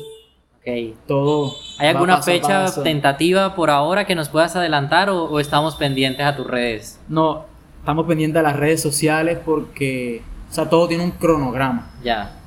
Ok. 0.58 0.96
Todo. 1.08 1.54
¿Hay 1.80 1.88
alguna 1.88 2.17
paso 2.17 2.32
a 2.32 2.34
fecha 2.34 2.48
paso. 2.65 2.84
tentativa 2.84 3.56
por 3.56 3.69
ahora 3.69 4.06
que 4.06 4.15
nos 4.15 4.30
puedas 4.30 4.56
adelantar 4.56 5.10
o, 5.10 5.26
o 5.26 5.39
estamos 5.39 5.76
pendientes 5.76 6.26
a 6.26 6.36
tus 6.36 6.48
redes? 6.48 7.00
No, 7.10 7.46
estamos 7.80 8.06
pendientes 8.06 8.39
de 8.41 8.43
las 8.43 8.56
redes 8.58 8.82
sociales 8.82 9.39
porque, 9.43 10.22
o 10.50 10.54
sea, 10.54 10.69
todo 10.69 10.88
tiene 10.88 11.04
un 11.04 11.12
cronograma. 11.12 11.91
Ya. 12.04 12.39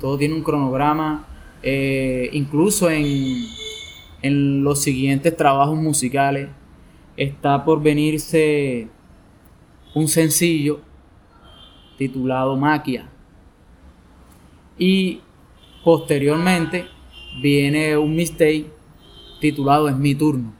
Todo 0.00 0.18
tiene 0.18 0.34
un 0.34 0.42
cronograma. 0.42 1.26
eh, 1.62 2.28
incluso 2.32 2.90
en, 2.90 3.04
en 4.22 4.64
los 4.64 4.82
siguientes 4.82 5.36
trabajos 5.36 5.76
musicales 5.76 6.48
está 7.16 7.64
por 7.64 7.82
venirse 7.82 8.88
un 9.94 10.08
sencillo 10.08 10.80
titulado 11.98 12.56
Maquia. 12.56 13.08
Y 14.78 15.20
posteriormente 15.84 16.86
viene 17.42 17.96
un 17.96 18.14
mistake 18.14 18.66
titulado 19.40 19.88
Es 19.88 19.96
mi 19.96 20.14
turno. 20.14 20.52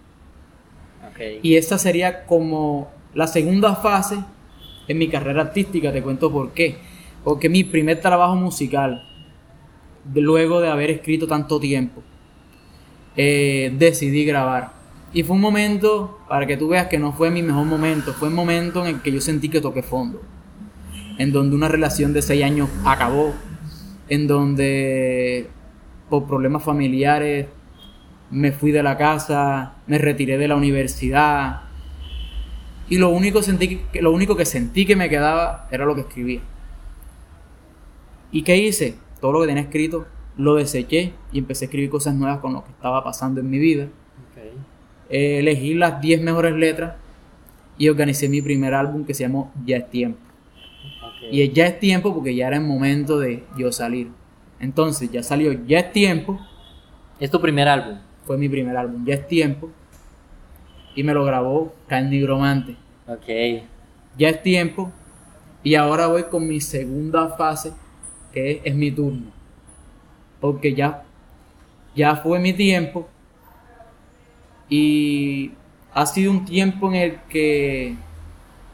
Y 1.43 1.55
esta 1.57 1.79
sería 1.79 2.27
como 2.27 2.91
la 3.15 3.29
segunda 3.29 3.77
fase 3.77 4.19
en 4.89 4.99
mi 4.99 5.09
carrera 5.09 5.43
artística, 5.43 5.93
te 5.93 6.03
cuento 6.03 6.33
por 6.33 6.53
qué. 6.53 6.79
Porque 7.23 7.49
mi 7.49 7.63
primer 7.63 8.01
trabajo 8.01 8.35
musical, 8.35 9.09
luego 10.13 10.61
de 10.61 10.69
haber 10.69 10.91
escrito 10.91 11.29
tanto 11.29 11.61
tiempo, 11.61 12.03
eh, 13.17 13.73
decidí 13.79 14.25
grabar. 14.25 14.73
Y 15.13 15.23
fue 15.25 15.37
un 15.37 15.43
momento, 15.43 16.21
para 16.29 16.47
que 16.47 16.57
tú 16.57 16.69
veas 16.69 16.87
que 16.87 16.99
no 16.99 17.13
fue 17.13 17.31
mi 17.31 17.43
mejor 17.43 17.67
momento, 17.67 18.15
fue 18.15 18.29
un 18.29 18.35
momento 18.35 18.87
en 18.87 18.97
el 18.97 19.03
que 19.03 19.13
yo 19.13 19.21
sentí 19.21 19.49
que 19.49 19.61
toqué 19.61 19.83
fondo. 19.83 20.23
En 21.19 21.33
donde 21.33 21.55
una 21.55 21.69
relación 21.69 22.13
de 22.13 22.23
seis 22.23 22.43
años 22.43 22.71
acabó. 22.85 23.35
En 24.09 24.27
donde 24.27 25.49
por 26.09 26.27
problemas 26.27 26.63
familiares 26.63 27.47
me 28.31 28.53
fui 28.53 28.71
de 28.71 28.83
la 28.83 28.97
casa, 28.97 29.75
me 29.87 29.99
retiré 29.99 30.39
de 30.39 30.49
la 30.49 30.57
universidad. 30.57 31.63
Y 32.89 32.97
lo 32.97 33.11
único, 33.11 33.43
sentí 33.43 33.79
que, 33.93 34.01
lo 34.01 34.13
único 34.13 34.35
que 34.35 34.47
sentí 34.47 34.87
que 34.87 34.97
me 34.97 35.11
quedaba 35.11 35.69
era 35.71 35.85
lo 35.85 35.95
que 35.95 36.03
escribía. 36.03 36.41
¿Y 38.31 38.43
qué 38.43 38.57
hice? 38.57 38.97
Todo 39.21 39.33
lo 39.33 39.41
que 39.43 39.49
tenía 39.49 39.63
escrito 39.63 40.07
lo 40.37 40.55
deseché 40.55 41.13
y 41.33 41.39
empecé 41.39 41.65
a 41.65 41.67
escribir 41.67 41.91
cosas 41.91 42.15
nuevas 42.15 42.39
con 42.39 42.53
lo 42.53 42.65
que 42.65 42.71
estaba 42.71 43.05
pasando 43.05 43.41
en 43.41 43.51
mi 43.51 43.59
vida. 43.59 43.89
Eh, 45.11 45.41
elegí 45.41 45.75
las 45.75 46.01
10 46.01 46.23
mejores 46.23 46.55
letras 46.55 46.95
y 47.77 47.89
organicé 47.89 48.29
mi 48.29 48.41
primer 48.41 48.73
álbum 48.75 49.05
que 49.05 49.13
se 49.13 49.25
llamó 49.25 49.53
Ya 49.65 49.77
es 49.77 49.91
tiempo. 49.91 50.19
Y 51.31 51.49
ya 51.51 51.67
es 51.67 51.79
tiempo 51.79 52.15
porque 52.15 52.35
ya 52.35 52.49
era 52.49 52.57
el 52.57 52.65
momento 52.65 53.19
de 53.19 53.45
yo 53.57 53.71
salir. 53.73 54.09
Entonces 54.59 55.11
ya 55.11 55.23
salió 55.23 55.53
Ya 55.67 55.81
es 55.81 55.93
tiempo, 55.93 56.41
Es 57.21 57.31
tu 57.31 57.41
primer 57.41 57.69
álbum. 57.69 57.99
fue 58.25 58.39
mi 58.39 58.49
primer 58.49 58.77
álbum, 58.77 59.05
Ya 59.05 59.15
es 59.15 59.29
tiempo. 59.29 59.71
Y 60.95 61.03
me 61.03 61.15
lo 61.15 61.25
grabó 61.25 61.75
Carnigromante. 61.89 62.77
Ok. 63.07 63.67
Ya 64.17 64.29
es 64.31 64.43
tiempo. 64.43 64.91
Y 65.63 65.75
ahora 65.75 66.07
voy 66.07 66.25
con 66.25 66.47
mi 66.49 66.61
segunda 66.61 67.29
fase, 67.37 67.73
que 68.33 68.53
es, 68.53 68.59
es 68.65 68.75
mi 68.75 68.91
turno. 68.91 69.42
Porque 70.43 70.75
ya, 70.75 71.05
ya 71.97 72.17
fue 72.17 72.39
mi 72.39 72.53
tiempo. 72.53 73.09
Y 74.69 75.53
ha 75.95 76.05
sido 76.05 76.33
un 76.33 76.45
tiempo 76.45 76.89
en 76.89 76.95
el 76.97 77.21
que 77.31 77.95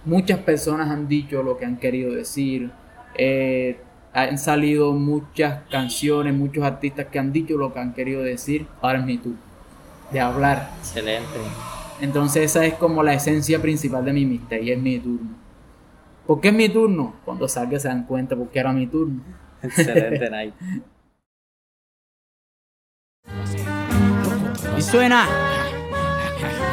muchas 0.04 0.40
personas 0.40 0.90
han 0.90 1.06
dicho 1.06 1.44
lo 1.44 1.56
que 1.58 1.66
han 1.66 1.76
querido 1.76 2.12
decir. 2.12 2.70
Eh, 3.16 3.78
han 4.12 4.38
salido 4.38 4.92
muchas 4.94 5.62
canciones, 5.70 6.34
muchos 6.34 6.64
artistas 6.64 7.06
que 7.06 7.18
han 7.20 7.32
dicho 7.32 7.56
lo 7.56 7.72
que 7.72 7.78
han 7.78 7.92
querido 7.92 8.22
decir. 8.22 8.66
Ahora 8.80 8.98
es 8.98 9.04
mi 9.04 9.18
turno 9.18 9.38
de 10.10 10.20
hablar. 10.20 10.70
Excelente. 10.78 11.38
Entonces 12.00 12.44
esa 12.44 12.64
es 12.64 12.74
como 12.74 13.02
la 13.02 13.14
esencia 13.14 13.60
principal 13.60 14.04
de 14.04 14.12
mi 14.12 14.40
y 14.50 14.70
es 14.70 14.78
mi 14.78 14.98
turno. 14.98 15.36
¿Por 16.26 16.40
qué 16.40 16.48
es 16.48 16.54
mi 16.54 16.68
turno? 16.68 17.14
Cuando 17.24 17.48
salga 17.48 17.78
se 17.78 17.88
dan 17.88 18.04
cuenta 18.04 18.36
porque 18.36 18.58
era 18.58 18.72
mi 18.72 18.86
turno. 18.86 19.20
Excelente, 19.62 20.30
Night. 20.30 20.54
Y 24.78 24.82
suena. 24.82 25.57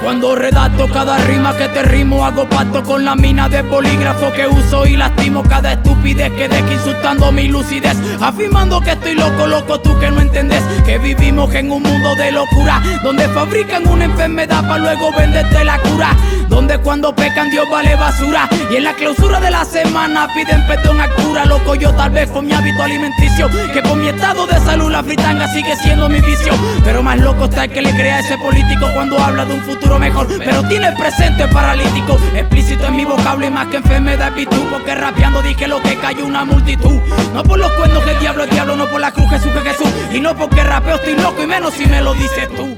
Cuando 0.06 0.36
redacto 0.36 0.88
cada 0.88 1.18
rima 1.18 1.58
que 1.58 1.68
te 1.68 1.82
rimo 1.82 2.24
Hago 2.24 2.48
pacto 2.48 2.84
con 2.84 3.04
la 3.04 3.16
mina 3.16 3.50
de 3.50 3.64
polígrafo 3.64 4.32
que 4.34 4.46
uso 4.46 4.86
Y 4.86 4.96
lastimo 4.96 5.42
cada 5.42 5.74
estupidez 5.74 6.32
que 6.34 6.48
deje 6.48 6.74
insultando 6.76 7.32
mi 7.32 7.48
lucidez 7.48 7.98
Afirmando 8.22 8.80
que 8.82 8.92
estoy 8.92 9.16
loco, 9.16 9.48
loco 9.48 9.80
tú 9.80 9.98
que 10.00 10.12
no 10.12 10.22
entendés 10.22 10.62
Que 10.86 11.00
vivimos 11.00 11.52
en 11.56 11.72
un 11.72 11.82
mundo 11.82 12.16
de 12.18 12.32
locura 12.32 12.84
Donde 13.02 13.28
fabrican 13.30 13.88
una 13.88 14.06
enfermedad 14.06 14.62
para 14.68 14.78
luego 14.78 15.12
venderte 15.12 15.64
la 15.64 15.80
cura 15.80 16.16
Donde 16.50 16.78
cuando 16.78 17.16
pecan 17.16 17.50
Dios 17.50 17.66
vale 17.72 17.96
basura 17.96 18.48
Y 18.72 18.76
en 18.76 18.84
la 18.84 18.94
clausura 18.94 19.40
de 19.40 19.50
la 19.50 19.66
semana 19.66 20.28
piden 20.36 20.68
perdón 20.68 21.02
a 21.02 21.10
cura 21.16 21.46
Loco 21.46 21.74
yo 21.74 21.92
tal 21.96 22.12
vez 22.12 22.30
con 22.30 22.46
mi 22.46 22.54
hábito 22.54 22.84
alimenticio 22.84 23.50
Que 23.74 23.82
por 23.82 23.98
mi 23.98 24.10
estado 24.10 24.46
de 24.46 24.60
salud 24.60 24.92
la 24.92 25.02
fritanga 25.02 25.48
sigue 25.48 25.76
siendo 25.78 26.08
mi 26.10 26.22
vicio 26.22 26.54
Pero 26.84 27.02
más 27.02 27.18
loco 27.18 27.46
está 27.46 27.64
el 27.64 27.72
que 27.72 27.82
le 27.82 27.90
crea 27.90 28.18
a 28.18 28.20
ese 28.20 28.38
político 28.38 28.86
cuando 28.94 29.18
habla 29.18 29.46
de 29.46 29.56
un 29.56 29.62
futuro 29.62 29.95
mejor 30.00 30.28
Pero 30.38 30.68
tiene 30.68 30.88
el 30.88 30.96
presente 30.96 31.48
paralítico. 31.48 32.18
Explícito 32.36 32.86
en 32.88 32.96
mi 32.96 33.06
vocablo 33.06 33.46
y 33.46 33.50
más 33.50 33.68
que 33.68 33.78
enfermedad 33.78 34.34
virtud 34.34 34.64
Porque 34.72 34.96
rapeando 34.96 35.42
dije 35.42 35.68
lo 35.68 35.82
que 35.82 35.96
cayó 35.98 36.26
una 36.26 36.46
multitud. 36.46 37.00
No 37.34 37.44
por 37.44 37.60
los 37.60 37.72
cuernos 37.74 38.04
que 38.04 38.12
el 38.12 38.20
diablo 38.20 38.44
es 38.44 38.50
diablo, 38.50 38.76
no 38.76 38.88
por 38.88 39.00
la 39.00 39.12
cruz 39.12 39.30
Jesús 39.30 39.52
que 39.52 39.70
es 39.70 39.78
Jesús. 39.78 39.94
Y 40.14 40.20
no 40.20 40.36
porque 40.36 40.64
rapeo 40.64 40.96
estoy 40.96 41.16
loco 41.16 41.42
y 41.44 41.48
menos 41.48 41.74
si 41.74 41.86
me 41.86 42.02
lo 42.02 42.14
dices 42.14 42.50
tú. 42.56 42.78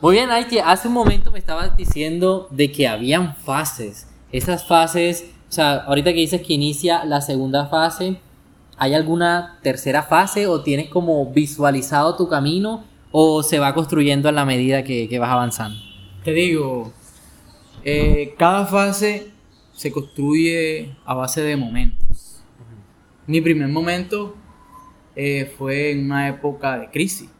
Muy 0.00 0.14
bien, 0.14 0.30
Aiti, 0.30 0.58
hace 0.58 0.88
un 0.88 0.94
momento 0.94 1.30
me 1.30 1.38
estabas 1.38 1.76
diciendo 1.76 2.48
de 2.50 2.72
que 2.72 2.88
habían 2.88 3.36
fases. 3.36 4.08
Esas 4.32 4.66
fases, 4.66 5.26
o 5.50 5.52
sea, 5.52 5.74
ahorita 5.74 6.14
que 6.14 6.20
dices 6.20 6.40
que 6.40 6.54
inicia 6.54 7.04
la 7.04 7.20
segunda 7.20 7.66
fase, 7.66 8.18
¿hay 8.78 8.94
alguna 8.94 9.58
tercera 9.62 10.02
fase 10.02 10.46
o 10.46 10.62
tienes 10.62 10.88
como 10.88 11.26
visualizado 11.26 12.16
tu 12.16 12.28
camino 12.28 12.84
o 13.12 13.42
se 13.42 13.58
va 13.58 13.74
construyendo 13.74 14.28
a 14.28 14.32
la 14.32 14.44
medida 14.44 14.84
que, 14.84 15.08
que 15.08 15.18
vas 15.18 15.30
avanzando? 15.30 15.78
Te 16.24 16.32
digo, 16.32 16.92
eh, 17.84 18.34
cada 18.38 18.66
fase 18.66 19.30
se 19.72 19.90
construye 19.90 20.94
a 21.04 21.14
base 21.14 21.40
de 21.42 21.56
momentos. 21.56 22.42
Mi 23.26 23.40
primer 23.40 23.68
momento 23.68 24.36
eh, 25.16 25.52
fue 25.56 25.92
en 25.92 26.06
una 26.06 26.28
época 26.28 26.78
de 26.78 26.90
crisis. 26.90 27.30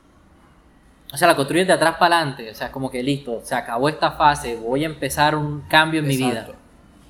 O 1.12 1.16
sea, 1.16 1.26
la 1.26 1.37
construyes 1.37 1.66
de 1.66 1.72
atrás 1.72 1.96
para 1.98 2.16
adelante, 2.18 2.50
o 2.50 2.54
sea, 2.54 2.70
como 2.70 2.90
que 2.90 3.02
listo, 3.02 3.40
se 3.42 3.54
acabó 3.54 3.88
esta 3.88 4.12
fase, 4.12 4.56
voy 4.56 4.85
a 4.85 4.87
empezar 4.87 5.35
un 5.35 5.62
cambio 5.62 6.00
en 6.00 6.06
mi 6.06 6.16
vida. 6.16 6.48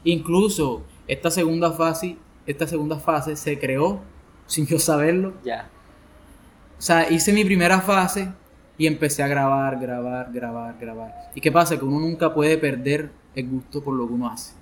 Incluso 0.05 0.83
esta 1.07 1.31
segunda 1.31 1.71
fase, 1.73 2.17
esta 2.47 2.67
segunda 2.67 2.99
fase 2.99 3.37
se 3.37 3.59
creó 3.59 4.01
sin 4.47 4.67
yo 4.67 4.79
saberlo. 4.79 5.35
Ya. 5.45 5.69
O 6.79 6.83
sea, 6.83 7.11
hice 7.11 7.33
mi 7.33 7.45
primera 7.45 7.81
fase 7.81 8.33
y 8.81 8.87
empecé 8.87 9.23
a 9.23 9.29
grabar, 9.29 9.79
grabar, 9.79 10.33
grabar, 10.33 10.75
grabar. 10.81 11.15
¿Y 11.35 11.43
qué 11.43 11.53
pasa? 11.53 11.79
Que 11.79 11.85
uno 11.85 12.01
nunca 12.01 12.33
puede 12.33 12.57
perder 12.57 13.11
el 13.35 13.47
gusto 13.47 13.85
por 13.85 13.95
lo 13.95 14.09
que 14.09 14.15
uno 14.15 14.31
hace. 14.31 14.55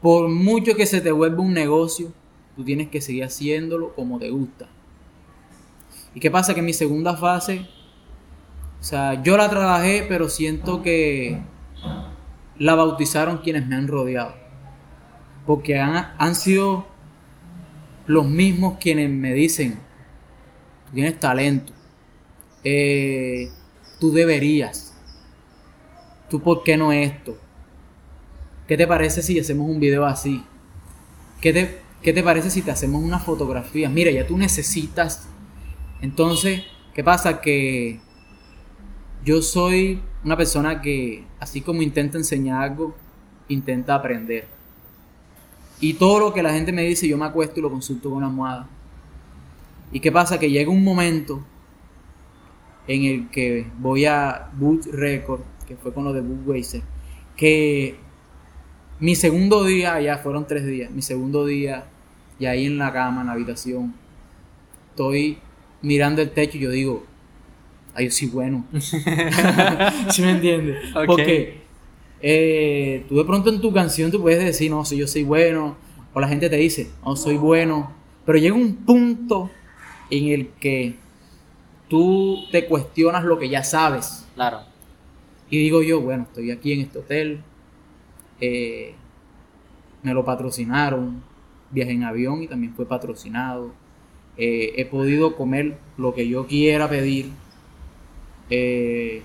por 0.00 0.28
mucho 0.28 0.76
que 0.76 0.86
se 0.86 1.00
te 1.00 1.10
vuelva 1.10 1.42
un 1.42 1.52
negocio, 1.52 2.12
tú 2.54 2.62
tienes 2.62 2.90
que 2.90 3.00
seguir 3.00 3.24
haciéndolo 3.24 3.92
como 3.96 4.20
te 4.20 4.30
gusta. 4.30 4.68
¿Y 6.14 6.20
qué 6.20 6.30
pasa? 6.30 6.54
Que 6.54 6.60
en 6.60 6.66
mi 6.66 6.72
segunda 6.72 7.16
fase, 7.16 7.66
o 8.80 8.84
sea, 8.84 9.20
yo 9.20 9.36
la 9.36 9.50
trabajé, 9.50 10.06
pero 10.08 10.28
siento 10.28 10.80
que 10.80 11.42
la 12.56 12.76
bautizaron 12.76 13.38
quienes 13.38 13.66
me 13.66 13.74
han 13.74 13.88
rodeado. 13.88 14.32
Porque 15.44 15.76
han, 15.80 16.12
han 16.18 16.36
sido 16.36 16.86
los 18.06 18.26
mismos 18.26 18.78
quienes 18.78 19.10
me 19.10 19.34
dicen, 19.34 19.74
tú 20.86 20.92
tienes 20.94 21.18
talento, 21.18 21.72
eh, 22.64 23.50
tú 23.98 24.12
deberías, 24.12 24.94
tú 26.28 26.40
por 26.40 26.62
qué 26.62 26.76
no 26.76 26.92
esto, 26.92 27.36
¿qué 28.66 28.76
te 28.76 28.86
parece 28.86 29.22
si 29.22 29.38
hacemos 29.38 29.68
un 29.68 29.80
video 29.80 30.04
así? 30.04 30.44
¿Qué 31.40 31.52
te, 31.52 31.78
qué 32.02 32.12
te 32.12 32.22
parece 32.22 32.50
si 32.50 32.62
te 32.62 32.70
hacemos 32.70 33.02
unas 33.02 33.24
fotografías? 33.24 33.90
Mira, 33.90 34.10
ya 34.10 34.26
tú 34.26 34.36
necesitas. 34.36 35.26
Entonces, 36.02 36.62
¿qué 36.94 37.02
pasa? 37.02 37.40
Que 37.40 38.00
yo 39.24 39.42
soy 39.42 40.02
una 40.24 40.36
persona 40.36 40.82
que, 40.82 41.24
así 41.38 41.62
como 41.62 41.82
intenta 41.82 42.18
enseñar 42.18 42.62
algo, 42.62 42.94
intenta 43.48 43.94
aprender. 43.94 44.46
Y 45.80 45.94
todo 45.94 46.20
lo 46.20 46.34
que 46.34 46.42
la 46.42 46.52
gente 46.52 46.72
me 46.72 46.82
dice, 46.82 47.08
yo 47.08 47.16
me 47.16 47.24
acuesto 47.24 47.58
y 47.58 47.62
lo 47.62 47.70
consulto 47.70 48.10
con 48.10 48.20
la 48.20 48.26
almohada. 48.26 48.68
¿Y 49.92 50.00
qué 50.00 50.12
pasa? 50.12 50.38
Que 50.38 50.50
llega 50.50 50.70
un 50.70 50.84
momento 50.84 51.42
en 52.90 53.04
el 53.04 53.30
que 53.30 53.68
voy 53.78 54.04
a 54.04 54.50
Boot 54.54 54.86
Record, 54.86 55.42
que 55.68 55.76
fue 55.76 55.94
con 55.94 56.02
lo 56.02 56.12
de 56.12 56.22
Budweiser, 56.22 56.82
que 57.36 57.94
mi 58.98 59.14
segundo 59.14 59.64
día, 59.64 60.00
ya 60.00 60.18
fueron 60.18 60.44
tres 60.44 60.66
días, 60.66 60.90
mi 60.90 61.00
segundo 61.00 61.46
día, 61.46 61.84
y 62.40 62.46
ahí 62.46 62.66
en 62.66 62.78
la 62.78 62.92
cama, 62.92 63.20
en 63.20 63.28
la 63.28 63.34
habitación, 63.34 63.94
estoy 64.88 65.38
mirando 65.82 66.20
el 66.20 66.30
techo 66.30 66.58
y 66.58 66.62
yo 66.62 66.70
digo, 66.70 67.06
ay, 67.94 68.06
yo 68.06 68.10
soy 68.10 68.26
bueno. 68.26 68.66
¿Sí 68.72 70.22
me 70.22 70.32
entiendes? 70.32 70.78
Porque 71.06 71.60
eh, 72.20 73.04
tú 73.08 73.18
de 73.18 73.24
pronto 73.24 73.50
en 73.50 73.60
tu 73.60 73.72
canción 73.72 74.10
tú 74.10 74.20
puedes 74.20 74.44
decir, 74.44 74.68
no, 74.68 74.84
si 74.84 74.96
yo 74.96 75.06
soy 75.06 75.22
bueno, 75.22 75.76
o 76.12 76.18
la 76.18 76.26
gente 76.26 76.50
te 76.50 76.56
dice, 76.56 76.90
no, 77.04 77.14
soy 77.14 77.36
bueno, 77.36 77.92
pero 78.26 78.36
llega 78.38 78.56
un 78.56 78.74
punto 78.74 79.48
en 80.10 80.26
el 80.26 80.48
que 80.58 80.96
tú 81.90 82.46
te 82.52 82.64
cuestionas 82.66 83.24
lo 83.24 83.38
que 83.38 83.50
ya 83.50 83.62
sabes. 83.64 84.24
Claro. 84.34 84.60
Y 85.50 85.58
digo 85.58 85.82
yo, 85.82 86.00
bueno, 86.00 86.22
estoy 86.22 86.52
aquí 86.52 86.72
en 86.72 86.80
este 86.80 87.00
hotel, 87.00 87.42
eh, 88.40 88.94
me 90.02 90.14
lo 90.14 90.24
patrocinaron, 90.24 91.22
viajé 91.70 91.90
en 91.90 92.04
avión 92.04 92.42
y 92.44 92.46
también 92.46 92.72
fue 92.74 92.86
patrocinado. 92.86 93.72
Eh, 94.36 94.72
he 94.76 94.86
podido 94.86 95.36
comer 95.36 95.76
lo 95.98 96.14
que 96.14 96.28
yo 96.28 96.46
quiera 96.46 96.88
pedir. 96.88 97.30
Eh, 98.48 99.22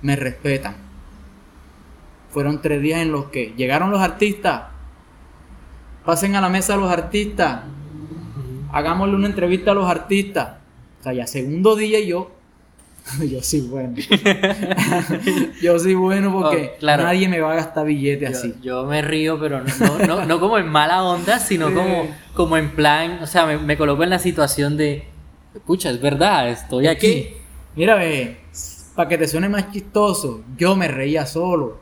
me 0.00 0.14
respetan. 0.14 0.76
Fueron 2.30 2.62
tres 2.62 2.80
días 2.80 3.00
en 3.00 3.10
los 3.10 3.26
que 3.26 3.52
llegaron 3.56 3.90
los 3.90 4.00
artistas. 4.00 4.68
Pasen 6.04 6.36
a 6.36 6.40
la 6.40 6.48
mesa 6.48 6.76
los 6.76 6.90
artistas. 6.90 7.62
Hagámosle 8.72 9.16
una 9.16 9.26
entrevista 9.26 9.72
a 9.72 9.74
los 9.74 9.90
artistas. 9.90 10.59
O 11.00 11.02
sea, 11.02 11.12
ya 11.12 11.26
segundo 11.26 11.76
día 11.76 12.00
yo 12.00 12.30
yo 13.30 13.42
soy 13.42 13.60
bueno. 13.62 13.94
yo 15.62 15.78
soy 15.78 15.94
bueno 15.94 16.32
porque 16.32 16.72
Oh, 16.74 16.78
claro. 16.78 17.04
nadie 17.04 17.28
me 17.28 17.40
va 17.40 17.52
a 17.52 17.56
gastar 17.56 17.86
billete 17.86 18.26
Yo, 18.26 18.30
así. 18.30 18.54
yo 18.62 18.84
me 18.84 19.02
río, 19.02 19.38
pero 19.40 19.62
no, 19.62 20.06
no, 20.06 20.24
no 20.26 20.40
como 20.40 20.58
en 20.58 20.68
mala 20.68 21.02
onda, 21.02 21.38
sino 21.38 21.68
Sí. 21.68 21.74
como, 21.74 22.06
como 22.34 22.56
en 22.56 22.70
plan, 22.70 23.18
o 23.22 23.26
sea, 23.26 23.46
me, 23.46 23.58
me 23.58 23.76
coloco 23.76 24.04
en 24.04 24.10
la 24.10 24.18
situación 24.18 24.76
de, 24.76 25.04
escucha, 25.54 25.90
es 25.90 26.00
verdad, 26.00 26.50
estoy 26.50 26.86
aquí. 26.86 27.28
Mira, 27.74 27.94
ve, 27.96 28.36
para 28.94 29.08
que 29.08 29.18
te 29.18 29.26
suene 29.28 29.48
más 29.48 29.72
chistoso, 29.72 30.42
yo 30.56 30.76
me 30.76 30.86
reía 30.88 31.24
solo. 31.26 31.78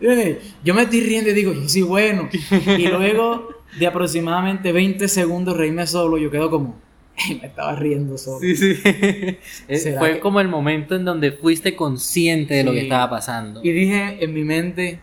Eh, 0.00 0.40
Yo 0.62 0.74
me 0.74 0.82
estoy 0.82 1.00
riendo 1.00 1.30
y 1.30 1.32
digo, 1.34 1.52
yo 1.52 1.68
soy 1.68 1.82
bueno. 1.82 2.28
Y 2.78 2.86
luego 2.86 3.48
de 3.78 3.86
aproximadamente 3.86 4.70
20 4.72 5.08
segundos 5.08 5.56
reírme 5.56 5.86
solo, 5.86 6.16
yo 6.18 6.30
quedo 6.30 6.48
como, 6.50 6.76
me 7.40 7.46
estaba 7.48 7.74
riendo 7.76 8.16
solo. 8.18 8.40
Sí, 8.40 8.56
sí. 8.56 8.74
Eh, 9.68 9.76
¿Será 9.78 9.98
Fue 9.98 10.14
que- 10.14 10.20
como 10.20 10.40
el 10.40 10.48
momento 10.48 10.94
en 10.96 11.04
donde 11.04 11.32
fuiste 11.32 11.74
consciente 11.76 12.54
de 12.54 12.64
lo 12.64 12.72
que 12.72 12.78
Sí. 12.80 12.84
estaba 12.84 13.10
pasando. 13.10 13.60
Y 13.62 13.70
dije 13.72 14.22
en 14.24 14.32
mi 14.34 14.44
mente 14.44 15.00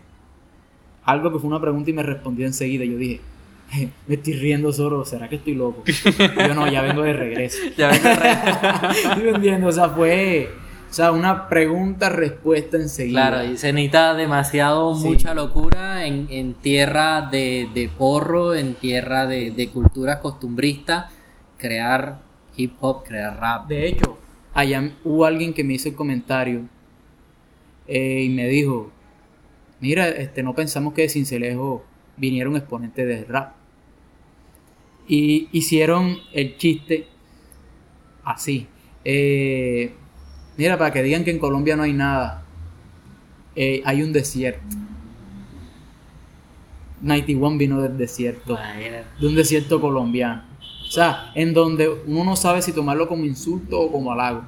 algo 1.04 1.32
que 1.32 1.38
fue 1.38 1.48
una 1.48 1.60
pregunta 1.60 1.90
y 1.90 1.92
me 1.92 2.02
respondió 2.02 2.46
enseguida. 2.46 2.84
Yo 2.84 2.96
dije, 2.98 3.20
"Eh, 3.74 3.88
me 4.08 4.14
estoy 4.16 4.34
riendo 4.34 4.72
solo, 4.72 5.04
¿será 5.04 5.28
que 5.28 5.36
estoy 5.36 5.54
loco? 5.54 5.84
yo 6.48 6.54
no, 6.54 6.70
ya 6.70 6.82
vengo 6.82 7.02
de 7.02 7.12
regreso. 7.12 7.58
Ya 7.76 7.88
ves, 7.88 8.02
re- 8.02 9.14
¿Sí 9.14 9.22
me 9.22 9.30
entiendes? 9.30 9.68
O 9.68 9.72
sea, 9.72 9.88
fue 9.90 10.48
o 10.88 10.94
sea, 10.96 11.10
una 11.12 11.48
pregunta-respuesta 11.48 12.76
enseguida. 12.76 13.28
Claro, 13.28 13.44
y 13.52 13.56
se 13.56 13.72
necesita 13.72 14.14
demasiado, 14.14 14.94
Sí. 14.96 15.08
mucha 15.08 15.34
locura 15.34 16.06
en, 16.06 16.26
en 16.30 16.54
tierra 16.54 17.22
de, 17.30 17.68
de 17.74 17.88
porro, 17.88 18.54
en 18.54 18.74
tierra 18.74 19.26
de, 19.26 19.50
de 19.50 19.68
cultura 19.68 20.20
costumbrista, 20.20 21.10
crear 21.58 22.20
hip 22.56 22.74
hop, 22.80 23.04
crear 23.04 23.38
rap. 23.38 23.68
De 23.68 23.86
hecho, 23.86 24.18
allá 24.54 24.92
hubo 25.04 25.24
alguien 25.24 25.52
que 25.52 25.64
me 25.64 25.74
hizo 25.74 25.88
el 25.88 25.94
comentario 25.94 26.62
eh, 27.86 28.22
y 28.24 28.28
me 28.28 28.48
dijo, 28.48 28.90
mira, 29.80 30.08
este, 30.08 30.42
no 30.42 30.54
pensamos 30.54 30.94
que 30.94 31.02
de 31.02 31.08
Cincelejo 31.08 31.84
viniera 32.16 32.48
un 32.48 32.56
exponente 32.56 33.04
de 33.04 33.24
rap. 33.24 33.54
Y 35.08 35.48
hicieron 35.52 36.18
el 36.32 36.56
chiste 36.56 37.06
así. 38.24 38.66
eh, 39.04 39.94
mira, 40.56 40.76
para 40.78 40.92
que 40.92 41.02
digan 41.02 41.24
que 41.24 41.30
en 41.30 41.38
Colombia 41.38 41.76
no 41.76 41.84
hay 41.84 41.92
nada, 41.92 42.42
eh, 43.54 43.82
hay 43.84 44.02
un 44.02 44.12
desierto. 44.12 44.76
91 47.02 47.58
vino 47.58 47.82
del 47.82 47.96
desierto 47.98 48.58
de 49.20 49.26
un 49.26 49.34
desierto 49.34 49.80
colombiano. 49.80 50.42
O 50.96 50.98
sea, 50.98 51.30
en 51.34 51.52
donde 51.52 51.90
uno 52.06 52.24
no 52.24 52.36
sabe 52.36 52.62
si 52.62 52.72
tomarlo 52.72 53.06
como 53.06 53.26
insulto 53.26 53.78
o 53.78 53.92
como 53.92 54.12
halago. 54.12 54.44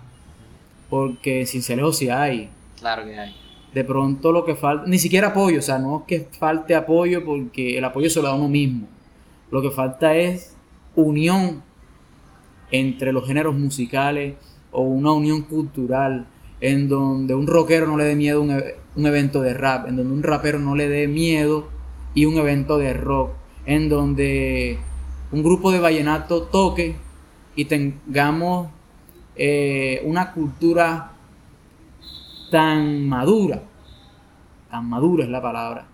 Porque 0.88 1.44
Cincelejo 1.44 1.92
sí 1.92 2.08
hay. 2.08 2.48
Claro 2.78 3.04
que 3.04 3.18
hay. 3.18 3.36
De 3.74 3.84
pronto 3.84 4.32
lo 4.32 4.46
que 4.46 4.54
falta, 4.54 4.86
ni 4.88 4.98
siquiera 4.98 5.28
apoyo, 5.28 5.58
o 5.58 5.62
sea, 5.62 5.78
no 5.78 5.98
es 5.98 6.02
que 6.06 6.26
falte 6.38 6.74
apoyo 6.74 7.22
porque 7.22 7.76
el 7.76 7.84
apoyo 7.84 8.08
se 8.08 8.22
lo 8.22 8.28
da 8.28 8.34
uno 8.34 8.48
mismo. 8.48 8.88
Lo 9.50 9.60
que 9.60 9.70
falta 9.70 10.16
es 10.16 10.56
unión 10.96 11.62
entre 12.70 13.12
los 13.12 13.26
géneros 13.26 13.54
musicales 13.54 14.36
o 14.72 14.80
una 14.80 15.12
unión 15.12 15.42
cultural 15.42 16.28
en 16.62 16.88
donde 16.88 17.34
un 17.34 17.46
rockero 17.46 17.86
no 17.86 17.98
le 17.98 18.04
dé 18.04 18.16
miedo 18.16 18.40
un, 18.40 18.52
e- 18.52 18.74
un 18.96 19.04
evento 19.04 19.42
de 19.42 19.52
rap, 19.52 19.86
en 19.86 19.96
donde 19.96 20.14
un 20.14 20.22
rapero 20.22 20.58
no 20.58 20.74
le 20.74 20.88
dé 20.88 21.08
miedo 21.08 21.68
y 22.14 22.24
un 22.24 22.38
evento 22.38 22.78
de 22.78 22.94
rock, 22.94 23.32
en 23.66 23.90
donde 23.90 24.78
un 25.30 25.42
grupo 25.42 25.70
de 25.70 25.80
vallenato 25.80 26.42
toque 26.42 26.96
y 27.54 27.64
tengamos 27.66 28.68
eh, 29.36 30.02
una 30.04 30.32
cultura 30.32 31.12
tan 32.50 33.06
madura, 33.08 33.62
tan 34.70 34.88
madura 34.88 35.24
es 35.24 35.30
la 35.30 35.42
palabra, 35.42 35.86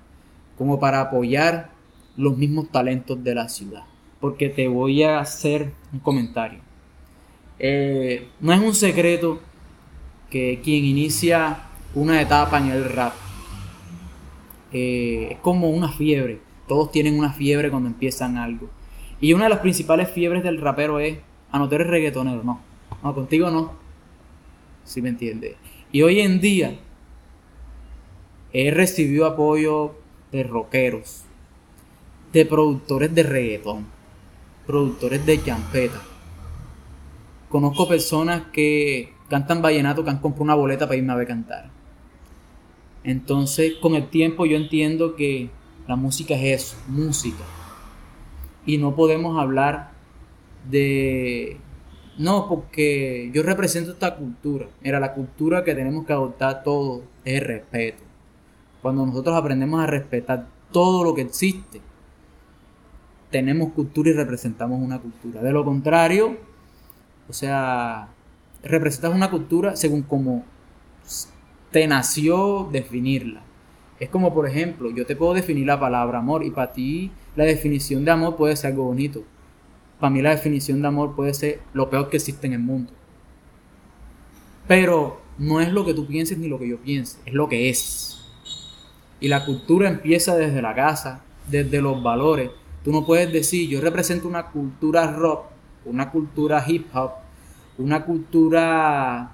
como 0.56 0.78
para 0.78 1.00
apoyar 1.00 1.70
los 2.16 2.36
mismos 2.36 2.70
talentos 2.70 3.22
de 3.22 3.34
la 3.34 3.48
ciudad. 3.48 3.84
Porque 4.20 4.48
te 4.48 4.68
voy 4.68 5.02
a 5.02 5.18
hacer 5.18 5.72
un 5.92 5.98
comentario. 5.98 6.60
Eh, 7.58 8.28
no 8.40 8.52
es 8.52 8.60
un 8.60 8.74
secreto 8.74 9.40
que 10.30 10.60
quien 10.62 10.84
inicia 10.84 11.58
una 11.94 12.20
etapa 12.20 12.58
en 12.58 12.70
el 12.70 12.84
rap 12.84 13.12
eh, 14.72 15.28
es 15.32 15.38
como 15.38 15.70
una 15.70 15.88
fiebre. 15.88 16.40
Todos 16.66 16.90
tienen 16.90 17.18
una 17.18 17.32
fiebre 17.32 17.70
cuando 17.70 17.88
empiezan 17.88 18.36
algo. 18.36 18.68
Y 19.20 19.32
una 19.32 19.44
de 19.44 19.50
las 19.50 19.60
principales 19.60 20.10
fiebres 20.10 20.42
del 20.42 20.60
rapero 20.60 20.98
es, 20.98 21.18
ah, 21.50 21.58
no, 21.58 21.68
reggaetonero, 21.68 22.42
no. 22.42 22.60
No, 23.02 23.14
contigo 23.14 23.50
no. 23.50 23.72
Si 24.84 25.00
me 25.00 25.10
entiendes. 25.10 25.56
Y 25.92 26.02
hoy 26.02 26.20
en 26.20 26.40
día 26.40 26.78
he 28.52 28.70
recibido 28.70 29.26
apoyo 29.26 29.94
de 30.32 30.42
rockeros, 30.42 31.24
de 32.32 32.46
productores 32.46 33.14
de 33.14 33.22
reggaetón, 33.22 33.86
productores 34.66 35.24
de 35.26 35.42
champeta. 35.42 36.00
Conozco 37.48 37.88
personas 37.88 38.44
que 38.52 39.12
cantan 39.28 39.62
vallenato 39.62 40.04
que 40.04 40.10
han 40.10 40.18
comprado 40.18 40.44
una 40.44 40.54
boleta 40.54 40.86
para 40.86 40.96
irme 40.96 41.12
a 41.12 41.16
ver 41.16 41.28
cantar. 41.28 41.70
Entonces, 43.04 43.74
con 43.80 43.94
el 43.94 44.08
tiempo 44.08 44.46
yo 44.46 44.56
entiendo 44.56 45.14
que 45.14 45.50
la 45.86 45.96
música 45.96 46.34
es 46.34 46.62
eso, 46.62 46.76
música. 46.88 47.44
Y 48.66 48.78
no 48.78 48.94
podemos 48.94 49.40
hablar 49.40 49.90
de... 50.70 51.58
No, 52.18 52.48
porque 52.48 53.30
yo 53.34 53.42
represento 53.42 53.92
esta 53.92 54.16
cultura. 54.16 54.66
Mira, 54.82 55.00
la 55.00 55.14
cultura 55.14 55.64
que 55.64 55.74
tenemos 55.74 56.06
que 56.06 56.12
adoptar 56.12 56.62
todos 56.62 57.02
es 57.24 57.42
respeto. 57.42 58.02
Cuando 58.82 59.04
nosotros 59.04 59.36
aprendemos 59.36 59.82
a 59.82 59.86
respetar 59.86 60.46
todo 60.70 61.02
lo 61.02 61.14
que 61.14 61.22
existe, 61.22 61.80
tenemos 63.30 63.72
cultura 63.72 64.10
y 64.10 64.12
representamos 64.12 64.80
una 64.80 65.00
cultura. 65.00 65.42
De 65.42 65.50
lo 65.52 65.64
contrario, 65.64 66.36
o 67.28 67.32
sea, 67.32 68.08
representas 68.62 69.12
una 69.12 69.30
cultura 69.30 69.74
según 69.74 70.02
como 70.02 70.44
te 71.70 71.88
nació 71.88 72.68
definirla. 72.70 73.42
Es 73.98 74.08
como, 74.08 74.32
por 74.32 74.46
ejemplo, 74.46 74.90
yo 74.90 75.06
te 75.06 75.16
puedo 75.16 75.34
definir 75.34 75.66
la 75.66 75.80
palabra 75.80 76.18
amor 76.18 76.44
y 76.44 76.50
para 76.50 76.72
ti 76.72 77.10
la 77.36 77.44
definición 77.44 78.04
de 78.04 78.10
amor 78.10 78.36
puede 78.36 78.56
ser 78.56 78.70
algo 78.70 78.84
bonito. 78.84 79.24
Para 80.00 80.10
mí 80.10 80.22
la 80.22 80.30
definición 80.30 80.82
de 80.82 80.88
amor 80.88 81.14
puede 81.14 81.34
ser 81.34 81.60
lo 81.72 81.90
peor 81.90 82.10
que 82.10 82.18
existe 82.18 82.46
en 82.46 82.54
el 82.54 82.58
mundo. 82.60 82.92
Pero 84.66 85.20
no 85.38 85.60
es 85.60 85.72
lo 85.72 85.84
que 85.84 85.94
tú 85.94 86.06
pienses 86.06 86.38
ni 86.38 86.48
lo 86.48 86.58
que 86.58 86.68
yo 86.68 86.78
piense, 86.78 87.18
es 87.26 87.34
lo 87.34 87.48
que 87.48 87.68
es. 87.68 88.20
Y 89.20 89.28
la 89.28 89.44
cultura 89.44 89.88
empieza 89.88 90.36
desde 90.36 90.62
la 90.62 90.74
casa, 90.74 91.22
desde 91.50 91.80
los 91.80 92.02
valores. 92.02 92.50
Tú 92.82 92.92
no 92.92 93.06
puedes 93.06 93.32
decir, 93.32 93.68
yo 93.68 93.80
represento 93.80 94.28
una 94.28 94.50
cultura 94.50 95.10
rock, 95.10 95.46
una 95.84 96.10
cultura 96.10 96.64
hip 96.66 96.86
hop, 96.94 97.12
una 97.78 98.04
cultura 98.04 99.32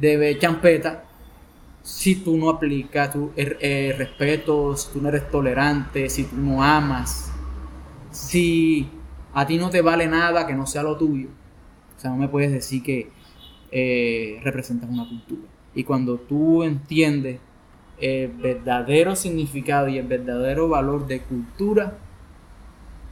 de 0.00 0.36
champeta, 0.38 1.04
si 1.84 2.16
tú 2.16 2.38
no 2.38 2.48
aplicas 2.48 3.12
tu 3.12 3.30
er, 3.36 3.58
eh, 3.60 3.94
respeto, 3.96 4.74
si 4.74 4.90
tú 4.90 5.02
no 5.02 5.10
eres 5.10 5.30
tolerante, 5.30 6.08
si 6.08 6.24
tú 6.24 6.36
no 6.36 6.64
amas, 6.64 7.30
si 8.10 8.88
a 9.34 9.46
ti 9.46 9.58
no 9.58 9.68
te 9.68 9.82
vale 9.82 10.06
nada 10.06 10.46
que 10.46 10.54
no 10.54 10.66
sea 10.66 10.82
lo 10.82 10.96
tuyo. 10.96 11.28
O 11.94 12.00
sea, 12.00 12.10
no 12.10 12.16
me 12.16 12.28
puedes 12.28 12.50
decir 12.50 12.82
que 12.82 13.10
eh, 13.70 14.40
representas 14.42 14.88
una 14.88 15.06
cultura. 15.06 15.42
Y 15.74 15.84
cuando 15.84 16.16
tú 16.16 16.62
entiendes 16.62 17.38
el 18.00 18.28
verdadero 18.28 19.14
significado 19.14 19.86
y 19.88 19.98
el 19.98 20.06
verdadero 20.06 20.70
valor 20.70 21.06
de 21.06 21.20
cultura, 21.20 21.98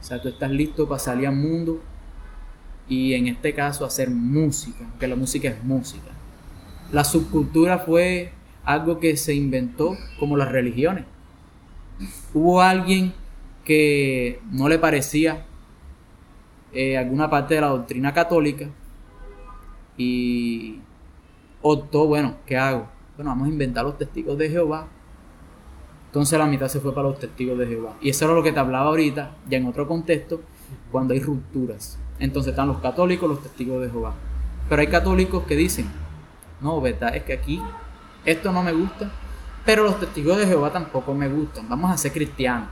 o 0.01 0.03
sea, 0.03 0.19
tú 0.19 0.29
estás 0.29 0.49
listo 0.49 0.87
para 0.87 0.97
salir 0.97 1.27
al 1.27 1.35
mundo 1.35 1.79
y 2.89 3.13
en 3.13 3.27
este 3.27 3.53
caso 3.53 3.85
hacer 3.85 4.09
música, 4.09 4.83
que 4.99 5.07
la 5.07 5.15
música 5.15 5.49
es 5.49 5.63
música. 5.63 6.09
La 6.91 7.03
subcultura 7.03 7.77
fue 7.77 8.31
algo 8.65 8.99
que 8.99 9.17
se 9.17 9.33
inventó 9.33 9.97
como 10.19 10.37
las 10.37 10.51
religiones. 10.51 11.05
Hubo 12.33 12.61
alguien 12.61 13.13
que 13.65 14.41
no 14.51 14.67
le 14.67 14.79
parecía 14.79 15.45
eh, 16.73 16.97
alguna 16.97 17.29
parte 17.29 17.55
de 17.55 17.61
la 17.61 17.67
doctrina 17.67 18.13
católica 18.13 18.67
y 19.97 20.79
optó, 21.61 22.07
bueno, 22.07 22.37
¿qué 22.45 22.57
hago? 22.57 22.87
Bueno, 23.15 23.31
vamos 23.31 23.47
a 23.47 23.51
inventar 23.51 23.85
los 23.85 23.97
testigos 23.97 24.37
de 24.37 24.49
Jehová. 24.49 24.87
Entonces 26.07 26.37
la 26.37 26.45
mitad 26.45 26.67
se 26.67 26.79
fue 26.79 26.93
para 26.93 27.07
los 27.09 27.19
testigos 27.19 27.57
de 27.57 27.67
Jehová. 27.67 27.95
Y 28.01 28.09
eso 28.09 28.25
era 28.25 28.33
lo 28.33 28.43
que 28.43 28.51
te 28.51 28.59
hablaba 28.59 28.87
ahorita, 28.87 29.35
ya 29.49 29.57
en 29.57 29.65
otro 29.65 29.87
contexto, 29.87 30.41
cuando 30.91 31.13
hay 31.13 31.19
rupturas. 31.19 31.97
Entonces 32.19 32.51
están 32.51 32.67
los 32.67 32.79
católicos, 32.79 33.29
los 33.29 33.41
testigos 33.41 33.81
de 33.81 33.89
Jehová. 33.89 34.13
Pero 34.69 34.81
hay 34.81 34.87
católicos 34.87 35.43
que 35.43 35.55
dicen, 35.55 35.87
no, 36.61 36.79
verdad, 36.81 37.15
es 37.15 37.23
que 37.23 37.33
aquí 37.33 37.61
esto 38.25 38.51
no 38.51 38.63
me 38.63 38.71
gusta, 38.71 39.11
pero 39.65 39.83
los 39.83 39.99
testigos 39.99 40.37
de 40.37 40.47
Jehová 40.47 40.71
tampoco 40.71 41.13
me 41.13 41.27
gustan. 41.27 41.67
Vamos 41.69 41.91
a 41.91 41.97
ser 41.97 42.11
cristianos. 42.11 42.69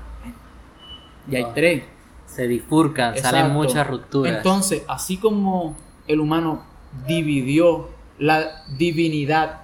Y 1.29 1.35
hay 1.35 1.45
tres. 1.53 1.83
Se 2.25 2.47
difurcan, 2.47 3.17
salen 3.17 3.51
muchas 3.51 3.85
rupturas. 3.87 4.37
Entonces, 4.37 4.83
así 4.87 5.17
como 5.17 5.75
el 6.07 6.19
humano 6.19 6.63
dividió 7.05 7.89
la 8.19 8.63
divinidad 8.77 9.61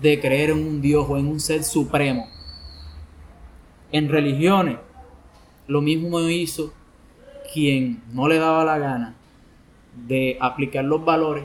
de 0.00 0.20
creer 0.20 0.50
en 0.50 0.66
un 0.66 0.80
Dios 0.80 1.06
o 1.08 1.18
en 1.18 1.26
un 1.26 1.40
ser 1.40 1.64
supremo, 1.64 2.28
en 3.92 4.08
religiones, 4.08 4.78
lo 5.66 5.80
mismo 5.82 6.20
hizo 6.20 6.72
quien 7.52 8.02
no 8.12 8.28
le 8.28 8.38
daba 8.38 8.64
la 8.64 8.78
gana 8.78 9.14
de 10.06 10.38
aplicar 10.40 10.84
los 10.84 11.04
valores. 11.04 11.44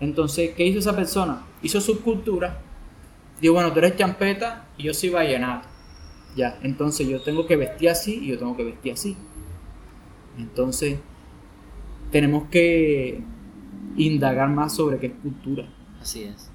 Entonces, 0.00 0.50
¿qué 0.56 0.66
hizo 0.66 0.78
esa 0.78 0.96
persona? 0.96 1.42
Hizo 1.64 1.80
su 1.80 2.00
cultura. 2.02 2.60
Dijo, 3.40 3.54
bueno, 3.54 3.72
tú 3.72 3.80
eres 3.80 3.96
champeta 3.96 4.68
y 4.78 4.84
yo 4.84 4.94
soy 4.94 5.08
vallenato. 5.08 5.66
Ya, 6.36 6.58
entonces 6.62 7.08
yo 7.08 7.22
tengo 7.22 7.46
que 7.46 7.56
vestir 7.56 7.88
así 7.88 8.20
y 8.22 8.28
yo 8.28 8.38
tengo 8.38 8.56
que 8.56 8.64
vestir 8.64 8.92
así. 8.92 9.16
Entonces, 10.38 10.98
tenemos 12.10 12.48
que 12.50 13.20
indagar 13.96 14.48
más 14.48 14.74
sobre 14.76 14.98
qué 14.98 15.06
es 15.06 15.12
cultura. 15.22 15.66
Así 16.00 16.24
es. 16.24 16.50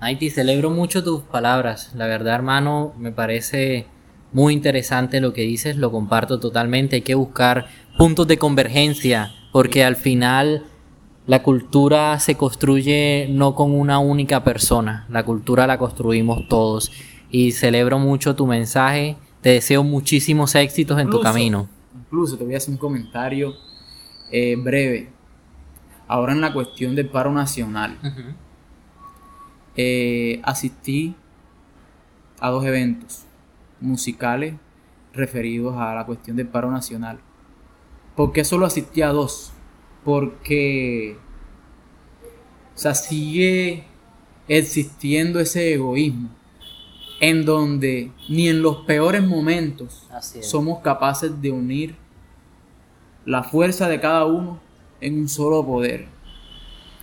Haiti, 0.00 0.30
celebro 0.30 0.70
mucho 0.70 1.04
tus 1.04 1.22
palabras. 1.22 1.92
La 1.94 2.06
verdad, 2.06 2.34
hermano, 2.34 2.92
me 2.98 3.12
parece 3.12 3.86
muy 4.32 4.52
interesante 4.52 5.20
lo 5.20 5.32
que 5.32 5.42
dices, 5.42 5.76
lo 5.76 5.90
comparto 5.90 6.40
totalmente. 6.40 6.96
Hay 6.96 7.02
que 7.02 7.14
buscar 7.14 7.66
puntos 7.96 8.26
de 8.26 8.36
convergencia, 8.36 9.32
porque 9.52 9.84
al 9.84 9.96
final 9.96 10.64
la 11.26 11.42
cultura 11.42 12.20
se 12.20 12.36
construye 12.36 13.28
no 13.30 13.54
con 13.54 13.72
una 13.72 13.98
única 13.98 14.44
persona, 14.44 15.06
la 15.08 15.24
cultura 15.24 15.66
la 15.66 15.78
construimos 15.78 16.46
todos. 16.48 16.92
Y 17.30 17.52
celebro 17.52 17.98
mucho 17.98 18.36
tu 18.36 18.46
mensaje, 18.46 19.16
te 19.40 19.50
deseo 19.50 19.82
muchísimos 19.82 20.54
éxitos 20.54 21.00
en 21.00 21.10
tu 21.10 21.20
camino. 21.20 21.68
Incluso 21.94 22.36
te 22.36 22.44
voy 22.44 22.54
a 22.54 22.58
hacer 22.58 22.70
un 22.70 22.76
comentario 22.76 23.54
eh, 24.30 24.56
breve. 24.56 25.10
Ahora 26.06 26.32
en 26.32 26.40
la 26.40 26.52
cuestión 26.52 26.94
del 26.94 27.08
paro 27.08 27.32
nacional. 27.32 27.98
Eh, 29.76 30.40
asistí 30.44 31.16
a 32.38 32.50
dos 32.50 32.64
eventos 32.64 33.24
musicales 33.80 34.54
referidos 35.12 35.76
a 35.76 35.94
la 35.94 36.06
cuestión 36.06 36.36
del 36.36 36.46
paro 36.46 36.70
nacional. 36.70 37.18
¿Por 38.14 38.32
qué 38.32 38.44
solo 38.44 38.66
asistí 38.66 39.02
a 39.02 39.08
dos? 39.08 39.53
Porque 40.04 41.16
o 42.74 42.78
sea, 42.78 42.94
sigue 42.94 43.84
existiendo 44.48 45.40
ese 45.40 45.74
egoísmo 45.74 46.28
en 47.20 47.44
donde 47.44 48.10
ni 48.28 48.48
en 48.48 48.62
los 48.62 48.78
peores 48.78 49.22
momentos 49.22 50.08
somos 50.42 50.80
capaces 50.80 51.40
de 51.40 51.52
unir 51.52 51.94
la 53.24 53.44
fuerza 53.44 53.88
de 53.88 54.00
cada 54.00 54.26
uno 54.26 54.60
en 55.00 55.20
un 55.20 55.28
solo 55.28 55.64
poder. 55.64 56.06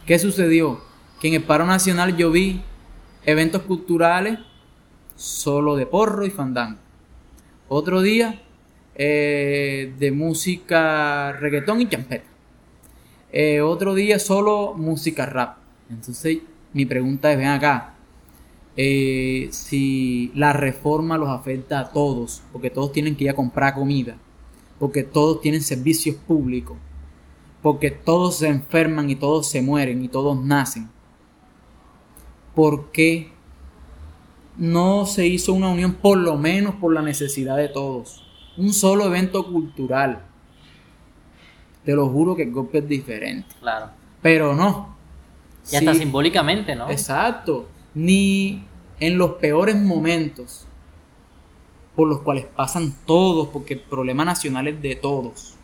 ¿Qué 0.06 0.20
sucedió? 0.20 0.82
Que 1.20 1.30
en 1.30 1.36
el 1.36 1.44
paro 1.44 1.66
nacional 1.66 2.18
yo 2.18 2.32
vi 2.32 2.62
eventos 3.24 3.62
culturales 3.64 4.40
solo 5.16 5.76
de 5.76 5.86
porro 5.86 6.26
y 6.26 6.30
fandango. 6.30 6.80
Otro 7.70 8.02
día 8.02 8.42
eh, 8.96 9.94
de 9.98 10.12
música 10.12 11.32
reggaetón 11.32 11.82
y 11.82 11.88
champeta. 11.88 12.26
Eh, 13.32 13.62
otro 13.62 13.96
día 13.96 14.20
solo 14.20 14.74
música 14.76 15.26
rap. 15.26 15.58
Entonces 15.90 16.40
mi 16.74 16.86
pregunta 16.86 17.32
es, 17.32 17.38
ven 17.38 17.48
acá, 17.48 17.96
eh, 18.78 19.50
si 19.52 20.32
la 20.36 20.54
reforma 20.54 21.18
los 21.18 21.30
afecta 21.30 21.80
a 21.80 21.92
todos, 21.92 22.42
porque 22.52 22.70
todos 22.70 22.92
tienen 22.92 23.16
que 23.16 23.26
ir 23.26 23.30
a 23.30 23.36
comprar 23.36 23.74
comida, 23.74 24.18
porque 24.80 25.04
todos 25.04 25.42
tienen 25.42 25.62
servicios 25.62 26.16
públicos, 26.16 26.78
porque 27.62 27.92
todos 27.92 28.38
se 28.38 28.48
enferman 28.48 29.10
y 29.10 29.16
todos 29.16 29.50
se 29.50 29.62
mueren 29.62 30.04
y 30.04 30.08
todos 30.08 30.42
nacen, 30.44 30.90
¿por 32.56 32.92
qué 32.92 33.32
no 34.58 35.06
se 35.06 35.28
hizo 35.28 35.54
una 35.54 35.70
unión 35.70 35.94
por 35.96 36.18
lo 36.18 36.38
menos 36.38 36.76
por 36.76 36.94
la 36.94 37.02
necesidad 37.02 37.58
de 37.58 37.70
todos? 37.70 38.24
Un 38.58 38.74
solo 38.74 39.06
evento 39.06 39.46
cultural. 39.46 40.26
Te 41.86 41.94
lo 41.94 42.08
juro 42.10 42.36
que 42.36 42.44
el 42.44 42.52
golpe 42.52 42.80
es 42.80 42.88
diferente. 42.88 43.48
Claro. 43.60 43.90
Pero 44.22 44.56
no. 44.56 44.96
Ya 45.70 45.80
está 45.80 45.94
simbólicamente, 45.94 46.76
¿no? 46.76 46.90
Exacto. 46.90 47.68
Ni 47.94 48.64
en 49.00 49.18
los 49.18 49.32
peores 49.34 49.76
momentos 49.76 50.68
por 51.96 52.08
los 52.08 52.22
cuales 52.22 52.46
pasan 52.46 52.96
todos, 53.06 53.50
porque 53.50 53.74
el 53.76 53.82
problema 53.82 54.24
nacional 54.24 54.68
es 54.68 54.82
de 54.82 54.96
todos. 54.96 55.56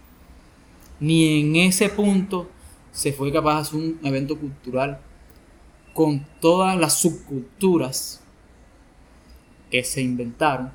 Ni 0.99 1.41
en 1.41 1.55
ese 1.55 1.89
punto 1.89 2.49
se 2.91 3.13
fue 3.13 3.31
capaz 3.31 3.55
de 3.55 3.61
hacer 3.61 3.79
un 3.79 3.99
evento 4.03 4.37
cultural 4.37 4.99
con 5.93 6.25
todas 6.41 6.77
las 6.77 6.99
subculturas 6.99 8.21
que 9.71 9.83
se 9.83 10.01
inventaron 10.01 10.71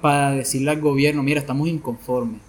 para 0.00 0.32
decirle 0.32 0.70
al 0.70 0.80
gobierno, 0.80 1.22
mira, 1.22 1.40
estamos 1.40 1.68
inconformes. 1.68 2.40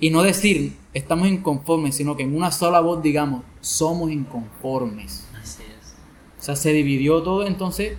Y 0.00 0.10
no 0.10 0.22
decir, 0.22 0.76
estamos 0.94 1.28
inconformes, 1.28 1.96
sino 1.96 2.16
que 2.16 2.22
en 2.22 2.36
una 2.36 2.50
sola 2.50 2.80
voz 2.80 3.02
digamos, 3.02 3.42
somos 3.60 4.10
inconformes. 4.10 5.28
Así 5.40 5.62
es. 5.62 5.96
O 6.38 6.42
sea, 6.42 6.56
se 6.56 6.72
dividió 6.72 7.22
todo, 7.22 7.46
entonces 7.46 7.98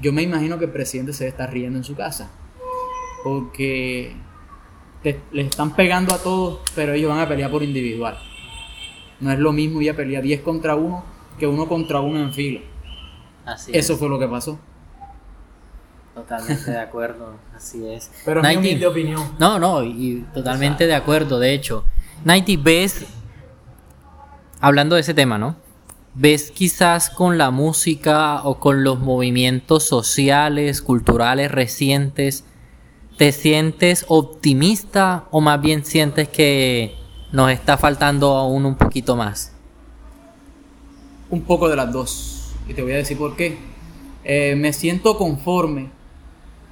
yo 0.00 0.12
me 0.12 0.22
imagino 0.22 0.58
que 0.58 0.64
el 0.64 0.72
presidente 0.72 1.12
se 1.12 1.28
está 1.28 1.46
riendo 1.46 1.78
en 1.78 1.84
su 1.84 1.94
casa. 1.94 2.30
Porque 3.22 4.14
le 5.32 5.42
están 5.42 5.74
pegando 5.74 6.14
a 6.14 6.18
todos, 6.18 6.60
pero 6.74 6.92
ellos 6.92 7.10
van 7.10 7.20
a 7.20 7.28
pelear 7.28 7.50
por 7.50 7.62
individual. 7.62 8.18
No 9.20 9.30
es 9.30 9.38
lo 9.38 9.52
mismo 9.52 9.80
ir 9.80 9.90
a 9.90 9.96
pelear 9.96 10.22
10 10.22 10.40
contra 10.40 10.74
1 10.74 11.04
que 11.38 11.46
uno 11.46 11.68
contra 11.68 12.00
uno 12.00 12.20
en 12.20 12.32
fila. 12.32 12.60
Así 13.44 13.72
Eso 13.74 13.96
fue 13.96 14.08
lo 14.08 14.18
que 14.18 14.28
pasó. 14.28 14.58
Totalmente 16.14 16.70
de 16.70 16.78
acuerdo, 16.78 17.34
así 17.56 17.84
es. 17.88 18.10
Pero 18.24 18.40
es 18.40 18.48
mi 18.48 18.56
humilde 18.56 18.86
opinión. 18.86 19.32
No, 19.38 19.58
no, 19.58 19.82
y 19.82 20.24
totalmente 20.32 20.86
de 20.86 20.94
acuerdo, 20.94 21.40
de 21.40 21.52
hecho. 21.52 21.84
Nighty, 22.24 22.56
ves, 22.56 23.04
hablando 24.60 24.94
de 24.94 25.00
ese 25.00 25.12
tema, 25.12 25.38
¿no? 25.38 25.56
¿Ves 26.14 26.52
quizás 26.52 27.10
con 27.10 27.36
la 27.36 27.50
música 27.50 28.44
o 28.44 28.60
con 28.60 28.84
los 28.84 29.00
movimientos 29.00 29.82
sociales, 29.82 30.80
culturales 30.80 31.50
recientes, 31.50 32.44
te 33.18 33.32
sientes 33.32 34.04
optimista 34.06 35.24
o 35.32 35.40
más 35.40 35.60
bien 35.60 35.84
sientes 35.84 36.28
que 36.28 36.94
nos 37.32 37.50
está 37.50 37.76
faltando 37.76 38.36
aún 38.36 38.64
un 38.66 38.76
poquito 38.76 39.16
más? 39.16 39.52
Un 41.30 41.42
poco 41.42 41.68
de 41.68 41.74
las 41.74 41.92
dos. 41.92 42.52
Y 42.68 42.74
te 42.74 42.82
voy 42.82 42.92
a 42.92 42.96
decir 42.98 43.18
por 43.18 43.34
qué. 43.34 43.58
Eh, 44.22 44.54
me 44.56 44.72
siento 44.72 45.18
conforme 45.18 45.90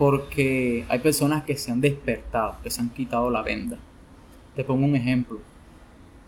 porque 0.02 0.84
hay 0.88 0.98
personas 0.98 1.44
que 1.44 1.56
se 1.56 1.70
han 1.70 1.80
despertado, 1.80 2.56
que 2.60 2.72
se 2.72 2.80
han 2.80 2.88
quitado 2.88 3.30
la 3.30 3.40
venda. 3.40 3.78
Te 4.56 4.64
pongo 4.64 4.84
un 4.84 4.96
ejemplo. 4.96 5.38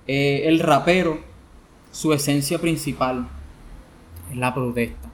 Eh, 0.07 0.43
el 0.45 0.61
rapero, 0.61 1.18
su 1.91 2.12
esencia 2.12 2.61
principal 2.61 3.27
es 4.31 4.37
la 4.37 4.55
protesta. 4.55 5.11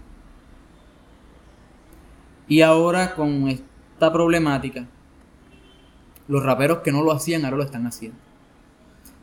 Y 2.49 2.61
ahora 2.61 3.15
con 3.15 3.49
esta 3.49 4.13
problemática, 4.13 4.87
los 6.29 6.43
raperos 6.43 6.81
que 6.81 6.93
no 6.93 7.03
lo 7.03 7.13
hacían 7.13 7.47
ahora 7.47 7.57
lo 7.57 7.63
están 7.63 7.87
haciendo. 7.87 8.19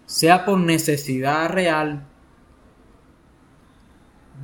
Sea 0.08 0.46
por 0.46 0.58
necesidad 0.58 1.48
real 1.52 2.02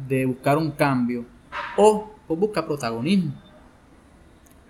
de 0.08 0.28
buscar 0.28 0.60
un 0.60 0.70
cambio 0.70 1.26
o 1.78 2.14
por 2.28 2.38
buscar 2.38 2.68
protagonismo. 2.68 3.43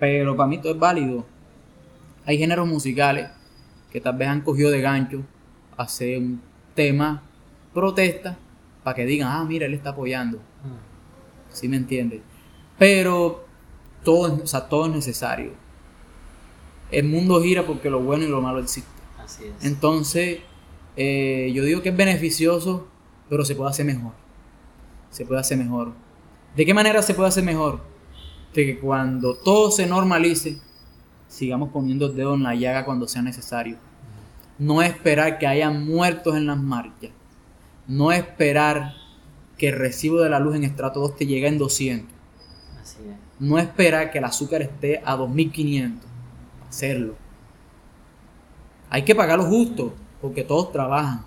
Pero 0.04 0.36
para 0.36 0.50
mí 0.50 0.58
todo 0.58 0.74
es 0.74 0.80
válido. 0.80 1.26
Hay 2.26 2.38
géneros 2.38 2.68
musicales 2.68 3.30
que 3.90 4.02
tal 4.02 4.18
vez 4.18 4.28
han 4.28 4.42
cogido 4.42 4.70
de 4.70 4.82
gancho 4.82 5.22
hacer 5.78 6.18
un 6.18 6.42
tema 6.76 7.24
protesta 7.74 8.38
para 8.84 8.96
que 8.98 9.06
digan, 9.06 9.30
ah, 9.32 9.46
mira, 9.46 9.66
él 9.66 9.74
está 9.74 9.92
apoyando. 9.92 10.40
¿Sí 11.54 11.70
me 11.70 11.78
entiendes? 11.78 12.20
Pero 12.78 13.46
todo, 14.04 14.28
es- 14.28 14.44
o 14.44 14.46
sea, 14.48 14.68
todo 14.68 14.88
es 14.88 14.92
necesario. 14.92 15.52
El 16.92 17.06
mundo 17.06 17.42
gira 17.42 17.66
porque 17.66 17.90
lo 17.90 18.02
bueno 18.02 18.26
y 18.26 18.28
lo 18.28 18.42
malo 18.42 18.60
existe. 18.60 18.92
Así 19.24 19.46
es. 19.46 19.64
Entonces, 19.66 20.40
eh, 20.98 21.50
yo 21.56 21.64
digo 21.64 21.82
que 21.82 21.90
es 21.90 21.96
beneficioso, 21.96 22.90
pero 23.30 23.46
se 23.46 23.56
puede 23.56 23.70
hacer 23.70 23.86
mejor. 23.86 24.12
Se 25.12 25.26
puede 25.26 25.40
hacer 25.40 25.58
mejor. 25.58 25.94
¿De 26.58 26.66
qué 26.66 26.74
manera 26.74 27.02
se 27.02 27.14
puede 27.14 27.30
hacer 27.30 27.46
mejor? 27.46 27.93
De 28.54 28.66
que 28.66 28.80
cuando 28.80 29.36
todo 29.36 29.72
se 29.72 29.88
normalice, 29.88 30.58
sigamos 31.28 31.70
poniendo 31.70 32.08
el 32.08 32.16
dedo 32.16 32.36
en 32.36 32.44
la 32.44 32.54
llaga 32.56 32.86
cuando 32.86 33.08
sea 33.08 33.22
necesario. 33.22 33.78
No 34.60 34.82
esperar 34.82 35.40
que 35.40 35.48
haya 35.48 35.72
muertos 35.72 36.36
en 36.36 36.46
las 36.46 36.58
marchas. 36.58 37.10
No 37.88 38.12
esperar 38.12 38.94
que 39.58 39.70
el 39.70 39.78
recibo 39.80 40.20
de 40.22 40.30
la 40.30 40.40
luz 40.40 40.56
en 40.56 40.64
estrato 40.64 41.00
2 41.00 41.16
te 41.18 41.26
llegue 41.26 41.48
en 41.48 41.58
200. 41.58 42.08
Así 42.82 42.98
es. 43.10 43.16
No 43.40 43.58
esperar 43.58 44.12
que 44.12 44.20
el 44.20 44.24
azúcar 44.26 44.62
esté 44.62 45.02
a 45.04 45.16
2500. 45.16 46.08
Hacerlo. 46.70 47.16
Hay 48.90 49.04
que 49.04 49.16
pagar 49.16 49.40
lo 49.40 49.46
justo, 49.46 49.94
porque 50.22 50.44
todos 50.44 50.72
trabajan. 50.72 51.26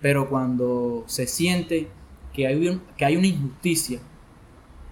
Pero 0.00 0.28
cuando 0.28 1.04
se 1.06 1.26
siente 1.26 1.88
que 2.32 2.46
hay, 2.46 2.66
un- 2.68 2.80
que 2.96 3.04
hay 3.04 3.16
una 3.16 3.26
injusticia 3.26 4.00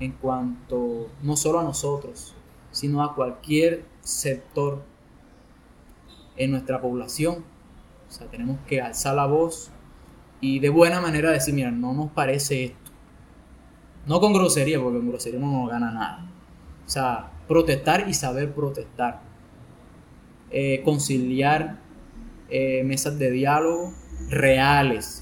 en 0.03 0.12
cuanto 0.12 1.09
no 1.22 1.36
solo 1.36 1.61
a 1.61 1.64
nosotros, 1.64 2.34
sino 2.70 3.03
a 3.03 3.14
cualquier 3.14 3.84
sector 4.00 4.82
en 6.36 6.50
nuestra 6.50 6.80
población, 6.80 7.44
o 8.09 8.12
sea, 8.12 8.26
tenemos 8.26 8.59
que 8.66 8.80
alzar 8.80 9.14
la 9.14 9.26
voz 9.26 9.70
y 10.40 10.59
de 10.59 10.70
buena 10.70 11.00
manera 11.00 11.30
decir, 11.30 11.55
mira, 11.55 11.70
no 11.70 11.94
nos 11.94 12.11
parece 12.11 12.64
esto. 12.64 12.90
No 14.07 14.20
con 14.20 14.32
grosería, 14.32 14.80
porque 14.80 14.98
con 14.98 15.09
grosería 15.09 15.38
no 15.38 15.66
gana 15.66 15.92
nada. 15.92 16.30
O 16.84 16.90
sea, 16.90 17.30
protestar 17.46 18.09
y 18.09 18.14
saber 18.14 18.53
protestar. 18.53 19.22
Eh, 20.50 20.82
conciliar 20.84 21.78
eh, 22.50 22.82
mesas 22.84 23.18
de 23.18 23.30
diálogo 23.30 23.94
reales. 24.28 25.21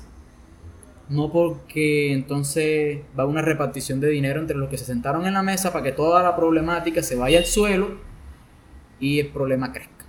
No 1.11 1.31
porque 1.31 2.13
entonces 2.13 3.01
va 3.19 3.27
una 3.27 3.43
repartición 3.43 4.01
de 4.01 4.09
dinero 4.09 4.41
entre 4.41 4.57
los 4.57 4.71
que 4.71 4.79
se 4.79 4.85
sentaron 4.85 5.27
en 5.27 5.35
la 5.35 5.43
mesa 5.43 5.73
para 5.73 5.85
que 5.85 5.93
toda 5.93 6.23
la 6.23 6.37
problemática 6.37 7.03
se 7.03 7.17
vaya 7.17 7.39
al 7.39 7.47
suelo 7.47 7.99
y 9.01 9.19
el 9.19 9.27
problema 9.29 9.73
crezca. 9.73 10.07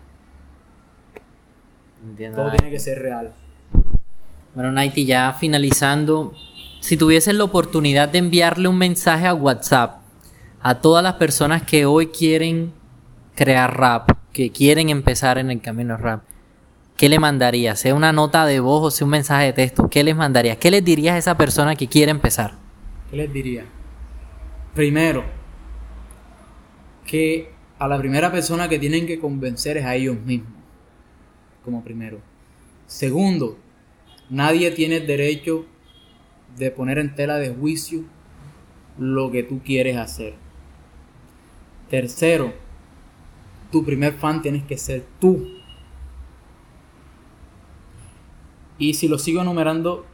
Entiendo, 2.04 2.38
Todo 2.38 2.52
tiene 2.52 2.70
que 2.70 2.80
ser 2.80 3.00
real. 3.00 3.34
Bueno, 4.54 4.72
Nighty, 4.72 5.06
ya 5.06 5.34
finalizando, 5.34 6.34
si 6.82 6.98
tuvieses 6.98 7.34
la 7.34 7.46
oportunidad 7.46 8.10
de 8.10 8.20
enviarle 8.20 8.68
un 8.68 8.78
mensaje 8.78 9.26
a 9.26 9.34
WhatsApp 9.34 10.02
a 10.62 10.82
todas 10.82 11.04
las 11.04 11.16
personas 11.16 11.64
que 11.64 11.86
hoy 11.86 12.08
quieren 12.08 12.74
crear 13.36 13.76
rap, 13.76 14.12
que 14.34 14.52
quieren 14.52 14.90
empezar 14.90 15.40
en 15.40 15.50
el 15.50 15.62
camino 15.62 15.98
rap, 15.98 16.22
¿qué 16.98 17.10
le 17.10 17.20
mandarías? 17.20 17.80
Sea 17.80 17.96
una 17.96 18.12
nota 18.12 18.46
de 18.46 18.60
voz 18.60 18.84
o 18.84 18.92
sea 18.92 19.06
un 19.06 19.12
mensaje 19.12 19.46
de 19.46 19.54
texto, 19.54 19.90
¿qué 19.90 20.04
les 20.04 20.16
mandarías? 20.16 20.58
¿Qué 20.58 20.72
les 20.72 20.84
dirías 20.84 21.16
a 21.16 21.18
esa 21.18 21.38
persona 21.38 21.76
que 21.76 21.88
quiere 21.88 22.12
empezar? 22.12 22.56
¿Qué 23.10 23.18
les 23.18 23.32
diría? 23.32 23.66
Primero, 24.74 25.24
que 27.06 27.52
a 27.78 27.88
la 27.88 27.98
primera 27.98 28.32
persona 28.32 28.70
que 28.70 28.80
tienen 28.80 29.06
que 29.06 29.20
convencer 29.20 29.78
es 29.78 29.86
a 29.86 29.96
ellos 29.96 30.18
mismos, 30.22 30.54
como 31.66 31.84
primero. 31.84 32.20
Segundo, 32.88 33.58
nadie 34.30 34.72
tiene 34.72 35.00
derecho 35.00 35.66
de 36.58 36.72
poner 36.72 37.00
en 37.00 37.16
tela 37.16 37.38
de 37.38 37.50
juicio 37.50 38.04
lo 38.98 39.32
que 39.32 39.44
tú 39.44 39.62
quieres 39.64 39.98
hacer. 39.98 40.36
Tercero, 41.90 42.54
tu 43.72 43.84
primer 43.84 44.14
fan 44.14 44.42
tienes 44.42 44.64
que 44.64 44.78
ser 44.78 45.06
tú. 45.20 45.61
Y 48.82 48.96
si 48.96 49.08
lo 49.08 49.20
sigo 49.20 49.44
enumerando, 49.44 50.08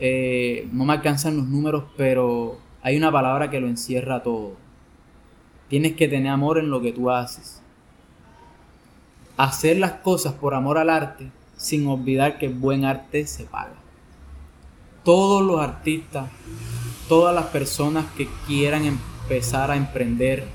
eh, 0.00 0.66
no 0.72 0.86
me 0.86 0.94
alcanzan 0.94 1.36
los 1.36 1.46
números, 1.46 1.84
pero 1.94 2.58
hay 2.80 2.96
una 2.96 3.12
palabra 3.12 3.50
que 3.50 3.60
lo 3.60 3.68
encierra 3.68 4.22
todo. 4.22 4.54
Tienes 5.68 5.92
que 5.92 6.08
tener 6.08 6.32
amor 6.32 6.56
en 6.56 6.70
lo 6.70 6.80
que 6.80 6.92
tú 6.92 7.10
haces. 7.10 7.60
Hacer 9.36 9.76
las 9.76 9.92
cosas 9.92 10.32
por 10.32 10.54
amor 10.54 10.78
al 10.78 10.88
arte, 10.88 11.30
sin 11.58 11.86
olvidar 11.86 12.38
que 12.38 12.48
buen 12.48 12.86
arte 12.86 13.26
se 13.26 13.44
paga. 13.44 13.76
Todos 15.04 15.42
los 15.42 15.60
artistas, 15.60 16.30
todas 17.10 17.34
las 17.34 17.48
personas 17.48 18.06
que 18.16 18.26
quieran 18.46 18.86
empezar 18.86 19.70
a 19.70 19.76
emprender 19.76 20.46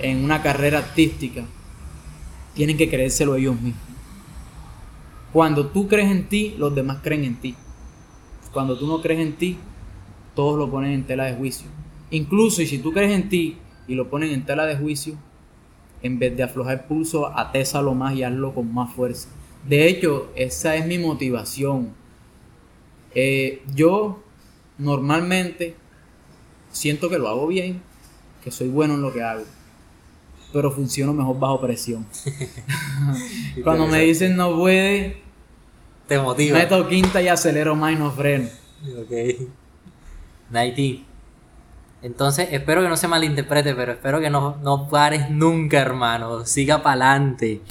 en 0.00 0.24
una 0.24 0.42
carrera 0.42 0.78
artística, 0.78 1.44
tienen 2.54 2.76
que 2.76 2.90
creérselo 2.90 3.36
ellos 3.36 3.54
mismos. 3.60 3.93
Cuando 5.34 5.66
tú 5.66 5.88
crees 5.88 6.12
en 6.12 6.28
ti, 6.28 6.54
los 6.58 6.76
demás 6.76 6.98
creen 7.02 7.24
en 7.24 7.34
ti. 7.40 7.56
Cuando 8.52 8.78
tú 8.78 8.86
no 8.86 9.02
crees 9.02 9.18
en 9.18 9.32
ti, 9.32 9.58
todos 10.36 10.56
lo 10.56 10.70
ponen 10.70 10.92
en 10.92 11.02
tela 11.02 11.24
de 11.24 11.34
juicio. 11.34 11.66
Incluso 12.12 12.62
y 12.62 12.68
si 12.68 12.78
tú 12.78 12.92
crees 12.92 13.10
en 13.10 13.28
ti 13.28 13.58
y 13.88 13.96
lo 13.96 14.08
ponen 14.08 14.30
en 14.30 14.46
tela 14.46 14.64
de 14.64 14.76
juicio, 14.76 15.16
en 16.02 16.20
vez 16.20 16.36
de 16.36 16.44
aflojar 16.44 16.74
el 16.74 16.80
pulso, 16.82 17.36
atésalo 17.36 17.94
más 17.94 18.14
y 18.14 18.22
hazlo 18.22 18.54
con 18.54 18.72
más 18.72 18.94
fuerza. 18.94 19.28
De 19.68 19.88
hecho, 19.88 20.30
esa 20.36 20.76
es 20.76 20.86
mi 20.86 20.98
motivación. 20.98 21.88
Eh, 23.12 23.60
yo 23.74 24.22
normalmente 24.78 25.74
siento 26.70 27.10
que 27.10 27.18
lo 27.18 27.26
hago 27.26 27.48
bien, 27.48 27.82
que 28.44 28.52
soy 28.52 28.68
bueno 28.68 28.94
en 28.94 29.02
lo 29.02 29.12
que 29.12 29.24
hago, 29.24 29.42
pero 30.52 30.70
funciono 30.70 31.12
mejor 31.12 31.40
bajo 31.40 31.60
presión. 31.60 32.06
Cuando 33.64 33.88
me 33.88 33.98
dicen 34.02 34.36
no 34.36 34.56
puede, 34.56 35.23
Te 36.06 36.18
motiva. 36.18 36.58
meto 36.58 36.88
quinta 36.88 37.22
y 37.22 37.28
acelero 37.28 37.74
más 37.74 37.92
y 37.92 37.96
no 37.96 38.10
freno. 38.10 38.48
Ok. 39.00 39.48
Nighty. 40.50 41.06
Entonces, 42.02 42.48
espero 42.50 42.82
que 42.82 42.88
no 42.88 42.96
se 42.98 43.08
malinterprete, 43.08 43.74
pero 43.74 43.92
espero 43.92 44.20
que 44.20 44.28
no, 44.28 44.56
no 44.62 44.88
pares 44.90 45.30
nunca, 45.30 45.80
hermano. 45.80 46.44
Siga 46.44 46.82
para 46.82 47.12
adelante. 47.12 47.62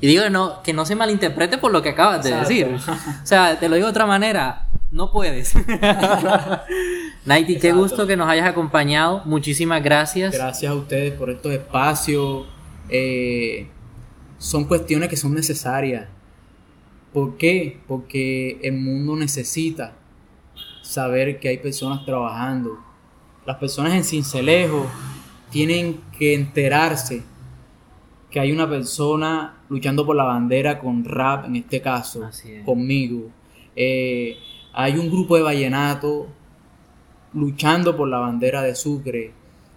Y 0.00 0.06
digo 0.06 0.24
que 0.24 0.30
no, 0.30 0.62
que 0.62 0.72
no 0.72 0.86
se 0.86 0.96
malinterprete 0.96 1.58
por 1.58 1.70
lo 1.70 1.82
que 1.82 1.90
acabas 1.90 2.24
de 2.24 2.34
decir. 2.34 2.66
O 2.66 3.26
sea, 3.26 3.60
te 3.60 3.68
lo 3.68 3.76
digo 3.76 3.86
de 3.86 3.90
otra 3.90 4.06
manera. 4.06 4.66
No 4.90 5.12
puedes. 5.12 5.54
Nighty, 7.24 7.58
qué 7.58 7.72
gusto 7.72 8.06
que 8.06 8.16
nos 8.16 8.28
hayas 8.28 8.48
acompañado. 8.48 9.22
Muchísimas 9.26 9.82
gracias. 9.82 10.34
Gracias 10.34 10.72
a 10.72 10.74
ustedes 10.74 11.12
por 11.12 11.30
estos 11.30 11.52
espacios. 11.52 12.46
Eh, 12.88 13.68
son 14.38 14.64
cuestiones 14.64 15.08
que 15.08 15.16
son 15.16 15.34
necesarias. 15.34 16.08
¿Por 17.12 17.36
qué? 17.36 17.78
Porque 17.86 18.58
el 18.62 18.74
mundo 18.74 19.16
necesita 19.16 19.94
saber 20.82 21.38
que 21.40 21.48
hay 21.48 21.58
personas 21.58 22.04
trabajando. 22.04 22.78
Las 23.46 23.56
personas 23.58 23.94
en 23.94 24.04
Cincelejo 24.04 24.86
tienen 25.50 26.00
que 26.18 26.34
enterarse 26.34 27.22
que 28.30 28.40
hay 28.40 28.50
una 28.50 28.68
persona 28.68 29.58
luchando 29.68 30.06
por 30.06 30.16
la 30.16 30.24
bandera 30.24 30.78
con 30.78 31.04
rap, 31.04 31.44
en 31.44 31.56
este 31.56 31.82
caso, 31.82 32.30
conmigo. 32.64 33.30
Eh, 33.76 34.38
hay 34.72 34.96
un 34.96 35.10
grupo 35.10 35.36
de 35.36 35.42
vallenato 35.42 36.28
luchando 37.34 37.94
por 37.94 38.08
la 38.08 38.18
bandera 38.18 38.62
de 38.62 38.74
Sucre. 38.74 39.32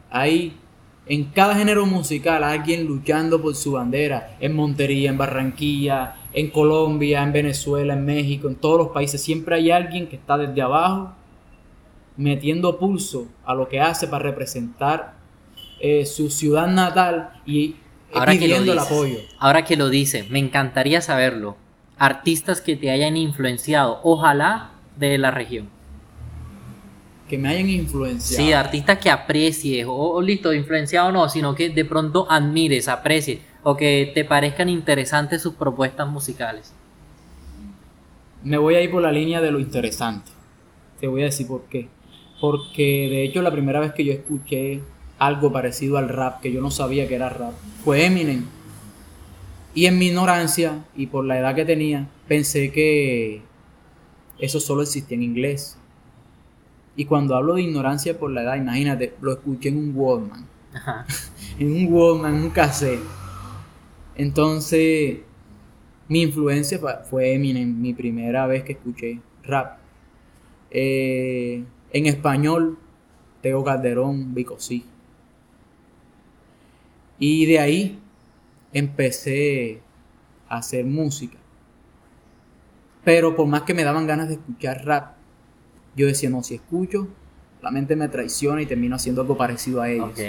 Hay 0.09 0.57
en 1.05 1.25
cada 1.25 1.55
género 1.55 1.86
musical 1.86 2.43
alguien 2.43 2.86
luchando 2.86 3.41
por 3.41 3.55
su 3.55 3.73
bandera. 3.73 4.38
En 4.39 4.55
Montería, 4.55 5.09
en 5.09 5.17
Barranquilla, 5.17 6.15
en 6.36 6.49
Colombia, 6.49 7.23
en 7.23 7.31
Venezuela, 7.31 7.93
en 7.93 8.03
México, 8.03 8.49
en 8.49 8.55
todos 8.55 8.77
los 8.77 8.88
países. 8.89 9.21
Siempre 9.21 9.55
hay 9.55 9.71
alguien 9.71 10.07
que 10.07 10.17
está 10.17 10.38
desde 10.38 10.61
abajo 10.61 11.13
metiendo 12.17 12.77
pulso 12.77 13.27
a 13.45 13.55
lo 13.55 13.69
que 13.69 13.79
hace 13.79 14.07
para 14.07 14.23
representar 14.23 15.15
eh, 15.79 16.05
su 16.05 16.29
ciudad 16.29 16.67
natal 16.67 17.41
y 17.45 17.75
ahora 18.13 18.33
pidiendo 18.33 18.73
el 18.73 18.79
apoyo. 18.79 19.17
Ahora 19.39 19.63
que 19.63 19.77
lo 19.77 19.89
dice, 19.89 20.25
me 20.29 20.39
encantaría 20.39 20.99
saberlo. 20.99 21.55
Artistas 21.97 22.59
que 22.59 22.75
te 22.75 22.91
hayan 22.91 23.15
influenciado, 23.15 24.01
ojalá 24.03 24.71
de 24.97 25.17
la 25.17 25.31
región. 25.31 25.69
Que 27.29 27.38
me 27.38 27.47
hayan 27.47 27.69
influenciado. 27.69 28.43
Sí, 28.43 28.51
artistas 28.51 28.99
que 28.99 29.09
aprecies, 29.09 29.86
o, 29.88 30.21
listo, 30.21 30.53
influenciado 30.53 31.13
no, 31.13 31.29
sino 31.29 31.55
que 31.55 31.69
de 31.69 31.86
pronto 31.86 32.27
admires, 32.29 32.89
aprecies, 32.89 33.39
o 33.68 33.76
que 33.76 34.11
te 34.13 34.24
parezcan 34.24 34.70
interesantes 34.70 35.41
sus 35.41 35.55
propuestas 35.55 36.07
musicales. 36.07 36.72
Me 38.43 38.59
voy 38.59 38.76
a 38.76 38.82
ir 38.82 38.91
por 38.91 39.01
la 39.01 39.11
línea 39.11 39.41
de 39.41 39.49
lo 39.49 39.59
interesante. 39.59 40.30
Te 40.99 41.07
voy 41.07 41.24
a 41.24 41.26
decir 41.26 41.47
por 41.47 41.63
qué. 41.63 41.89
Porque 42.39 43.07
de 43.09 43.24
hecho 43.24 43.41
la 43.41 43.51
primera 43.51 43.80
vez 43.80 43.91
que 43.93 44.05
yo 44.05 44.13
escuché 44.13 44.82
algo 45.18 45.51
parecido 45.51 45.97
al 45.97 46.09
rap, 46.09 46.41
que 46.41 46.51
yo 46.51 46.61
no 46.61 46.70
sabía 46.70 47.07
que 47.07 47.16
era 47.16 47.30
rap, 47.30 47.53
fue 47.84 48.05
Eminem. 48.05 48.45
Y 49.74 49.88
en 49.88 49.97
mi 49.97 50.09
ignorancia 50.09 50.86
y 50.95 51.07
por 51.07 51.26
la 51.26 51.39
edad 51.39 51.55
que 51.55 51.66
tenía, 51.66 52.07
pensé 52.28 52.72
que 52.72 53.41
eso 54.38 54.59
solo 54.59 54.84
existía 54.84 55.18
en 55.18 55.24
inglés. 55.24 55.76
Y 56.95 57.05
cuando 57.05 57.36
hablo 57.36 57.55
de 57.55 57.63
ignorancia 57.63 58.20
por 58.20 58.30
la 58.30 58.43
edad, 58.43 58.57
imagínate, 58.57 59.16
lo 59.22 59.34
escuché 59.34 59.70
en 59.70 59.78
un 59.80 59.91
Walkman. 59.95 60.45
en 61.59 61.72
un 61.72 61.91
Walkman, 61.91 62.36
en 62.36 62.43
un 62.43 62.49
cassette. 62.51 63.24
Entonces, 64.18 65.20
mi 66.07 66.22
influencia 66.22 66.80
fue 67.09 67.34
Eminem, 67.34 67.82
mi 67.82 67.93
primera 67.93 68.47
vez 68.47 68.63
que 68.63 68.74
escuché 68.74 69.20
rap. 69.43 69.78
Eh, 70.72 71.63
en 71.91 72.05
español, 72.05 72.78
Teo 73.41 73.63
Calderón, 73.63 74.34
Vico 74.34 74.59
sí. 74.59 74.86
Y 77.20 77.45
de 77.45 77.59
ahí 77.59 77.99
empecé 78.74 79.82
a 80.49 80.57
hacer 80.57 80.86
música. 80.86 81.38
Pero 83.03 83.36
por 83.36 83.47
más 83.47 83.61
que 83.61 83.74
me 83.74 83.84
daban 83.84 84.07
ganas 84.07 84.28
de 84.28 84.36
escuchar 84.36 84.86
rap, 84.86 85.13
yo 85.95 86.07
decía, 86.07 86.30
no, 86.30 86.43
si 86.43 86.55
escucho, 86.55 87.07
la 87.61 87.72
mente 87.72 87.95
me 87.95 88.09
traiciona 88.09 88.61
y 88.61 88.66
termino 88.66 88.95
haciendo 88.95 89.22
algo 89.22 89.38
parecido 89.38 89.82
a 89.82 89.89
ellos. 89.89 90.20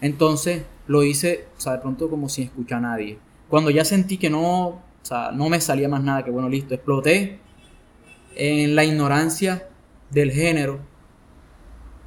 Entonces 0.00 0.64
lo 0.86 1.02
hice, 1.02 1.46
o 1.56 1.60
sea, 1.60 1.74
de 1.74 1.78
pronto 1.78 2.08
como 2.08 2.28
sin 2.28 2.44
escuchar 2.44 2.78
a 2.78 2.82
nadie. 2.82 3.18
Cuando 3.48 3.70
ya 3.70 3.84
sentí 3.84 4.18
que 4.18 4.30
no, 4.30 4.66
o 4.68 4.82
sea, 5.02 5.30
no 5.32 5.48
me 5.48 5.60
salía 5.60 5.88
más 5.88 6.02
nada, 6.02 6.24
que 6.24 6.30
bueno, 6.30 6.48
listo, 6.48 6.74
exploté 6.74 7.40
en 8.36 8.74
la 8.74 8.84
ignorancia 8.84 9.68
del 10.10 10.30
género, 10.30 10.80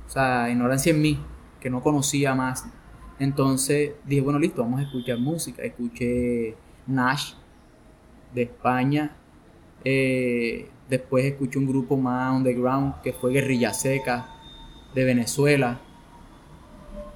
o 0.08 0.10
sea, 0.10 0.50
ignorancia 0.50 0.92
en 0.92 1.02
mí, 1.02 1.20
que 1.60 1.70
no 1.70 1.82
conocía 1.82 2.34
más 2.36 2.66
entonces 3.22 3.92
dije, 4.04 4.20
bueno, 4.20 4.40
listo, 4.40 4.64
vamos 4.64 4.80
a 4.80 4.84
escuchar 4.84 5.20
música. 5.20 5.62
Escuché 5.62 6.56
Nash 6.88 7.34
de 8.34 8.42
España. 8.42 9.16
Eh, 9.84 10.68
después 10.90 11.26
escuché 11.26 11.60
un 11.60 11.68
grupo 11.68 11.96
más 11.98 12.36
underground 12.36 13.00
que 13.04 13.14
fue 13.14 13.32
Guerrilla 13.32 13.76
Seca 13.76 14.28
de 14.96 15.04
Venezuela. 15.04 15.80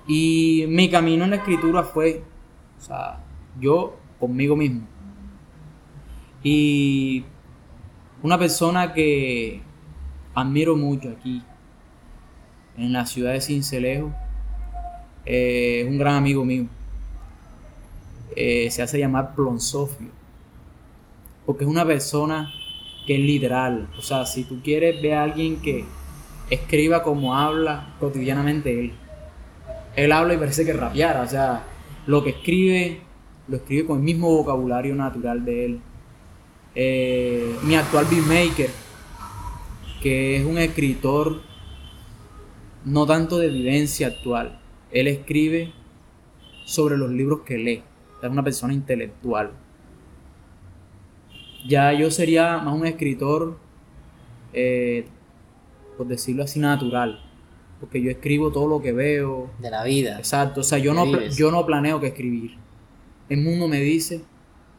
Y 0.08 0.66
mi 0.68 0.90
camino 0.90 1.24
en 1.24 1.32
la 1.32 1.36
escritura 1.38 1.84
fue, 1.84 2.24
o 2.78 2.82
sea, 2.82 3.24
yo 3.60 3.98
conmigo 4.20 4.56
mismo. 4.56 4.88
Y 6.44 7.26
una 8.22 8.38
persona 8.38 8.94
que 8.94 9.62
admiro 10.36 10.76
mucho 10.76 11.10
aquí, 11.10 11.42
en 12.78 12.94
la 12.94 13.06
ciudad 13.06 13.34
de 13.34 13.42
Cincelejo, 13.42 14.14
eh, 15.26 15.82
es 15.84 15.90
un 15.90 15.98
gran 15.98 16.16
amigo 16.16 16.46
mío. 16.46 16.68
Eh, 18.36 18.70
se 18.70 18.82
hace 18.82 19.00
llamar 19.00 19.34
Plonsofio. 19.34 20.10
Porque 21.46 21.64
es 21.64 21.70
una 21.70 21.86
persona 21.86 22.54
que 23.08 23.16
es 23.16 23.22
literal. 23.22 23.90
O 23.98 24.02
sea, 24.02 24.26
si 24.26 24.44
tú 24.44 24.62
quieres 24.62 25.02
ver 25.02 25.14
a 25.14 25.24
alguien 25.24 25.62
que 25.62 25.86
escriba 26.50 27.02
como 27.02 27.36
habla 27.36 27.96
cotidianamente 28.00 28.80
él. 28.80 28.94
Él 29.96 30.12
habla 30.12 30.34
y 30.34 30.38
parece 30.38 30.66
que 30.66 30.74
rapeara. 30.74 31.22
O 31.22 31.28
sea, 31.28 31.64
lo 32.08 32.24
que 32.24 32.32
escribe, 32.32 33.02
lo 33.48 33.58
escribe 33.58 33.86
con 33.86 34.00
el 34.00 34.04
mismo 34.04 34.30
vocabulario 34.30 34.96
natural 34.96 35.46
de 35.46 35.66
él. 35.66 35.80
Eh, 36.76 37.56
mi 37.64 37.76
actual 37.76 38.06
beatmaker, 38.10 38.70
que 40.02 40.38
es 40.38 40.46
un 40.46 40.58
escritor 40.58 41.42
no 42.84 43.06
tanto 43.06 43.40
de 43.40 43.48
evidencia 43.48 44.08
actual, 44.08 44.60
él 44.92 45.08
escribe 45.08 45.74
sobre 46.66 46.98
los 46.98 47.10
libros 47.10 47.42
que 47.42 47.58
lee. 47.58 47.84
Es 48.22 48.30
una 48.30 48.44
persona 48.44 48.74
intelectual. 48.74 49.52
Ya 51.68 51.94
yo 51.94 52.12
sería 52.12 52.58
más 52.58 52.74
un 52.74 52.86
escritor, 52.86 53.58
eh, 54.54 55.06
por 55.98 56.08
decirlo 56.08 56.44
así, 56.44 56.60
natural. 56.60 57.25
Porque 57.80 58.02
yo 58.02 58.10
escribo 58.10 58.52
todo 58.52 58.68
lo 58.68 58.82
que 58.82 58.94
veo. 58.94 59.52
De 59.60 59.70
la 59.70 59.84
vida. 59.84 60.18
Exacto. 60.18 60.62
O 60.62 60.64
sea, 60.64 60.78
yo, 60.78 60.94
no, 60.94 61.22
yo 61.28 61.52
no 61.52 61.66
planeo 61.66 62.00
que 62.00 62.08
escribir. 62.08 62.58
El 63.30 63.42
mundo 63.42 63.68
me 63.68 63.80
dice, 63.80 64.22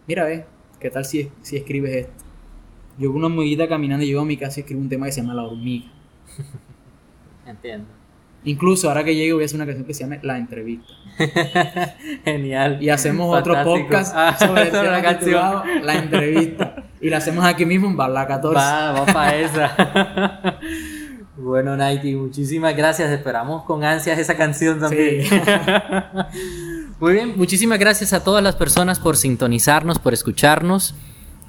mira, 0.07 0.25
ve, 0.25 0.47
¿qué 0.81 0.91
tal 0.91 1.05
si, 1.05 1.31
si 1.43 1.57
escribes 1.57 1.95
esto? 1.95 2.25
Yo 2.99 3.11
veo 3.11 3.19
una 3.19 3.27
hormiguita 3.27 3.69
caminando 3.69 4.05
y 4.05 4.11
yo 4.11 4.21
a 4.21 4.25
mi 4.25 4.37
casa 4.37 4.61
y 4.61 4.63
escribo 4.63 4.81
un 4.81 4.89
tema 4.89 5.07
que 5.07 5.13
se 5.13 5.21
llama 5.21 5.35
La 5.35 5.43
hormiga. 5.43 5.87
Entiendo. 7.47 7.97
Incluso 8.47 8.89
ahora 8.89 9.03
que 9.03 9.15
llegue 9.15 9.33
voy 9.33 9.43
a 9.43 9.47
hacer 9.47 9.57
una 9.57 9.67
canción 9.67 9.85
que 9.85 9.93
se 9.93 10.05
llame 10.05 10.21
La 10.23 10.39
Entrevista. 10.39 10.93
Genial. 12.25 12.81
Y 12.81 12.91
hacemos 12.91 13.37
otro 13.37 13.61
podcast 13.65 14.15
ah, 14.17 14.37
sobre, 14.39 14.71
la 14.71 15.03
canción. 15.03 15.63
La 15.83 15.95
Entrevista. 15.97 16.85
Y 17.01 17.11
la 17.11 17.17
hacemos 17.17 17.45
aquí 17.45 17.67
mismo 17.67 17.89
en 17.89 17.97
Barla 17.97 18.25
14. 18.27 18.57
Va, 18.57 18.93
va 18.93 19.07
para 19.07 19.37
esa. 19.37 20.61
Bueno, 21.47 21.77
Nighty, 21.77 22.17
muchísimas 22.17 22.77
gracias. 22.77 23.09
Esperamos 23.11 23.63
con 23.63 23.85
ansias 23.85 24.19
esa 24.19 24.37
canción 24.37 24.81
también. 24.81 25.23
Sí. 25.23 25.41
Muy 26.99 27.13
bien, 27.13 27.35
muchísimas 27.37 27.79
gracias 27.79 28.13
a 28.13 28.25
todas 28.25 28.43
las 28.43 28.57
personas 28.57 28.99
por 28.99 29.17
sintonizarnos, 29.17 29.99
por 30.01 30.13
escucharnos. 30.13 30.95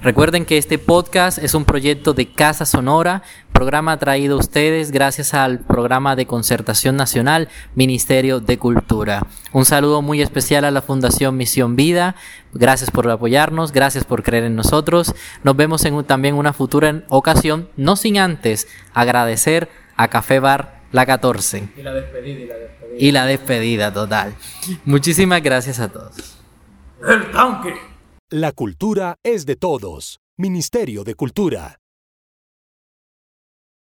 Recuerden 0.00 0.44
que 0.44 0.58
este 0.58 0.78
podcast 0.78 1.38
es 1.38 1.54
un 1.54 1.64
proyecto 1.64 2.14
de 2.14 2.30
Casa 2.30 2.64
Sonora, 2.64 3.24
programa 3.52 3.98
traído 3.98 4.36
a 4.36 4.38
ustedes 4.38 4.92
gracias 4.92 5.34
al 5.34 5.58
programa 5.58 6.14
de 6.14 6.26
concertación 6.26 6.94
nacional 6.94 7.48
Ministerio 7.74 8.38
de 8.38 8.58
Cultura. 8.58 9.26
Un 9.52 9.64
saludo 9.64 10.00
muy 10.00 10.22
especial 10.22 10.64
a 10.64 10.70
la 10.70 10.82
Fundación 10.82 11.36
Misión 11.36 11.74
Vida. 11.74 12.14
Gracias 12.52 12.92
por 12.92 13.10
apoyarnos, 13.10 13.72
gracias 13.72 14.04
por 14.04 14.22
creer 14.22 14.44
en 14.44 14.54
nosotros. 14.54 15.12
Nos 15.42 15.56
vemos 15.56 15.84
en 15.84 16.04
también 16.04 16.36
una 16.36 16.52
futura 16.52 17.02
ocasión, 17.08 17.68
no 17.76 17.96
sin 17.96 18.18
antes 18.18 18.68
agradecer 18.94 19.68
a 19.98 20.08
Café 20.08 20.38
Bar 20.38 20.78
La 20.92 21.04
14. 21.04 21.68
Y 21.76 21.82
la 21.82 21.92
despedida, 21.92 22.40
y 22.40 22.46
la 22.46 22.56
despedida. 22.56 22.96
Y 22.98 23.12
la 23.12 23.26
despedida 23.26 23.92
total. 23.92 24.34
Muchísimas 24.86 25.42
gracias 25.42 25.80
a 25.80 25.88
todos. 25.88 26.38
El 27.06 27.30
tanque. 27.30 27.74
La 28.30 28.52
cultura 28.52 29.16
es 29.22 29.44
de 29.44 29.56
todos. 29.56 30.20
Ministerio 30.38 31.04
de 31.04 31.14
Cultura. 31.14 31.77